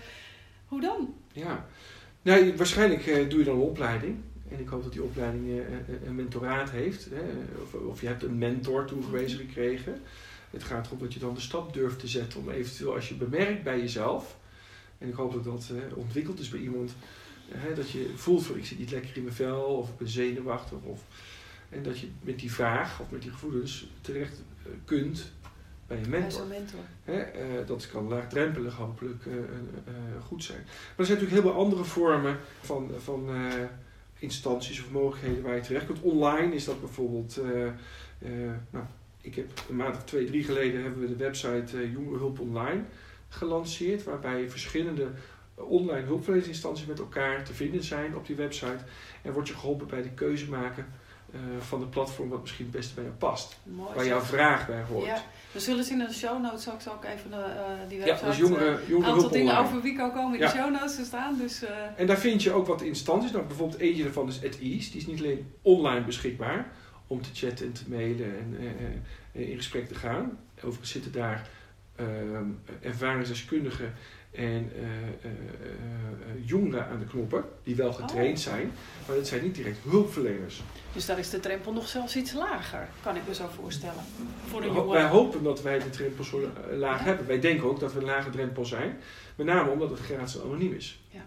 hoe 0.69 0.81
dan? 0.81 1.15
Ja. 1.33 1.67
Nou, 2.23 2.57
waarschijnlijk 2.57 3.07
eh, 3.07 3.31
doe 3.31 3.39
je 3.39 3.45
dan 3.45 3.55
een 3.55 3.61
opleiding. 3.61 4.17
En 4.51 4.61
ik 4.61 4.69
hoop 4.69 4.83
dat 4.83 4.93
die 4.93 5.03
opleiding 5.03 5.63
een- 6.05 6.15
mentoraat 6.15 6.71
heeft. 6.71 7.05
Hè? 7.11 7.21
Of, 7.63 7.75
of 7.75 8.01
je 8.01 8.07
hebt 8.07 8.23
een 8.23 8.39
mentor 8.39 8.85
toegewezen 8.87 9.39
gekregen. 9.39 10.01
Het 10.51 10.65
gaat 10.65 10.87
erom 10.87 10.99
dat 10.99 11.13
je 11.15 11.21
dan 11.21 11.35
de 11.35 11.41
stap 11.41 11.73
durft 11.73 11.99
te 11.99 12.07
zetten 12.09 12.41
om 12.41 12.51
eventueel 12.51 12.95
als 12.95 13.09
je 13.09 13.15
bemerkt 13.15 13.63
bij 13.63 13.79
jezelf. 13.79 14.37
En 14.99 15.09
ik 15.09 15.15
hoop 15.15 15.33
dat 15.33 15.45
dat 15.45 15.71
ontwikkeld 15.95 16.39
is 16.41 16.49
bij 16.49 16.61
iemand. 16.61 16.95
Eh, 17.53 17.77
dat 17.77 17.91
je 17.91 18.13
voelt 18.15 18.47
van 18.47 18.57
ik 18.57 18.67
zit 18.67 18.79
niet 18.79 18.91
lekker 18.91 19.17
in 19.17 19.23
mijn 19.23 19.35
vel 19.35 19.63
of 19.63 19.89
ik 19.89 19.97
ben 19.97 20.09
zenuwachtig. 20.09 20.79
Of, 20.83 21.01
en 21.69 21.83
dat 21.83 21.99
je 21.99 22.09
met 22.21 22.39
die 22.39 22.53
vraag 22.53 23.01
of 23.01 23.11
met 23.11 23.23
die 23.23 23.31
gevoelens 23.31 23.87
terecht 24.01 24.43
eh, 24.63 24.71
kunt 24.85 25.33
bij 25.87 25.97
je 25.97 26.09
Bij 26.09 26.21
mentor. 26.21 26.39
zo'n 26.39 26.49
mentor. 26.49 26.81
Hè, 27.05 27.21
eh, 27.21 27.67
dat 27.67 27.89
kan 27.91 28.09
laagdrempelig 28.09 28.75
hopelijk 28.75 29.27
eh, 29.27 29.33
goed 30.27 30.45
zijn. 30.45 30.59
Maar 30.59 30.97
er 30.97 31.07
zijn 31.07 31.19
natuurlijk 31.19 31.43
heel 31.45 31.53
veel 31.53 31.63
andere 31.63 31.85
vormen 31.85 32.39
van, 32.61 32.91
van 32.99 33.29
instanties 34.19 34.81
of 34.81 34.91
mogelijkheden 34.91 35.43
waar 35.43 35.55
je 35.55 35.61
terecht 35.61 35.87
kunt. 35.87 36.01
Online 36.01 36.55
is 36.55 36.65
dat 36.65 36.81
bijvoorbeeld. 36.81 37.41
nou, 38.71 38.85
ik 39.21 39.35
heb 39.35 39.65
een 39.69 39.77
maand 39.77 39.97
of 39.97 40.05
twee, 40.05 40.25
drie 40.25 40.45
geleden 40.45 40.83
hebben 40.83 41.01
we 41.01 41.09
de 41.09 41.25
website 41.25 41.91
Jongerenhulp 41.91 42.41
Online 42.41 42.83
gelanceerd. 43.29 44.05
Waarbij 44.05 44.51
verschillende 44.51 45.09
online 45.63 46.07
hulpverleningsinstanties 46.07 46.87
met 46.87 46.99
elkaar 46.99 47.45
te 47.45 47.55
vinden 47.55 47.83
zijn 47.85 48.17
op 48.17 48.27
die 48.27 48.37
website. 48.37 48.79
En 49.23 49.33
wordt 49.33 49.49
je 49.49 49.55
geholpen 49.55 49.87
bij 49.87 50.03
de 50.03 50.11
keuze 50.11 50.49
maken 50.49 50.87
eh, 51.33 51.41
van 51.59 51.81
de 51.81 51.87
platform 51.87 52.29
wat 52.29 52.41
misschien 52.41 52.65
het 52.65 52.75
beste 52.75 52.95
bij 52.95 53.05
jou 53.05 53.17
past. 53.17 53.59
Mooi. 53.65 53.95
Waar 53.95 54.07
jouw 54.07 54.21
vraag 54.21 54.67
bij 54.67 54.83
hoort. 54.83 55.07
Ja, 55.07 55.23
we 55.53 55.61
zullen 55.61 55.85
zien 55.85 56.01
in 56.01 56.07
de 56.07 56.13
show 56.15 56.43
notes 56.43 56.71
ook, 56.71 56.81
zal 56.81 56.95
ik 57.03 57.05
even 57.05 57.33
eh, 57.33 57.63
die 57.89 57.99
Ja, 57.99 58.05
website... 58.05 58.29
is 58.29 58.35
eh, 58.35 58.41
jongeren, 58.41 58.73
een 58.73 58.87
jongeren 58.89 58.95
aantal 59.13 59.21
hulp 59.21 59.33
dingen 59.33 59.53
online. 59.53 59.69
over 59.69 59.83
Wico 59.83 60.11
komen 60.11 60.35
in 60.35 60.41
Ja. 60.41 60.53
de 60.53 60.59
show 60.59 60.71
notes 60.73 60.97
te 60.97 61.05
staan. 61.05 61.39
Dus 61.39 61.63
eh, 61.65 61.71
En 61.97 62.07
daar 62.07 62.19
vind 62.19 62.43
je 62.43 62.53
ook 62.53 62.67
wat 62.67 62.83
instanties. 62.83 63.33
Nou, 63.33 63.45
bijvoorbeeld 63.47 63.81
eentje 63.81 64.03
daarvan 64.03 64.29
is 64.29 64.37
AtEase. 64.37 64.91
Die 64.91 65.01
is 65.01 65.07
niet 65.07 65.19
alleen 65.19 65.53
online 65.63 66.05
beschikbaar 66.05 66.71
om 67.07 67.23
te 67.23 67.29
chatten 67.33 67.67
en 67.67 67.73
te 67.73 67.83
mailen 67.89 68.39
en 68.39 68.57
eh, 68.61 69.43
eh, 69.43 69.51
in 69.51 69.57
gesprek 69.57 69.89
te 69.89 69.95
gaan. 69.95 70.39
Overigens 70.57 70.91
zitten 70.91 71.13
daar 71.13 71.49
ehm, 71.97 72.45
ervaringsdeskundigen 72.81 73.95
en 74.39 74.73
eh, 74.77 74.83
eh, 74.83 75.31
eh, 75.31 75.31
jongeren 76.45 76.87
aan 76.87 76.99
de 76.99 77.05
knoppen 77.05 77.45
die 77.63 77.77
wel 77.77 77.93
getraind 77.93 78.37
Oh. 78.39 78.45
zijn, 78.45 78.73
maar 79.07 79.17
dat 79.17 79.27
zijn 79.27 79.43
niet 79.43 79.55
direct 79.55 79.79
hulpverleners. 79.89 80.63
Dus 80.93 81.07
daar 81.07 81.19
is 81.19 81.31
de 81.31 81.41
drempel 81.41 81.73
nog 81.73 81.89
zelfs 81.89 82.17
iets 82.17 82.33
lager, 82.33 82.89
kan 83.03 83.17
ik 83.17 83.23
me 83.29 83.35
zo 83.35 83.49
voorstellen. 83.49 84.05
Voor 84.47 84.63
een. 84.63 84.87
Wij 84.89 85.07
hopen 85.09 85.43
dat 85.43 85.63
wij 85.63 85.79
de 85.79 85.91
drempel 85.91 86.25
zo 86.25 86.41
laag 86.71 86.99
Ja. 86.99 87.05
hebben. 87.05 87.27
Wij 87.27 87.41
denken 87.41 87.67
ook 87.69 87.81
dat 87.81 87.93
we 87.93 87.99
een 87.99 88.05
lage 88.07 88.31
drempel 88.31 88.65
zijn. 88.65 88.99
Met 89.37 89.47
name 89.47 89.71
omdat 89.71 89.91
het 89.91 90.01
gratis 90.01 90.35
en 90.37 90.43
anoniem 90.43 90.73
is. 90.73 91.01
Ja. 91.11 91.21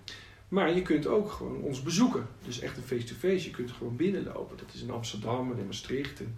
Maar 0.47 0.75
je 0.75 0.81
kunt 0.81 1.07
ook 1.07 1.31
gewoon 1.31 1.61
ons 1.61 1.83
bezoeken. 1.83 2.27
Dus 2.45 2.59
echt 2.59 2.77
een 2.77 2.83
face-to-face. 2.83 3.43
Je 3.45 3.51
kunt 3.51 3.71
gewoon 3.71 3.95
binnenlopen. 3.95 4.57
Dat 4.57 4.73
is 4.73 4.81
in 4.81 4.91
Amsterdam 4.91 5.51
en 5.51 5.57
in 5.57 5.65
Maastricht. 5.65 6.19
En, 6.19 6.37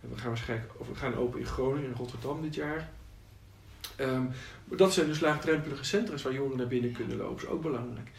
we 0.00 0.16
gaan 0.18 0.28
waarschijnlijk 0.28 0.72
we 0.88 0.94
gaan 0.94 1.14
open 1.14 1.40
in 1.40 1.46
Groningen 1.46 1.90
en 1.90 1.96
Rotterdam 1.96 2.42
dit 2.42 2.54
jaar. 2.54 2.90
Ehm, 4.00 4.22
dat 4.64 4.92
zijn 4.92 5.06
dus 5.06 5.20
laagdrempelige 5.20 5.84
centra's 5.84 6.22
waar 6.22 6.32
jongeren 6.32 6.58
naar 6.58 6.66
binnen 6.66 6.92
kunnen 6.92 7.16
lopen. 7.16 7.44
Is 7.44 7.48
ook 7.50 7.62
belangrijk. 7.62 8.10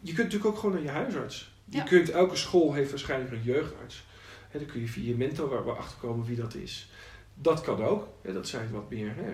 Je 0.00 0.12
kunt 0.12 0.24
natuurlijk 0.26 0.54
ook 0.54 0.58
gewoon 0.58 0.74
naar 0.74 0.84
je 0.84 0.90
huisarts. 0.90 1.52
Je 1.64 1.76
Ja. 1.76 1.82
kunt, 1.84 2.10
elke 2.10 2.36
school 2.36 2.72
heeft 2.72 2.90
waarschijnlijk 2.90 3.32
een 3.32 3.42
jeugdarts. 3.42 4.04
Dan 4.52 4.66
kun 4.66 4.80
je 4.80 4.88
via 4.88 5.04
je 5.08 5.14
mentor 5.16 5.48
waar 5.48 5.64
we 5.64 5.70
achterkomen 5.70 6.26
wie 6.26 6.36
dat 6.36 6.54
is. 6.54 6.90
Dat 7.34 7.60
kan 7.60 7.84
ook. 7.84 8.08
Dat 8.22 8.48
zijn 8.48 8.70
wat 8.70 8.90
meer, 8.90 9.08
eh, 9.18 9.24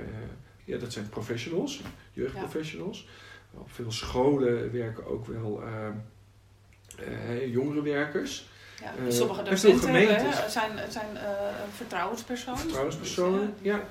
ja, 0.65 0.79
dat 0.79 0.93
zijn 0.93 1.09
professionals, 1.09 1.81
jeugdprofessionals. 2.13 3.09
Op 3.55 3.73
veel 3.73 3.93
scholen 3.93 4.73
werken 4.73 5.07
ook 5.07 5.27
wel 5.27 5.63
ehm, 5.63 5.93
eh, 6.99 7.53
jongerenwerkers. 7.53 8.49
Ja, 8.81 8.95
Eh, 9.07 9.13
sommige 9.13 9.43
docenten 9.43 10.51
zijn, 10.51 10.91
zijn 10.91 11.19
vertrouwenspersonen. 11.77 12.59
Vertrouwenspersonen, 12.61 13.41
Dus, 13.41 13.73
ja. 13.73 13.85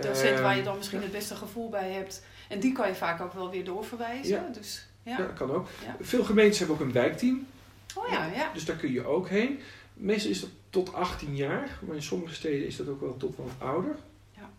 Die 0.00 0.08
docent 0.08 0.40
waar 0.40 0.50
je 0.52 0.56
Ehm, 0.56 0.64
dan 0.64 0.76
misschien 0.76 1.02
het 1.02 1.12
beste 1.12 1.34
gevoel 1.34 1.68
bij 1.68 1.90
hebt. 1.92 2.22
En 2.48 2.60
die 2.60 2.72
kan 2.72 2.88
je 2.88 2.94
vaak 2.94 3.20
ook 3.20 3.32
wel 3.32 3.50
weer 3.50 3.64
doorverwijzen. 3.64 4.34
Ja. 4.42 4.48
Dus, 4.52 4.86
Ja, 5.02 5.10
ja. 5.10 5.16
dat 5.26 5.32
kan 5.32 5.50
ook. 5.50 5.68
Veel 6.00 6.24
gemeentes 6.24 6.58
hebben 6.58 6.76
ook 6.76 6.82
een 6.82 6.92
wijkteam. 6.92 7.46
Oh 7.94 8.08
ja, 8.08 8.26
ja. 8.26 8.50
Dus 8.54 8.64
daar 8.64 8.76
kun 8.76 8.92
je 8.92 9.04
ook 9.06 9.28
heen. 9.28 9.60
Meestal 9.94 10.30
is 10.30 10.40
dat 10.40 10.50
tot 10.70 10.92
18 10.94 11.36
jaar, 11.36 11.78
maar 11.86 11.96
in 11.96 12.02
sommige 12.02 12.34
steden 12.34 12.66
is 12.66 12.76
dat 12.76 12.88
ook 12.88 13.00
wel 13.00 13.16
tot 13.16 13.36
wat 13.36 13.50
ouder. 13.58 13.96
Ja. 14.36 14.50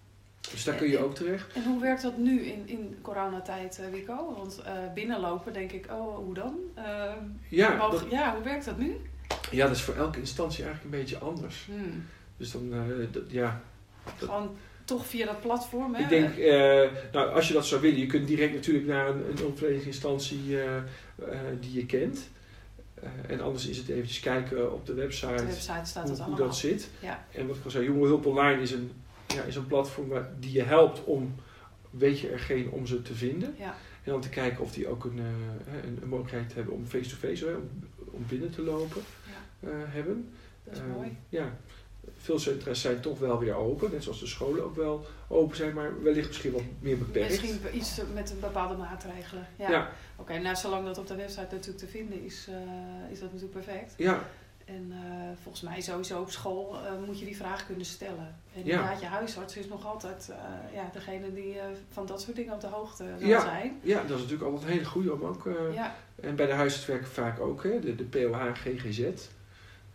Dus 0.51 0.63
daar 0.63 0.75
kun 0.75 0.89
je 0.89 0.97
ook 1.03 1.15
terecht. 1.15 1.53
En 1.53 1.63
hoe 1.63 1.81
werkt 1.81 2.01
dat 2.01 2.17
nu 2.17 2.41
in, 2.41 2.67
in 2.67 2.97
coronatijd, 3.01 3.79
eh, 3.79 3.89
Wico? 3.91 4.33
Want 4.37 4.61
eh, 4.61 4.73
binnenlopen 4.93 5.53
denk 5.53 5.71
ik, 5.71 5.85
oh, 5.91 6.15
hoe 6.15 6.33
dan? 6.33 6.55
Eh, 6.75 7.11
Ja, 7.47 7.75
mogen- 7.75 7.99
dat, 7.99 8.11
ja, 8.11 8.33
hoe 8.35 8.43
werkt 8.43 8.65
dat 8.65 8.77
nu? 8.77 8.97
ja, 9.51 9.67
dat 9.67 9.75
is 9.75 9.81
voor 9.81 9.95
elke 9.95 10.19
instantie 10.19 10.63
eigenlijk 10.63 10.93
een 10.95 10.99
beetje 11.01 11.17
anders. 11.17 11.65
Hmm. 11.65 12.05
Dus 12.37 12.51
dan, 12.51 12.73
eh, 12.73 13.07
dat- 13.11 13.31
ja. 13.31 13.61
Dat- 14.03 14.29
Gewoon 14.29 14.55
toch 14.85 15.05
via 15.05 15.25
dat 15.25 15.41
platform, 15.41 15.93
hè? 15.95 16.01
Ik 16.03 16.09
denk, 16.09 16.37
eh, 16.37 16.89
nou, 17.11 17.29
als 17.33 17.47
je 17.47 17.53
dat 17.53 17.65
zou 17.65 17.81
willen, 17.81 17.99
je 17.99 18.05
kunt 18.05 18.27
direct 18.27 18.53
natuurlijk 18.53 18.85
naar 18.85 19.07
een, 19.09 19.29
een 19.29 19.37
hulpverleningsinstantie 19.37 20.61
eh, 20.61 20.77
eh, 20.77 20.83
die 21.59 21.73
je 21.73 21.85
kent. 21.85 22.29
En 23.27 23.41
anders 23.41 23.67
is 23.67 23.77
het 23.77 23.87
eventjes 23.89 24.19
kijken 24.19 24.73
op 24.73 24.85
de 24.85 24.93
website, 24.93 25.35
de 25.35 25.45
website 25.45 25.79
staat 25.85 26.07
hoe, 26.07 26.11
dat 26.11 26.17
hoe 26.17 26.25
allemaal. 26.27 26.47
dat 26.47 26.57
zit. 26.57 26.89
Ja. 26.99 27.25
En 27.31 27.47
wat 27.47 27.55
ik 27.55 27.63
al 27.65 27.71
zei, 27.71 27.85
Jonge 27.85 28.05
Hulp 28.07 28.25
Online 28.25 28.61
is 28.61 28.71
een, 28.71 28.91
ja, 29.27 29.41
is 29.43 29.55
een 29.55 29.67
platform 29.67 30.07
waar, 30.07 30.29
die 30.39 30.51
je 30.51 30.63
helpt 30.63 31.03
om, 31.03 31.35
weet 31.89 32.19
je 32.19 32.29
er 32.29 32.39
geen, 32.39 32.69
om 32.71 32.87
ze 32.87 33.01
te 33.01 33.13
vinden. 33.15 33.55
Ja. 33.59 33.75
En 34.03 34.11
dan 34.11 34.21
te 34.21 34.29
kijken 34.29 34.63
of 34.63 34.71
die 34.73 34.87
ook 34.87 35.03
een, 35.03 35.17
een, 35.17 35.99
een 36.01 36.07
mogelijkheid 36.09 36.53
hebben 36.53 36.73
om 36.73 36.85
face-to-face, 36.87 37.45
om, 37.47 37.69
om 38.11 38.25
binnen 38.27 38.49
te 38.51 38.61
lopen, 38.61 39.01
Ja. 39.59 39.69
hebben. 39.69 40.29
Dat 40.63 40.73
is 40.73 40.79
Eh, 40.79 40.85
mooi. 40.95 41.17
Ja, 41.29 41.57
veel 42.17 42.39
centra's 42.39 42.81
zijn 42.81 42.99
toch 42.99 43.19
wel 43.19 43.39
weer 43.39 43.55
open, 43.55 43.91
net 43.91 44.03
zoals 44.03 44.19
de 44.19 44.27
scholen 44.27 44.63
ook 44.63 44.75
wel 44.75 45.05
open 45.27 45.55
zijn, 45.55 45.73
maar 45.73 46.03
wellicht 46.03 46.27
misschien 46.27 46.51
wat 46.51 46.61
meer 46.79 46.97
beperkt. 46.97 47.29
Misschien 47.29 47.59
iets 47.77 47.99
met 48.13 48.31
een 48.31 48.39
bepaalde 48.39 48.75
maatregelen. 48.75 49.47
Ja. 49.55 49.69
Ja, 49.71 49.89
Oké, 50.15 50.37
nou 50.39 50.55
zolang 50.55 50.85
dat 50.85 50.97
op 50.97 51.07
de 51.07 51.15
website 51.15 51.47
natuurlijk 51.51 51.77
te 51.77 51.87
vinden 51.87 52.23
is, 52.23 52.47
eh, 52.49 53.11
is 53.11 53.19
dat 53.19 53.33
natuurlijk 53.33 53.65
perfect. 53.65 53.93
ja, 53.97 54.23
En 54.65 54.91
eh, 54.91 55.37
volgens 55.41 55.63
mij 55.63 55.81
sowieso 55.81 56.19
op 56.21 56.31
school 56.31 56.75
moet 57.05 57.19
je 57.19 57.25
die 57.25 57.35
vraag 57.37 57.65
kunnen 57.65 57.85
stellen. 57.85 58.35
En 58.55 58.65
Ja. 58.65 58.71
inderdaad, 58.71 58.99
je 58.99 59.05
huisarts 59.05 59.57
is 59.57 59.67
nog 59.67 59.85
altijd 59.85 60.31
ja, 60.73 60.89
degene 60.93 61.33
die 61.33 61.57
van 61.89 62.05
dat 62.05 62.21
soort 62.21 62.35
dingen 62.35 62.53
op 62.53 62.61
de 62.61 62.67
hoogte 62.67 63.03
Ja. 63.17 63.41
zijn. 63.41 63.79
ja, 63.81 64.01
dat 64.01 64.09
is 64.17 64.21
natuurlijk 64.23 64.43
altijd 64.43 64.63
een 64.63 64.69
hele 64.77 64.85
goede 64.85 65.13
om 65.13 65.23
ook. 65.23 65.49
Ja, 65.73 65.95
En 66.21 66.35
bij 66.35 66.45
de 66.45 66.53
huisarts 66.53 66.85
werken 66.85 67.07
vaak 67.07 67.39
ook, 67.39 67.63
hè, 67.63 67.79
de, 67.79 67.95
de 67.95 68.03
POH 68.03 68.51
GGZ. 68.53 68.99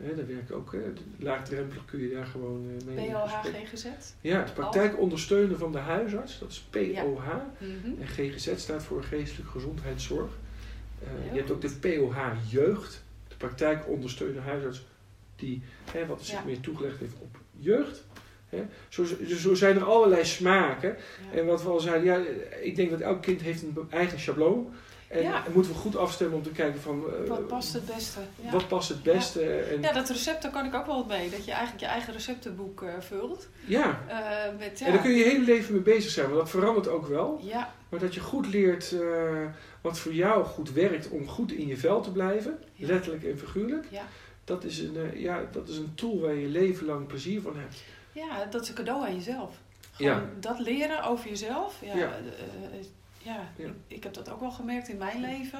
Hè, 0.02 0.14
daar 0.14 0.26
werken 0.26 0.54
ook, 0.54 0.72
hè, 0.72 0.92
laagdrempelig 1.18 1.84
kun 1.84 2.00
je 2.00 2.10
daar 2.10 2.26
gewoon 2.26 2.66
eh, 2.78 2.94
mee 2.94 3.10
POH. 3.10 3.44
GGZ. 3.44 3.86
Ja, 4.20 4.44
de 4.44 4.52
praktijk 4.52 4.98
ondersteunen 5.00 5.58
van 5.58 5.72
de 5.72 5.78
huisarts, 5.78 6.38
dat 6.38 6.50
is 6.50 6.60
POH. 6.70 7.24
Mhm. 7.58 8.00
En 8.00 8.06
GGZ 8.06 8.52
staat 8.56 8.82
voor 8.82 9.02
geestelijke 9.02 9.50
gezondheidszorg. 9.52 10.30
Eh, 11.02 11.32
je 11.32 11.38
hebt 11.38 11.50
ook 11.50 11.60
de 11.60 11.70
POH 11.80 12.16
jeugd, 12.48 13.02
de 13.28 13.36
praktijk 13.36 13.88
ondersteunen 13.88 14.42
huisarts, 14.42 14.86
die 15.36 15.62
hè, 15.92 16.06
wat 16.06 16.22
zich 16.22 16.38
Ja. 16.38 16.44
meer 16.44 16.60
toegelegd 16.60 16.98
heeft 16.98 17.14
op 17.18 17.38
jeugd. 17.56 18.04
Hè. 18.48 18.64
Zo, 18.88 19.04
zo 19.26 19.54
zijn 19.54 19.76
er 19.76 19.84
allerlei 19.84 20.24
smaken. 20.24 20.96
Ja. 21.32 21.38
En 21.38 21.46
wat 21.46 21.62
we 21.62 21.68
al 21.68 21.80
zeiden, 21.80 22.04
ja, 22.04 22.24
ik 22.62 22.76
denk 22.76 22.90
dat 22.90 23.00
elk 23.00 23.22
kind 23.22 23.40
heeft 23.40 23.62
een 23.62 23.76
eigen 23.90 24.20
schabloon. 24.20 24.72
En, 25.08 25.22
Ja. 25.22 25.46
en 25.46 25.52
moeten 25.52 25.72
we 25.72 25.78
goed 25.78 25.96
afstemmen 25.96 26.36
om 26.36 26.42
te 26.42 26.50
kijken 26.50 26.80
van... 26.80 27.04
eh, 27.22 27.28
Wat 27.28 27.46
past 27.46 27.72
het 27.72 27.86
beste? 27.86 28.20
Ja. 28.36 28.50
Wat 28.50 28.68
past 28.68 28.88
het 28.88 29.02
beste? 29.02 29.42
En, 29.58 29.82
ja, 29.82 29.92
dat 29.92 30.08
recept, 30.08 30.42
daar 30.42 30.50
kan 30.50 30.64
ik 30.66 30.74
ook 30.74 30.86
wel 30.86 31.04
mee. 31.04 31.30
Dat 31.30 31.44
je 31.44 31.50
eigenlijk 31.50 31.80
je 31.80 31.86
eigen 31.90 32.12
receptenboek 32.12 32.82
eh, 32.82 32.88
vult. 32.98 33.48
ja. 33.64 34.00
Eh, 34.06 34.58
met, 34.58 34.78
ja, 34.78 34.86
En 34.86 34.92
daar 34.92 35.02
kun 35.02 35.10
je 35.10 35.16
je 35.16 35.24
hele 35.24 35.44
leven 35.44 35.72
mee 35.72 35.82
bezig 35.82 36.10
zijn, 36.10 36.26
want 36.26 36.38
dat 36.38 36.50
verandert 36.50 36.88
ook 36.88 37.06
wel. 37.06 37.40
ja, 37.42 37.72
Maar 37.88 38.00
dat 38.00 38.14
je 38.14 38.20
goed 38.20 38.46
leert 38.46 38.94
wat 39.80 39.98
voor 39.98 40.12
jou 40.14 40.44
goed 40.44 40.72
werkt 40.72 41.08
om 41.08 41.28
goed 41.28 41.52
in 41.52 41.66
je 41.66 41.76
vel 41.76 42.00
te 42.00 42.12
blijven, 42.12 42.58
Ja. 42.74 42.86
letterlijk 42.86 43.24
en 43.24 43.38
figuurlijk. 43.38 43.86
Ja. 43.90 44.02
Dat, 44.44 44.64
is 44.64 44.78
een, 44.78 45.10
ja, 45.20 45.42
dat 45.52 45.68
is 45.68 45.76
een 45.76 45.92
tool 45.94 46.20
waar 46.20 46.34
je 46.34 46.46
leven 46.48 46.86
lang 46.86 47.06
plezier 47.06 47.40
van 47.40 47.56
hebt. 47.56 47.82
ja, 48.12 48.44
dat 48.50 48.62
is 48.62 48.68
een 48.68 48.74
cadeau 48.74 49.06
aan 49.06 49.14
jezelf. 49.14 49.56
Gewoon 49.92 50.12
Ja. 50.12 50.22
dat 50.40 50.58
leren 50.58 51.02
over 51.02 51.28
jezelf. 51.28 51.76
Ja, 51.84 52.10
Ja. 53.28 53.64
Ik, 53.66 53.72
ik 53.86 54.02
heb 54.02 54.14
dat 54.14 54.30
ook 54.30 54.40
wel 54.40 54.50
gemerkt 54.50 54.88
in 54.88 54.96
mijn 54.96 55.20
leven. 55.20 55.58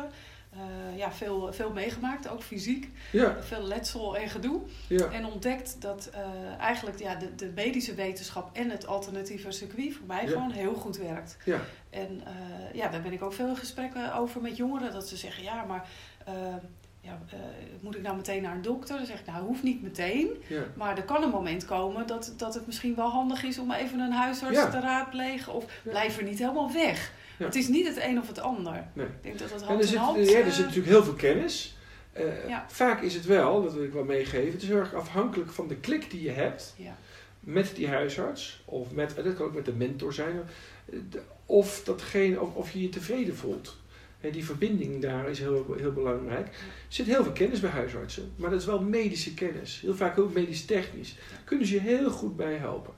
Eh, 0.53 0.99
ja, 0.99 1.13
veel, 1.13 1.53
veel 1.53 1.73
meegemaakt, 1.73 2.29
ook 2.29 2.43
fysiek. 2.43 2.89
Ja, 3.13 3.37
Veel 3.43 3.63
letsel 3.63 4.17
en 4.17 4.29
gedoe. 4.29 4.61
ja, 4.89 5.11
En 5.11 5.27
ontdekt 5.27 5.77
dat 5.81 6.11
eh, 6.13 6.21
eigenlijk 6.61 6.99
ja, 6.99 7.15
de, 7.15 7.35
de 7.35 7.51
medische 7.55 7.95
wetenschap 7.95 8.57
en 8.57 8.71
het 8.71 8.87
alternatieve 8.87 9.51
circuit 9.51 9.95
voor 9.95 10.07
mij 10.07 10.27
gewoon 10.27 10.51
heel 10.51 10.75
goed 10.75 10.97
werkt. 10.97 11.37
ja, 11.45 11.61
En 11.91 12.21
eh, 12.25 12.75
ja, 12.75 12.89
daar 12.89 13.03
ben 13.03 13.13
ik 13.13 13.23
ook 13.23 13.33
veel 13.33 13.49
in 13.49 13.57
gesprekken 13.57 14.15
over 14.15 14.41
met 14.41 14.57
jongeren. 14.57 14.93
Dat 14.93 15.09
ze 15.09 15.17
zeggen, 15.17 15.43
ja, 15.43 15.65
maar 15.65 15.89
ja, 17.01 17.19
moet 17.81 17.95
ik 17.97 18.03
nou 18.03 18.17
meteen 18.17 18.43
naar 18.43 18.55
een 18.55 18.63
dokter? 18.63 18.97
Dan 18.97 19.07
zeg 19.07 19.21
ik, 19.21 19.27
nou, 19.27 19.45
hoeft 19.45 19.63
niet 19.63 19.83
meteen. 19.83 20.29
ja. 20.47 20.63
Maar 20.77 20.97
er 20.97 21.03
kan 21.05 21.23
een 21.23 21.31
moment 21.31 21.65
komen 21.65 22.07
dat, 22.07 22.33
dat 22.37 22.55
het 22.55 22.67
misschien 22.67 22.95
wel 22.95 23.09
handig 23.09 23.43
is 23.43 23.59
om 23.59 23.73
even 23.73 23.99
een 23.99 24.13
huisarts 24.13 24.59
Ja. 24.59 24.71
te 24.71 24.81
raadplegen. 24.81 25.53
Of 25.55 25.65
blijf 25.83 26.17
er 26.19 26.25
niet 26.25 26.39
helemaal 26.39 26.73
weg. 26.73 27.13
Ja. 27.39 27.45
Het 27.45 27.55
is 27.55 27.69
niet 27.69 27.87
het 27.87 28.03
een 28.03 28.19
of 28.21 28.29
het 28.29 28.39
ander. 28.41 28.87
Nee. 28.93 29.07
Ik 29.07 29.13
denk 29.23 29.39
dat 29.39 29.51
En 29.51 29.59
hand 29.67 29.71
er 29.71 29.81
in 29.81 29.87
zit, 29.87 29.99
hand... 29.99 30.29
ja, 30.31 30.39
er 30.39 30.47
eh, 30.47 30.53
zit 30.53 30.65
natuurlijk 30.65 30.93
heel 30.93 31.05
veel 31.05 31.15
kennis. 31.15 31.77
Eh, 32.13 32.49
Ja. 32.49 32.65
Vaak 32.69 33.03
is 33.03 33.15
het 33.15 33.25
wel, 33.27 33.63
dat 33.63 33.75
wil 33.75 33.85
ik 33.85 33.93
wel 33.93 34.05
meegeven, 34.05 34.53
het 34.53 34.63
is 34.63 34.69
heel 34.69 34.77
erg 34.79 34.95
afhankelijk 34.95 35.51
van 35.51 35.69
de 35.69 35.77
klik 35.77 36.11
die 36.11 36.23
je 36.23 36.31
hebt 36.31 36.75
ja. 36.77 36.97
met 37.41 37.73
die 37.77 37.89
huisarts. 37.89 38.63
Of 38.65 38.93
met, 38.93 39.17
dat 39.17 39.35
kan 39.35 39.47
ook 39.47 39.55
met 39.55 39.65
de 39.65 39.73
mentor 39.73 40.13
zijn. 40.13 40.41
eh, 40.93 40.99
Of, 41.47 41.83
datgene, 41.85 42.41
of, 42.41 42.55
of 42.55 42.71
je 42.71 42.83
je 42.83 42.89
tevreden 42.89 43.37
voelt. 43.37 43.77
En 44.21 44.31
die 44.31 44.45
verbinding 44.45 45.03
daar 45.03 45.29
is 45.29 45.39
heel, 45.39 45.75
heel 45.79 45.93
belangrijk. 45.93 46.47
Er 46.47 46.55
zit 46.89 47.07
heel 47.07 47.23
veel 47.23 47.33
kennis 47.33 47.61
bij 47.61 47.71
huisartsen, 47.71 48.33
maar 48.37 48.51
dat 48.51 48.61
is 48.61 48.67
wel 48.67 48.81
medische 48.83 49.35
kennis. 49.35 49.81
Heel 49.81 49.95
vaak 49.95 50.19
ook 50.19 50.33
medisch 50.33 50.65
technisch. 50.65 51.17
Kunnen 51.45 51.67
ze 51.67 51.75
je 51.75 51.81
heel 51.81 52.11
goed 52.11 52.37
bij 52.37 52.55
helpen. 52.55 52.95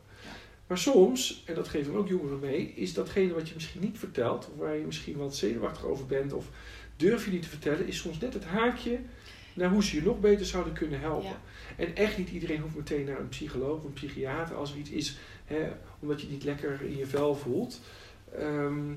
Maar 0.71 0.79
soms, 0.79 1.43
en 1.47 1.55
dat 1.55 1.68
geven 1.68 1.95
ook 1.95 2.09
jongeren 2.09 2.39
mee, 2.39 2.73
is 2.77 2.95
datgene 2.95 3.33
wat 3.35 3.49
je 3.49 3.55
misschien 3.55 3.81
niet 3.81 3.99
vertelt, 3.99 4.49
of 4.53 4.59
waar 4.59 4.77
je 4.77 4.85
misschien 4.85 5.16
wat 5.16 5.37
zenuwachtig 5.37 5.85
over 5.85 6.07
bent, 6.07 6.33
of 6.33 6.47
durf 6.97 7.25
je 7.25 7.31
niet 7.31 7.43
te 7.43 7.49
vertellen, 7.49 7.87
is 7.87 7.99
soms 7.99 8.18
net 8.18 8.35
het 8.35 8.45
haakje 8.45 8.99
naar 9.55 9.71
hoe 9.71 9.85
ze 9.85 9.97
je 9.97 10.03
nog 10.03 10.21
beter 10.21 10.47
zouden 10.47 10.73
kunnen 10.73 11.01
helpen. 11.01 11.29
Ja. 11.29 11.41
En 11.77 11.97
echt 11.97 12.18
niet 12.18 12.31
iedereen 12.31 12.61
hoeft 12.61 12.77
meteen 12.77 13.05
naar 13.05 13.21
een 13.21 13.29
psycholoog 13.29 13.79
of 13.79 13.85
een 13.85 13.93
psychiater 13.93 14.57
als 14.57 14.73
er 14.73 14.79
iets 14.79 14.91
is, 14.91 15.16
hè, 15.45 15.68
omdat 16.01 16.21
je 16.21 16.29
niet 16.29 16.45
lekker 16.45 16.81
in 16.83 16.97
je 16.97 17.07
vel 17.07 17.35
voelt. 17.35 17.81
Ehm, 18.39 18.89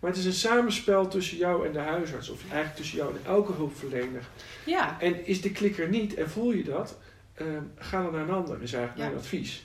maar 0.00 0.10
het 0.10 0.16
is 0.16 0.24
een 0.24 0.32
samenspel 0.32 1.08
tussen 1.08 1.36
jou 1.38 1.66
en 1.66 1.72
de 1.72 1.78
huisarts, 1.78 2.28
of 2.28 2.42
eigenlijk 2.42 2.76
tussen 2.76 2.96
jou 2.98 3.14
en 3.14 3.20
elke 3.26 3.52
hulpverlener. 3.52 4.24
ja, 4.66 5.00
En 5.00 5.26
is 5.26 5.40
de 5.40 5.50
klikker 5.52 5.88
niet 5.88 6.14
en 6.14 6.30
voel 6.30 6.52
je 6.52 6.64
dat, 6.64 6.98
ehm, 7.34 7.62
ga 7.76 8.02
dan 8.02 8.12
naar 8.12 8.22
een 8.28 8.34
ander, 8.34 8.62
is 8.62 8.72
eigenlijk 8.72 9.02
Ja. 9.02 9.06
mijn 9.06 9.18
advies. 9.24 9.64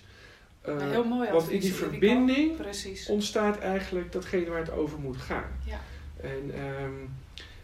Eh, 0.68 0.90
heel 0.92 1.04
mooi 1.04 1.30
want 1.32 1.50
in 1.50 1.60
die 1.60 1.74
verbinding 1.74 2.52
ontstaat 3.08 3.60
eigenlijk 3.60 4.12
datgene 4.12 4.50
waar 4.50 4.60
het 4.60 4.72
over 4.72 5.00
moet 5.00 5.18
gaan. 5.18 5.46
Ja. 5.66 5.80
En 6.22 6.52
ehm, 6.54 6.92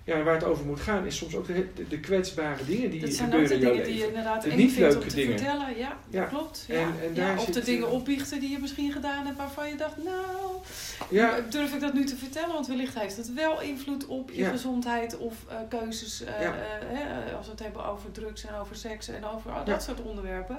ja, 0.05 0.23
waar 0.23 0.33
het 0.33 0.43
over 0.43 0.65
moet 0.65 0.79
gaan 0.79 1.05
is 1.05 1.17
soms 1.17 1.35
ook 1.35 1.47
de, 1.47 1.67
de, 1.89 1.99
kwetsbare 1.99 2.65
dingen 2.65 2.89
die 2.89 3.01
Dat 3.01 3.13
zijn 3.13 3.33
ook 3.33 3.47
de 3.47 3.59
dingen 3.59 3.83
die 3.83 3.97
je 3.97 4.07
inderdaad 4.07 4.43
De 4.43 4.49
eng 4.49 4.57
niet 4.57 4.71
vindt 4.71 4.87
om 4.87 4.95
leuke 4.99 5.07
te 5.09 5.15
dingen. 5.15 5.37
vertellen. 5.37 5.77
Ja, 5.77 5.97
Ja. 6.09 6.19
dat 6.19 6.29
klopt. 6.29 6.65
Ja. 6.67 6.75
En- 6.75 6.93
en 7.03 7.15
ja, 7.15 7.33
of 7.37 7.45
de 7.45 7.61
dingen 7.63 7.89
opbiechten 7.89 8.39
die 8.39 8.49
je 8.49 8.59
misschien 8.59 8.91
gedaan 8.91 9.25
hebt 9.25 9.37
waarvan 9.37 9.69
je 9.69 9.75
dacht, 9.75 10.03
nou, 10.03 10.51
Ja, 11.09 11.39
durf 11.49 11.73
ik 11.73 11.79
dat 11.79 11.93
nu 11.93 12.05
te 12.05 12.15
vertellen? 12.15 12.53
Want 12.53 12.67
wellicht 12.67 12.99
heeft 12.99 13.17
het 13.17 13.33
wel 13.33 13.61
invloed 13.61 14.05
op 14.05 14.31
je 14.31 14.45
gezondheid 14.45 15.17
of 15.17 15.33
eh, 15.49 15.55
keuzes. 15.69 16.23
eh, 16.23 16.33
als 17.37 17.45
we 17.45 17.51
het 17.51 17.59
hebben 17.63 17.85
over 17.85 18.11
drugs 18.11 18.45
en 18.45 18.55
over 18.55 18.75
seks 18.75 19.07
en 19.07 19.25
over 19.25 19.51
dat 19.65 19.83
soort 19.83 20.01
onderwerpen. 20.01 20.57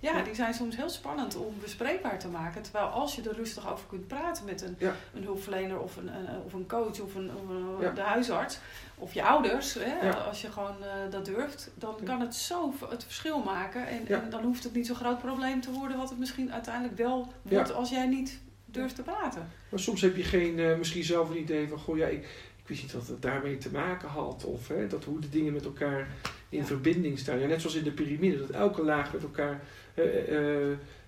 Ja, 0.00 0.22
die 0.22 0.34
zijn 0.34 0.54
soms 0.54 0.76
heel 0.76 0.88
spannend 0.88 1.36
om 1.36 1.54
bespreekbaar 1.60 2.18
te 2.18 2.28
maken. 2.28 2.62
Terwijl 2.62 2.86
als 2.86 3.14
je 3.16 3.22
er 3.28 3.34
rustig 3.36 3.72
over 3.72 3.86
kunt 3.88 4.06
praten 4.06 4.44
met 4.44 4.62
een, 4.62 4.76
Ja. 4.78 4.94
een 5.14 5.22
hulpverlener 5.22 5.78
of 5.80 5.96
een, 5.96 6.08
een- 6.14 6.42
of 6.44 6.52
een 6.52 6.66
coach 6.68 7.00
of, 7.00 7.14
een, 7.14 7.30
of 7.34 7.48
een- 7.48 7.80
Ja. 7.80 7.90
de 7.90 8.00
huisarts 8.00 8.58
of 8.94 9.14
je 9.14 9.22
ouders, 9.24 9.74
hè, 9.74 10.06
Ja. 10.06 10.12
als 10.12 10.40
je 10.40 10.50
gewoon 10.52 10.82
eh, 10.84 11.10
dat 11.10 11.24
durft, 11.24 11.70
dan 11.74 11.94
kan 12.04 12.20
het 12.20 12.34
zo 12.34 12.72
het 12.88 13.04
verschil 13.04 13.38
maken. 13.42 13.86
En, 13.88 14.30
dan 14.30 14.42
hoeft 14.42 14.64
het 14.64 14.74
niet 14.74 14.86
zo'n 14.86 14.96
groot 14.96 15.18
probleem 15.18 15.60
te 15.60 15.70
worden, 15.72 15.96
wat 15.96 16.08
het 16.10 16.18
misschien 16.18 16.52
uiteindelijk 16.52 16.96
wel 16.96 17.32
wordt 17.42 17.72
als 17.72 17.90
jij 17.90 18.06
niet 18.06 18.38
durft 18.66 18.94
te 18.94 19.02
praten. 19.02 19.48
maar 19.68 19.80
soms 19.80 20.00
heb 20.00 20.16
je 20.16 20.22
geen, 20.22 20.58
eh, 20.58 20.76
misschien 20.76 21.04
zelf 21.04 21.30
een 21.30 21.38
idee 21.40 21.68
van, 21.68 21.78
goh 21.78 21.96
ja, 21.96 22.06
ik, 22.06 22.22
ik 22.62 22.68
wist 22.68 22.82
niet 22.82 22.92
dat 22.92 23.06
het 23.06 23.22
daarmee 23.22 23.56
te 23.58 23.70
maken 23.70 24.08
had. 24.08 24.44
Of 24.44 24.68
hè, 24.68 24.86
dat 24.86 25.04
hoe 25.04 25.20
de 25.20 25.28
dingen 25.28 25.52
met 25.52 25.64
elkaar 25.64 26.08
in 26.48 26.64
verbinding 26.66 27.18
staan. 27.18 27.38
Ja, 27.38 27.46
net 27.46 27.60
zoals 27.60 27.76
in 27.76 27.84
de 27.84 27.90
piramide, 27.92 28.38
dat 28.38 28.50
elke 28.50 28.82
laag 28.82 29.12
met 29.12 29.22
elkaar, 29.22 29.50
eh, 29.50 29.56
eh, 29.56 29.60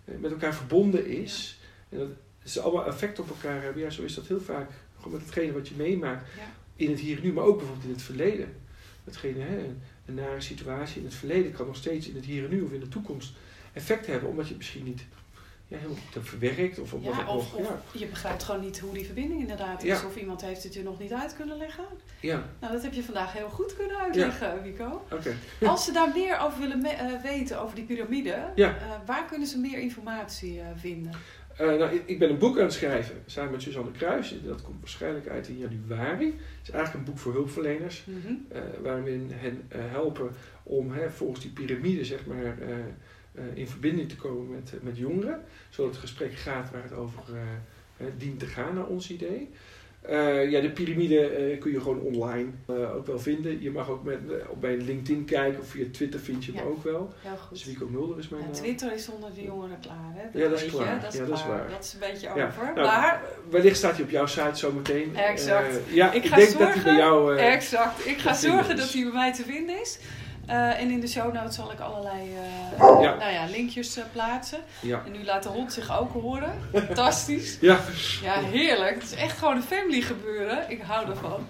met 0.04 0.30
elkaar 0.30 0.54
verbonden 0.54 1.06
is. 1.06 1.58
En 1.88 1.98
dat 1.98 2.08
ze 2.44 2.60
allemaal 2.60 2.86
effect 2.86 3.18
op 3.18 3.28
elkaar 3.28 3.62
hebben. 3.62 3.82
Ja, 3.82 3.90
zo 3.90 4.02
is 4.02 4.14
dat 4.14 4.26
heel 4.26 4.40
vaak. 4.40 4.70
Gewoon 4.96 5.12
met 5.12 5.22
hetgene 5.22 5.52
wat 5.52 5.68
je 5.68 5.74
meemaakt 5.76 6.26
Ja. 6.36 6.52
in 6.76 6.90
het 6.90 7.00
hier 7.00 7.16
en 7.16 7.22
nu, 7.22 7.32
maar 7.32 7.44
ook 7.44 7.56
bijvoorbeeld 7.56 7.86
in 7.86 7.92
het 7.92 8.02
verleden. 8.02 8.48
Hetgene, 9.04 9.40
hè, 9.40 9.58
een, 9.58 9.80
een 10.06 10.14
nare 10.14 10.40
situatie 10.40 10.98
in 10.98 11.04
het 11.06 11.14
verleden 11.14 11.52
kan 11.52 11.66
nog 11.66 11.76
steeds 11.76 12.08
in 12.08 12.14
het 12.14 12.24
hier 12.24 12.44
en 12.44 12.50
nu 12.50 12.62
of 12.62 12.72
in 12.72 12.80
de 12.80 12.88
toekomst 12.88 13.32
effect 13.72 14.06
hebben, 14.06 14.28
omdat 14.28 14.44
je 14.44 14.50
het 14.50 14.58
misschien 14.58 14.84
niet 14.84 15.04
ja, 15.80 15.86
goed 15.88 16.14
hebt 16.14 16.28
verwerkt. 16.28 16.78
Of, 16.78 16.92
omdat 16.92 17.14
Ja, 17.14 17.28
of, 17.34 17.54
je 17.92 18.06
begrijpt 18.06 18.42
gewoon 18.42 18.60
niet 18.60 18.78
hoe 18.78 18.92
die 18.94 19.04
verbinding 19.04 19.40
inderdaad 19.40 19.82
is. 19.84 20.04
Of 20.04 20.16
iemand 20.16 20.40
heeft 20.40 20.62
het 20.62 20.74
je 20.74 20.82
nog 20.82 20.98
niet 20.98 21.12
uit 21.12 21.36
kunnen 21.36 21.56
leggen. 21.56 21.84
ja, 22.20 22.42
Nou, 22.60 22.72
dat 22.72 22.82
heb 22.82 22.92
je 22.92 23.02
vandaag 23.02 23.32
heel 23.32 23.48
goed 23.48 23.76
kunnen 23.76 23.96
uitleggen, 23.98 24.62
Wico. 24.62 25.02
Als 25.62 25.84
ze 25.84 25.92
daar 25.92 26.08
meer 26.14 26.38
over 26.38 26.60
willen 26.60 26.84
eh, 26.84 27.22
weten, 27.22 27.60
over 27.60 27.74
die 27.74 27.84
piramide, 27.84 28.36
eh, 28.66 28.72
waar 29.06 29.24
kunnen 29.26 29.48
ze 29.48 29.58
meer 29.58 29.78
informatie 29.78 30.60
eh, 30.60 30.66
vinden? 30.76 31.12
Eh, 31.56 31.66
nou, 31.66 31.94
ik- 31.94 32.02
ik 32.06 32.18
ben 32.18 32.30
een 32.30 32.38
boek 32.38 32.56
aan 32.58 32.62
het 32.64 32.72
schrijven 32.72 33.22
samen 33.26 33.50
met 33.50 33.62
Suzanne 33.62 33.90
Kruijs. 33.90 34.34
Dat 34.44 34.62
komt 34.62 34.80
waarschijnlijk 34.80 35.28
uit 35.28 35.48
in 35.48 35.58
januari. 35.58 36.26
Het 36.26 36.68
is 36.68 36.70
eigenlijk 36.70 36.94
een 36.94 37.12
boek 37.12 37.18
voor 37.22 37.32
hulpverleners. 37.32 38.04
Eh 38.48 38.60
waarin 38.82 39.28
we 39.28 39.34
hen 39.34 39.62
eh, 39.68 39.80
helpen 39.90 40.30
om 40.62 40.92
hè, 40.92 41.10
volgens 41.10 41.40
die 41.40 41.50
piramide 41.50 42.04
zeg 42.04 42.26
maar, 42.26 42.42
eh, 42.44 42.70
eh, 42.70 42.84
in 43.54 43.68
verbinding 43.68 44.08
te 44.08 44.16
komen 44.16 44.50
met, 44.50 44.72
met 44.82 44.96
jongeren. 44.96 45.44
Zodat 45.70 45.90
het 45.92 46.00
gesprek 46.00 46.32
gaat 46.34 46.70
waar 46.70 46.82
het 46.82 46.92
over 46.92 47.22
eh, 47.34 48.06
eh, 48.06 48.12
dient 48.18 48.38
te 48.38 48.46
gaan 48.46 48.74
naar 48.74 48.86
ons 48.86 49.10
idee. 49.10 49.50
Eh, 50.02 50.50
ja, 50.50 50.60
de 50.60 50.70
piramide 50.70 51.26
eh, 51.26 51.60
kun 51.60 51.72
je 51.72 51.80
gewoon 51.80 52.00
online 52.00 52.48
eh, 52.66 52.94
ook 52.94 53.06
wel 53.06 53.18
vinden. 53.18 53.62
Je 53.62 53.70
mag 53.70 53.88
ook 53.88 54.04
met, 54.04 54.18
eh, 54.30 54.50
op 54.50 54.60
bij 54.60 54.76
LinkedIn 54.76 55.24
kijken 55.24 55.60
of 55.60 55.66
via 55.68 55.84
Twitter 55.92 56.20
vind 56.20 56.44
je 56.44 56.52
hem 56.52 56.60
Ja. 56.64 56.68
ook 56.70 56.84
wel. 56.84 57.12
Heel 57.22 57.30
Dus 57.50 57.62
goed. 57.62 57.72
Wico 57.72 57.86
Mulder 57.88 58.18
is 58.18 58.28
mijn 58.28 58.42
Ja, 58.42 58.48
naam. 58.48 58.56
Twitter 58.56 58.92
is 58.92 59.08
onder 59.10 59.34
de 59.34 59.42
jongeren 59.42 59.78
klaar, 59.80 60.12
hè? 60.14 60.38
Ja, 60.38 60.48
dat 60.48 60.62
is 60.62 60.70
klaar. 60.70 61.00
Dat 61.00 61.12
is, 61.12 61.18
Ja, 61.18 61.24
dat 61.26 61.36
is 61.38 61.42
klaar. 61.44 61.58
waar. 61.58 61.70
Dat 61.70 61.84
is 61.84 61.92
een 61.92 61.98
beetje 62.00 62.30
Ja. 62.34 62.46
over. 62.46 62.64
Nou, 62.64 62.86
maar, 62.86 63.22
Wellicht 63.50 63.76
staat 63.76 63.94
hij 63.94 64.02
op 64.04 64.10
jouw 64.10 64.26
site 64.26 64.54
zometeen. 64.54 65.16
Exact. 65.16 65.68
Eh, 65.88 65.94
ja, 65.94 66.12
Ik 66.12 66.22
ik, 66.24 66.30
ga 66.30 66.36
denk 66.36 66.48
dat 66.50 66.58
hij 66.58 66.66
zorgen- 66.72 66.82
bij 66.84 66.96
jou... 66.96 67.36
eh, 67.36 67.52
exact. 67.52 68.06
Ik 68.06 68.18
ga 68.18 68.34
zorgen 68.34 68.74
is. 68.74 68.80
dat 68.80 68.92
hij 68.92 69.02
bij 69.02 69.12
mij 69.12 69.32
te 69.32 69.42
vinden 69.42 69.80
is. 69.80 69.98
Eh, 70.46 70.80
en 70.80 70.90
in 70.90 71.00
de 71.00 71.06
show 71.08 71.32
notes 71.34 71.54
zal 71.54 71.72
ik 71.72 71.80
allerlei 71.80 72.20
eh, 72.34 72.78
Ja. 73.02 73.14
Nou 73.14 73.32
ja, 73.32 73.44
linkjes 73.50 73.96
eh, 73.96 74.04
plaatsen. 74.12 74.58
ja. 74.80 75.02
En 75.06 75.12
nu 75.12 75.24
laat 75.24 75.42
de 75.42 75.48
hond 75.48 75.72
zich 75.72 75.98
ook 76.00 76.12
horen. 76.12 76.52
Fantastisch. 76.72 77.58
Ja. 77.60 77.78
Ja, 78.22 78.40
heerlijk. 78.40 78.94
Het 78.94 79.02
is 79.02 79.14
echt 79.14 79.38
gewoon 79.38 79.56
een 79.56 79.62
family 79.62 80.00
gebeuren. 80.00 80.70
Ik 80.70 80.80
hou 80.82 81.08
ervan. 81.10 81.46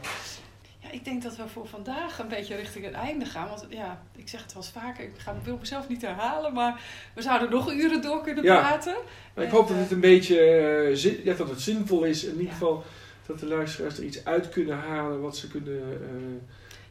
Ja, 0.78 0.88
ik 0.90 1.04
denk 1.04 1.22
dat 1.22 1.36
we 1.36 1.42
voor 1.52 1.66
vandaag 1.68 2.18
een 2.18 2.28
beetje 2.28 2.54
richting 2.56 2.84
het 2.84 2.94
einde 2.94 3.24
gaan. 3.24 3.48
Want 3.48 3.66
ja, 3.68 4.02
ik 4.16 4.28
zeg 4.28 4.42
het 4.42 4.52
wel 4.54 4.62
eens 4.62 4.72
vaker. 4.72 5.04
Ik 5.04 5.12
ga, 5.16 5.34
wil 5.44 5.56
mezelf 5.60 5.88
niet 5.88 6.02
herhalen. 6.02 6.52
Maar 6.52 6.80
we 7.14 7.22
zouden 7.22 7.50
nog 7.50 7.72
uren 7.72 8.02
door 8.02 8.22
kunnen 8.22 8.44
praten. 8.44 8.94
Maar 9.34 9.44
ik 9.44 9.50
En, 9.50 9.56
hoop 9.56 9.68
dat 9.68 9.76
het 9.76 9.90
een 9.90 10.00
beetje 10.00 10.90
zin- 10.94 11.20
ja, 11.24 11.34
dat 11.34 11.48
het 11.48 11.60
zinvol 11.60 12.04
is. 12.04 12.24
In 12.24 12.36
ieder 12.38 12.52
geval 12.52 12.84
dat 13.26 13.38
de 13.38 13.46
luisteraars 13.46 13.98
er 13.98 14.04
iets 14.04 14.24
uit 14.24 14.48
kunnen 14.48 14.78
halen 14.78 15.20
wat 15.20 15.36
ze 15.36 15.48
kunnen 15.48 15.82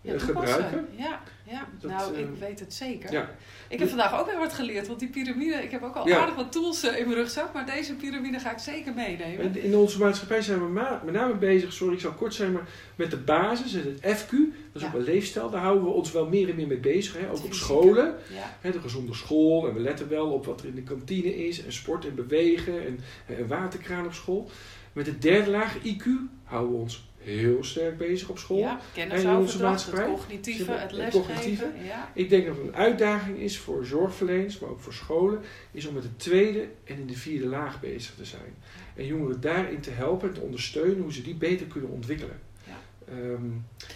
Ja, 0.04 0.14
eh, 0.14 0.20
gebruiken. 0.20 0.88
Ja, 0.97 1.22
ja. 1.47 1.68
Dat, 1.80 1.91
nou, 1.91 2.14
eh, 2.16 2.20
ik 2.20 2.28
weet 2.39 2.60
het 2.60 2.74
zeker. 2.74 3.12
Ja. 3.12 3.30
Ik 3.70 3.80
heb 3.80 3.88
vandaag 3.88 4.20
ook 4.20 4.26
weer 4.26 4.38
wat 4.38 4.54
geleerd. 4.54 4.88
Want 4.88 4.99
die 4.99 5.10
piramide, 5.10 5.54
ik 5.64 5.72
heb 5.72 5.84
ook 5.84 5.95
al 5.95 6.08
Ja. 6.08 6.20
aardig 6.20 6.36
wat 6.36 6.52
tools 6.52 6.84
eh, 6.84 6.99
in 6.99 7.06
mijn 7.06 7.18
rugzak. 7.18 7.54
Maar 7.54 7.66
deze 7.66 7.95
piramide 7.95 8.39
ga 8.39 8.52
ik 8.52 8.58
zeker 8.58 8.93
meenemen. 8.93 9.39
En 9.45 9.64
In 9.64 9.76
onze 9.76 9.99
maatschappij 9.99 10.41
zijn 10.41 10.60
we 10.60 10.66
ma- 10.72 11.02
met 11.06 11.14
name 11.14 11.34
bezig, 11.36 11.74
sorry 11.74 11.93
ik 11.93 11.99
zal 11.99 12.12
kort 12.12 12.34
zijn, 12.34 12.52
maar 12.52 12.68
met 12.95 13.12
de 13.12 13.18
basis 13.18 13.74
en 13.74 13.97
het 14.02 14.18
FQ. 14.22 14.30
Dat 14.72 14.82
is 14.82 14.88
ook 14.88 14.93
een 14.93 15.04
leefstijl. 15.04 15.49
Daar 15.49 15.62
houden 15.62 15.84
we 15.84 15.89
ons 15.89 16.12
wel 16.12 16.28
meer 16.28 16.49
en 16.49 16.56
meer 16.56 16.68
mee 16.68 16.78
bezig. 16.80 17.18
Hè? 17.18 17.30
Ook 17.32 17.43
op 17.43 17.54
scholen. 17.54 18.16
Hè, 18.62 18.72
de 18.72 18.80
gezonde 18.82 19.14
school. 19.14 19.68
En 19.68 19.74
we 19.74 19.80
letten 19.80 20.10
wel 20.10 20.32
op 20.32 20.45
wat 20.45 20.62
er 20.62 20.68
in 20.68 20.76
de 20.76 20.84
kantine 20.84 21.47
is. 21.47 21.66
En 21.66 21.74
sport 21.74 22.06
en 22.06 22.16
bewegen. 22.16 22.86
En, 22.86 22.99
en 23.38 23.47
waterkraan 23.47 24.06
op 24.06 24.14
school. 24.14 24.49
Met 24.93 25.06
de 25.06 25.18
derde 25.18 25.49
laag 25.52 25.78
IQ 25.78 26.04
houden 26.43 26.72
we 26.76 26.78
ons 26.82 27.10
heel 27.24 27.63
sterk 27.63 27.97
bezig 27.97 28.30
op 28.30 28.38
school. 28.38 28.57
ja 28.57 28.80
En 28.95 29.01
in 29.01 29.11
onze 29.11 29.22
kennisoverdracht, 29.22 29.53
het 29.53 29.61
maatschappij? 29.61 30.05
cognitieve, 30.05 30.72
het 30.72 30.82
Het 30.82 30.91
lesgeven. 30.91 31.28
cognitieve? 31.28 31.72
Ja. 31.86 32.11
Ik 32.13 32.30
denk 32.30 32.45
dat 32.45 32.55
het 32.57 32.65
een 32.67 32.76
uitdaging 32.76 33.38
is 33.38 33.57
voor 33.59 33.86
zorgverleners, 33.86 34.59
maar 34.59 34.69
ook 34.69 34.80
voor 34.80 34.93
scholen, 34.93 35.41
is 35.72 35.86
om 35.86 35.93
met 35.93 36.03
de 36.03 36.15
tweede 36.15 36.67
en 36.84 36.97
in 36.97 37.07
de 37.07 37.17
vierde 37.17 37.45
laag 37.47 37.80
bezig 37.80 38.13
te 38.15 38.26
zijn. 38.26 38.55
En 38.95 39.05
jongeren 39.05 39.41
daarin 39.41 39.80
te 39.80 39.91
helpen 39.91 40.28
en 40.28 40.34
te 40.34 40.41
ondersteunen 40.41 41.01
hoe 41.01 41.13
ze 41.13 41.22
die 41.22 41.36
beter 41.36 41.65
kunnen 41.65 41.89
ontwikkelen. 41.89 42.39
Ja. 42.67 42.80
Ehm, 43.13 43.45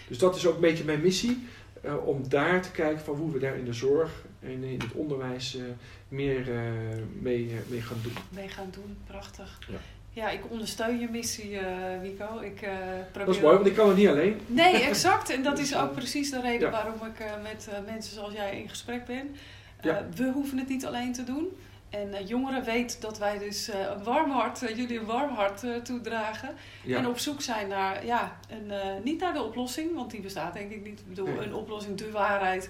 dus 0.07 0.17
dat 0.17 0.35
is 0.35 0.45
ook 0.47 0.55
een 0.55 0.61
beetje 0.61 0.83
mijn 0.83 1.01
missie, 1.01 1.37
eh, 1.81 2.07
om 2.07 2.29
daar 2.29 2.61
te 2.61 2.71
kijken 2.71 3.03
van 3.05 3.15
hoe 3.15 3.31
we 3.31 3.39
daar 3.39 3.57
in 3.57 3.65
de 3.65 3.73
zorg 3.73 4.11
en 4.39 4.63
in 4.63 4.79
het 4.79 4.91
onderwijs 4.93 5.55
eh, 5.55 5.63
meer 6.07 6.47
mee, 7.19 7.49
eh, 7.49 7.55
mee 7.69 7.81
gaan 7.81 7.97
doen. 8.03 8.13
mee 8.29 8.47
gaan 8.49 8.69
doen. 8.71 8.97
Prachtig. 9.07 9.59
Ja. 9.69 9.77
Ja, 10.15 10.29
ik 10.29 10.41
ondersteun 10.49 10.99
je 10.99 11.07
missie, 11.09 11.59
Wico. 12.01 12.39
Ik 12.39 12.61
eh, 12.61 12.71
probeer... 13.11 13.25
Dat 13.25 13.35
is 13.35 13.41
mooi, 13.41 13.55
want 13.55 13.67
ik 13.67 13.73
kan 13.75 13.87
het 13.87 13.97
niet 13.97 14.07
alleen. 14.07 14.39
Nee, 14.45 14.81
exact. 14.91 15.29
En 15.29 15.43
dat 15.43 15.59
is 15.59 15.75
ook 15.75 15.93
precies 15.93 16.31
de 16.31 16.41
reden 16.41 16.71
ja. 16.71 16.71
waarom 16.71 16.93
ik 16.93 17.19
eh, 17.19 17.31
met 17.43 17.69
mensen 17.85 18.13
zoals 18.13 18.33
jij 18.33 18.59
in 18.59 18.69
gesprek 18.69 19.05
ben. 19.05 19.35
Ja. 19.81 20.05
We 20.15 20.31
hoeven 20.31 20.57
het 20.57 20.67
niet 20.67 20.85
alleen 20.85 21.13
te 21.13 21.23
doen. 21.23 21.57
En 21.89 22.25
jongeren 22.25 22.63
weten 22.63 23.01
dat 23.01 23.17
wij 23.17 23.37
dus 23.37 23.67
een 23.67 24.03
warm 24.03 24.31
hart, 24.31 24.59
jullie 24.59 24.99
een 24.99 25.05
warm 25.05 25.33
hart 25.33 25.85
toedragen. 25.85 26.49
Ja. 26.83 26.97
En 26.97 27.07
op 27.07 27.19
zoek 27.19 27.41
zijn 27.41 27.67
naar, 27.67 28.05
ja, 28.05 28.39
een, 28.49 29.03
niet 29.03 29.19
naar 29.19 29.33
de 29.33 29.43
oplossing, 29.43 29.95
want 29.95 30.11
die 30.11 30.21
bestaat 30.21 30.53
denk 30.53 30.71
ik 30.71 30.83
niet. 30.83 30.99
Ik 30.99 31.07
bedoel, 31.07 31.27
Nee. 31.27 31.45
een 31.45 31.53
oplossing, 31.53 31.97
de 31.97 32.11
waarheid. 32.11 32.69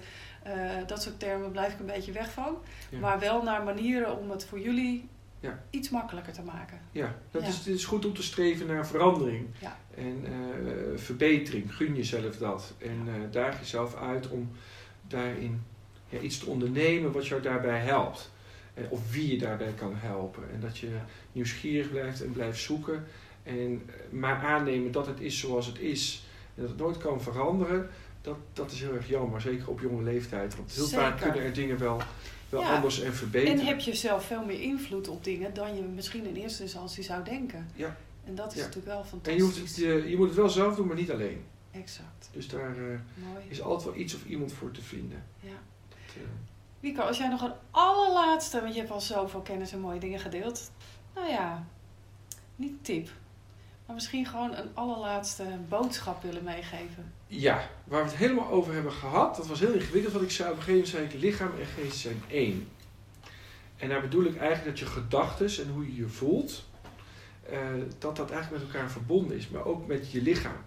dat 0.88 1.02
soort 1.02 1.20
termen 1.20 1.52
blijf 1.52 1.74
ik 1.74 1.80
een 1.80 1.86
beetje 1.86 2.12
weg 2.12 2.32
van. 2.32 2.58
Maar 3.00 3.20
wel 3.20 3.44
naar 3.44 3.64
manieren 3.64 4.18
om 4.20 4.30
het 4.30 4.46
voor 4.46 4.60
jullie 4.60 5.10
Ja. 5.46 5.64
iets 5.70 5.90
makkelijker 5.90 6.34
te 6.34 6.42
maken. 6.42 6.80
Ja, 6.92 7.16
dat 7.32 7.42
Ja. 7.42 7.48
Is, 7.48 7.58
het 7.58 7.68
is 7.68 7.86
goed 7.86 8.06
om 8.06 8.14
te 8.14 8.24
streven 8.24 8.68
naar 8.68 8.88
verandering 8.88 9.48
Ja. 9.60 9.78
en 9.96 10.24
eh, 10.26 10.98
verbetering. 11.00 11.76
Gun 11.76 11.96
jezelf 11.96 12.38
dat 12.38 12.74
en 12.78 13.02
eh, 13.08 13.14
daag 13.32 13.60
jezelf 13.60 13.96
uit 13.96 14.30
om 14.30 14.50
daarin 15.08 15.62
ja, 16.10 16.20
iets 16.20 16.38
te 16.38 16.46
ondernemen 16.50 17.12
wat 17.12 17.28
jou 17.28 17.42
daarbij 17.42 17.80
helpt. 17.80 18.32
Eh, 18.74 18.84
of 18.90 19.12
wie 19.12 19.32
je 19.32 19.38
daarbij 19.38 19.72
kan 19.74 19.94
helpen. 19.96 20.44
En 20.54 20.60
dat 20.60 20.78
je 20.78 20.90
nieuwsgierig 21.32 21.90
blijft 21.90 22.24
en 22.24 22.32
blijft 22.32 22.60
zoeken. 22.60 23.04
En 23.44 23.90
maar 24.10 24.36
aannemen 24.44 24.92
dat 24.92 25.06
het 25.08 25.20
is 25.20 25.40
zoals 25.40 25.66
het 25.66 25.80
is. 25.80 26.26
En 26.56 26.62
dat 26.62 26.70
het 26.72 26.80
nooit 26.80 26.98
kan 26.98 27.22
veranderen. 27.22 27.90
Dat, 28.26 28.38
dat 28.54 28.72
is 28.72 28.82
heel 28.82 28.94
erg 28.94 29.08
jammer. 29.10 29.42
Zeker 29.42 29.70
op 29.70 29.80
jonge 29.80 30.04
leeftijd. 30.04 30.56
Want 30.56 30.72
heel 30.72 30.88
vaak 30.88 31.22
kunnen 31.22 31.42
er 31.42 31.54
dingen 31.54 31.78
wel, 31.78 32.02
wel 32.50 32.62
Ja. 32.62 32.76
anders 32.76 33.02
en 33.02 33.14
verbeteren. 33.14 33.60
En 33.60 33.66
heb 33.66 33.80
je 33.80 33.96
zelf 33.96 34.26
veel 34.26 34.46
meer 34.46 34.62
invloed 34.62 35.08
op 35.08 35.24
dingen 35.24 35.54
dan 35.54 35.76
je 35.76 35.82
misschien 35.82 36.26
in 36.26 36.36
eerste 36.36 36.64
instantie 36.64 37.04
zou 37.04 37.24
denken. 37.24 37.68
Ja. 37.76 37.98
En 38.26 38.36
dat 38.36 38.52
is 38.52 38.58
Ja. 38.58 38.66
natuurlijk 38.66 38.88
wel 38.88 39.00
en 39.00 39.06
fantastisch. 39.08 39.36
je, 39.42 39.42
hoeft 39.42 39.58
het, 39.58 39.76
je, 39.76 40.10
je 40.10 40.18
moet 40.18 40.28
het 40.28 40.36
wel 40.38 40.50
zelf 40.50 40.76
doen, 40.76 40.88
maar 40.88 40.96
niet 40.96 41.12
alleen. 41.12 41.44
Exact. 41.72 42.30
Dus 42.32 42.48
daar 42.48 42.76
eh, 42.78 43.00
is 43.48 43.62
altijd 43.62 43.90
wel 43.94 44.04
iets 44.04 44.16
of 44.16 44.26
iemand 44.26 44.54
voor 44.54 44.72
te 44.72 44.82
vinden. 44.82 45.24
Ja. 45.40 45.50
Dat, 45.90 45.98
Wico, 46.80 47.02
als 47.02 47.18
jij 47.18 47.28
nog 47.28 47.42
een 47.42 47.54
allerlaatste, 47.72 48.62
want 48.62 48.74
je 48.74 48.80
hebt 48.80 48.92
al 48.92 49.02
zoveel 49.02 49.42
kennis 49.42 49.72
en 49.72 49.80
mooie 49.80 50.00
dingen 50.00 50.20
gedeeld. 50.20 50.72
Nou 51.16 51.28
ja, 51.28 51.66
niet 52.56 52.84
tip. 52.84 53.10
Maar 53.86 53.96
misschien 53.96 54.26
gewoon 54.26 54.56
een 54.56 54.70
allerlaatste 54.74 55.44
boodschap 55.70 56.24
willen 56.24 56.44
meegeven. 56.44 57.14
ja, 57.28 57.70
waar 57.84 58.04
we 58.04 58.10
het 58.10 58.18
helemaal 58.18 58.50
over 58.50 58.74
hebben 58.74 58.92
gehad, 58.92 59.36
dat 59.36 59.48
was 59.48 59.60
heel 59.60 59.74
ingewikkeld. 59.74 60.14
Wat 60.14 60.22
ik 60.22 60.32
zei, 60.32 60.52
op 60.52 60.58
een 60.58 60.64
gegeven 60.64 60.94
moment 60.94 61.14
ik, 61.14 61.22
lichaam 61.22 61.52
en 61.60 61.66
geest 61.66 61.98
zijn 61.98 62.22
één. 62.28 62.68
En 63.78 63.90
daar 63.90 64.02
bedoel 64.02 64.24
ik 64.24 64.38
eigenlijk 64.38 64.66
dat 64.66 64.80
je 64.80 64.86
gedachten 64.86 65.64
en 65.64 65.72
hoe 65.74 65.86
je 65.86 65.96
je 65.96 66.08
voelt, 66.08 66.66
eh, 67.50 67.60
dat 68.00 68.16
dat 68.16 68.32
eigenlijk 68.32 68.64
met 68.64 68.74
elkaar 68.74 68.92
verbonden 68.92 69.38
is. 69.38 69.50
Maar 69.50 69.66
ook 69.66 69.88
met 69.88 70.12
je 70.12 70.22
lichaam. 70.22 70.58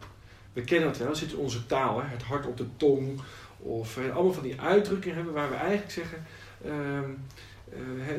We 0.52 0.62
kennen 0.62 0.88
het 0.88 0.98
wel, 0.98 1.14
zit 1.14 1.32
in 1.32 1.38
onze 1.38 1.66
taal, 1.66 2.00
hè, 2.00 2.08
het 2.08 2.22
hart 2.22 2.46
op 2.46 2.56
de 2.56 2.66
tong. 2.76 3.20
Of 3.58 3.96
eh, 3.96 4.14
allemaal 4.14 4.32
van 4.32 4.42
die 4.42 4.60
uitdrukkingen 4.60 5.16
hebben 5.16 5.34
waar 5.34 5.50
we 5.50 5.56
eigenlijk 5.56 5.90
zeggen... 5.90 6.26
ehm, 6.64 7.10
eh, 7.72 8.14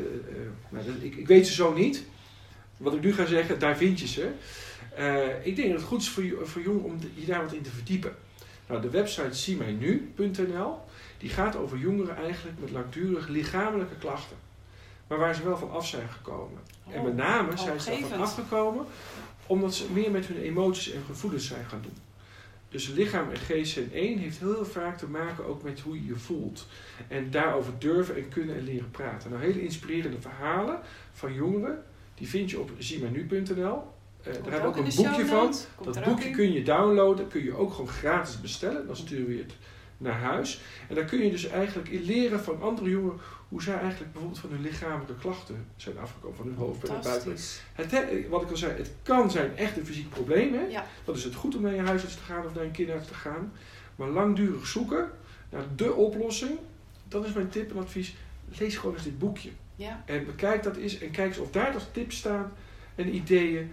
nou, 0.70 0.86
ik, 1.02 1.16
ik 1.16 1.28
weet 1.28 1.48
ze 1.48 1.54
zo 1.54 1.74
niet. 1.74 2.04
Wat 2.78 2.94
ik 2.94 3.02
nu 3.02 3.14
ga 3.14 3.26
zeggen, 3.26 3.60
daar 3.60 3.78
vind 3.78 4.00
je 4.00 4.08
ze. 4.08 4.32
Eh, 5.00 5.46
ik 5.46 5.56
denk 5.56 5.70
dat 5.70 5.80
het 5.80 5.88
goed 5.88 6.02
is 6.02 6.10
voor, 6.10 6.24
voor 6.48 6.62
jongeren 6.62 6.90
om 6.90 7.00
je 7.14 7.26
daar 7.26 7.44
wat 7.44 7.54
in 7.54 7.62
te 7.62 7.70
verdiepen. 7.70 8.16
Nou, 8.68 8.82
de 8.82 8.90
website 8.90 9.34
ziemijnu.nl 9.34 10.78
die 11.18 11.30
gaat 11.30 11.56
over 11.56 11.78
jongeren 11.78 12.16
eigenlijk 12.16 12.60
met 12.60 12.72
langdurig 12.72 13.28
lichamelijke 13.28 13.96
klachten. 13.96 14.38
Maar 15.08 15.18
waar 15.18 15.36
ze 15.36 15.44
wel 15.44 15.58
van 15.58 15.72
af 15.72 15.88
zijn 15.88 16.10
gekomen. 16.10 16.60
en 16.92 17.04
met 17.04 17.16
name 17.16 17.58
zijn 17.58 17.80
ze 17.80 17.92
ervan 17.92 18.22
afgekomen 18.22 18.86
omdat 19.48 19.76
ze 19.76 19.92
meer 19.94 20.12
met 20.12 20.26
hun 20.26 20.42
emoties 20.42 20.94
en 20.94 21.04
gevoelens 21.06 21.48
zijn 21.48 21.66
gaan 21.66 21.82
doen. 21.82 21.98
Dus 22.70 22.88
lichaam 22.88 23.30
en 23.30 23.38
geest 23.38 23.74
zijn 23.74 23.94
één 23.94 24.18
heeft 24.18 24.40
heel 24.40 24.66
vaak 24.66 24.98
te 24.98 25.08
maken 25.08 25.46
ook 25.46 25.64
met 25.64 25.80
hoe 25.80 25.96
je 25.96 26.06
je 26.06 26.16
voelt. 26.16 26.68
En 27.08 27.32
daarover 27.32 27.74
durven 27.78 28.16
en 28.16 28.30
kunnen 28.30 28.56
en 28.56 28.64
leren 28.64 28.92
praten. 28.92 29.30
Nou, 29.30 29.44
hele 29.44 29.62
inspirerende 29.62 30.22
verhalen 30.22 30.80
van 31.14 31.34
jongeren, 31.34 31.84
die 32.16 32.30
vind 32.30 32.50
je 32.50 32.60
op 32.60 32.72
ziemijnu.nl. 32.78 33.98
Eh, 34.24 34.34
daar 34.34 34.52
hebben 34.52 34.62
we 34.62 34.68
ook 34.68 34.86
een 34.86 34.96
boekje 34.96 35.26
van. 35.26 35.54
Dat 35.84 36.04
boekje 36.04 36.30
kun 36.30 36.52
je 36.52 36.64
downloaden, 36.64 37.28
kun 37.28 37.44
je 37.44 37.56
ook 37.56 37.72
gewoon 37.72 37.90
gratis 37.90 38.42
bestellen. 38.42 38.88
Dan 38.88 38.96
sturen 38.96 39.28
we 39.28 39.38
het 39.38 39.54
naar 39.98 40.20
huis. 40.20 40.62
En 40.90 40.96
daar 40.96 41.06
kun 41.06 41.20
je 41.24 41.32
dus 41.32 41.48
eigenlijk 41.48 41.90
in 41.90 42.02
leren 42.02 42.40
van 42.40 42.62
andere 42.62 42.90
jongeren 42.90 43.20
hoe 43.50 43.62
zij 43.62 43.80
eigenlijk 43.80 44.12
bijvoorbeeld 44.12 44.42
van 44.42 44.50
hun 44.50 44.62
lichamelijke 44.62 45.16
klachten 45.16 45.66
zijn 45.76 45.98
afgekomen, 45.98 46.38
van 46.38 46.46
hun 46.46 46.56
hoofd 46.56 46.90
en 46.90 47.02
buik. 47.04 47.24
Het, 47.74 48.28
wat 48.30 48.42
ik 48.42 48.50
al 48.50 48.58
zei, 48.58 48.74
het 48.74 48.92
kan 49.04 49.32
zijn 49.32 49.58
echt 49.58 49.78
een 49.78 49.86
fysiek 49.86 50.10
probleem. 50.10 50.54
Hè? 50.54 50.62
Ja. 50.62 50.86
Dat 51.06 51.16
is 51.16 51.24
het 51.24 51.36
goed 51.36 51.56
om 51.56 51.62
naar 51.62 51.76
je 51.76 51.82
huisarts 51.82 52.16
te 52.16 52.24
gaan 52.24 52.46
of 52.46 52.54
naar 52.54 52.64
een 52.64 52.72
kinderarts 52.72 53.08
te 53.08 53.14
gaan. 53.14 53.52
Maar 53.96 54.08
langdurig 54.08 54.68
zoeken 54.68 55.12
naar 55.50 55.64
de 55.76 55.94
oplossing, 55.94 56.60
dat 57.08 57.26
is 57.26 57.34
mijn 57.34 57.50
tip 57.50 57.72
en 57.72 57.78
advies. 57.78 58.16
Lees 58.58 58.78
gewoon 58.78 58.96
eens 58.96 59.04
dit 59.04 59.20
boekje. 59.20 59.50
Ja. 59.76 60.04
En 60.06 60.26
bekijk 60.26 60.64
dat 60.64 60.76
eens 60.76 61.00
en 61.00 61.12
kijk 61.12 61.28
eens 61.28 61.38
of 61.38 61.52
daar 61.52 61.74
als 61.74 61.88
tips 61.92 62.18
staan 62.18 62.52
en 62.96 63.16
ideeën 63.16 63.72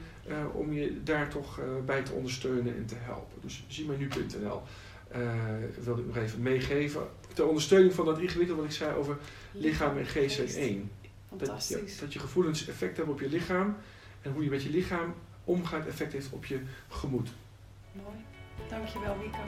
om 0.53 0.72
je 0.72 1.03
daar 1.03 1.29
toch 1.29 1.59
uh, 1.59 1.64
bij 1.87 2.03
te 2.03 2.12
ondersteunen 2.12 2.77
en 2.77 2.87
te 2.87 2.95
helpen. 2.99 3.39
Dus 3.41 3.64
zie 3.68 3.87
mij 3.87 3.97
nu.nl 3.97 4.62
uh, 5.16 5.33
wilde 5.85 6.01
ik 6.01 6.07
nog 6.07 6.16
even 6.16 6.43
meegeven. 6.43 7.03
Ter 7.33 7.47
ondersteuning 7.47 7.95
van 7.95 8.05
dat 8.05 8.18
ingewikkelde 8.18 8.62
wat 8.62 8.70
ik 8.70 8.77
zei 8.77 8.95
over 8.95 9.18
lichaam 9.53 9.99
en 9.99 10.07
geest 10.07 10.37
zijn 10.37 10.49
één. 10.49 10.91
Dat, 11.37 11.68
ja, 11.68 11.79
dat 12.01 12.12
je 12.12 12.18
gevoelens 12.18 12.68
effect 12.68 12.97
hebben 12.97 13.14
op 13.14 13.20
je 13.20 13.29
lichaam 13.29 13.77
en 14.22 14.33
hoe 14.33 14.45
je 14.45 14.51
met 14.51 14.62
je 14.62 14.70
lichaam 14.70 15.14
omgaat 15.45 15.87
effect 15.87 16.12
heeft 16.12 16.29
op 16.31 16.45
je 16.45 16.61
gemoed. 16.89 17.29
Mooi. 17.93 18.16
Dankjewel 18.68 19.16
Wico. 19.18 19.39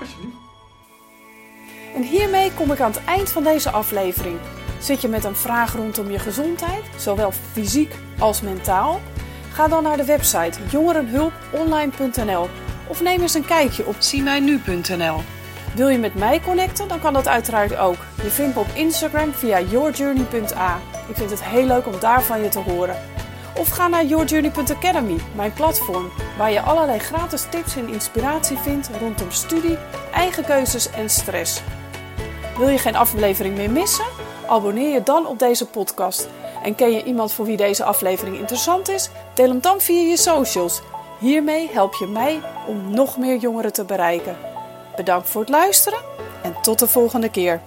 Alsjeblieft. 0.00 0.36
En 1.94 2.02
hiermee 2.02 2.52
kom 2.52 2.72
ik 2.72 2.80
aan 2.80 2.90
het 2.90 3.04
eind 3.04 3.30
van 3.30 3.44
deze 3.44 3.70
aflevering. 3.70 4.38
Zit 4.80 5.00
je 5.00 5.08
met 5.08 5.24
een 5.24 5.36
vraag 5.36 5.72
rondom 5.74 6.10
je 6.10 6.18
gezondheid, 6.18 6.84
zowel 6.96 7.32
fysiek 7.32 7.94
als 8.18 8.40
mentaal? 8.40 9.00
Ga 9.56 9.68
dan 9.68 9.82
naar 9.82 9.96
de 9.96 10.04
website 10.04 10.58
jongerenhulponline.nl 10.70 12.48
of 12.88 13.00
neem 13.00 13.20
eens 13.20 13.34
een 13.34 13.46
kijkje 13.46 13.86
op 13.86 13.94
ziemijnu.nl. 13.98 15.20
Wil 15.74 15.88
je 15.88 15.98
met 15.98 16.14
mij 16.14 16.40
connecten, 16.40 16.88
dan 16.88 17.00
kan 17.00 17.12
dat 17.12 17.28
uiteraard 17.28 17.76
ook. 17.76 17.96
Je 18.22 18.30
vindt 18.30 18.54
me 18.54 18.60
op 18.60 18.66
Instagram 18.74 19.32
via 19.32 19.60
yourjourney.a. 19.60 20.78
Ik 21.08 21.16
vind 21.16 21.30
het 21.30 21.44
heel 21.44 21.66
leuk 21.66 21.86
om 21.86 22.00
daar 22.00 22.22
van 22.22 22.42
je 22.42 22.48
te 22.48 22.58
horen. 22.58 22.96
Of 23.54 23.68
ga 23.68 23.88
naar 23.88 24.04
yourjourney.academy, 24.04 25.16
mijn 25.34 25.52
platform, 25.52 26.10
waar 26.38 26.52
je 26.52 26.60
allerlei 26.60 26.98
gratis 26.98 27.46
tips 27.50 27.76
en 27.76 27.88
inspiratie 27.88 28.56
vindt 28.56 28.90
rondom 29.00 29.30
studie, 29.30 29.78
eigen 30.12 30.44
keuzes 30.44 30.90
en 30.90 31.10
stress. 31.10 31.62
Wil 32.58 32.68
je 32.68 32.78
geen 32.78 32.96
aflevering 32.96 33.56
meer 33.56 33.70
missen? 33.70 34.06
Abonneer 34.46 34.92
je 34.92 35.02
dan 35.02 35.26
op 35.26 35.38
deze 35.38 35.66
podcast. 35.66 36.28
En 36.62 36.74
ken 36.74 36.90
je 36.90 37.04
iemand 37.04 37.32
voor 37.32 37.44
wie 37.44 37.56
deze 37.56 37.84
aflevering 37.84 38.38
interessant 38.38 38.88
is? 38.88 39.10
Deel 39.34 39.48
hem 39.48 39.60
dan 39.60 39.80
via 39.80 40.08
je 40.08 40.16
socials. 40.16 40.80
Hiermee 41.18 41.70
help 41.72 41.94
je 41.94 42.06
mij 42.06 42.40
om 42.66 42.90
nog 42.90 43.16
meer 43.16 43.36
jongeren 43.36 43.72
te 43.72 43.84
bereiken. 43.84 44.36
Bedankt 44.96 45.28
voor 45.30 45.40
het 45.40 45.50
luisteren 45.50 45.98
en 46.42 46.54
tot 46.62 46.78
de 46.78 46.86
volgende 46.86 47.30
keer. 47.30 47.60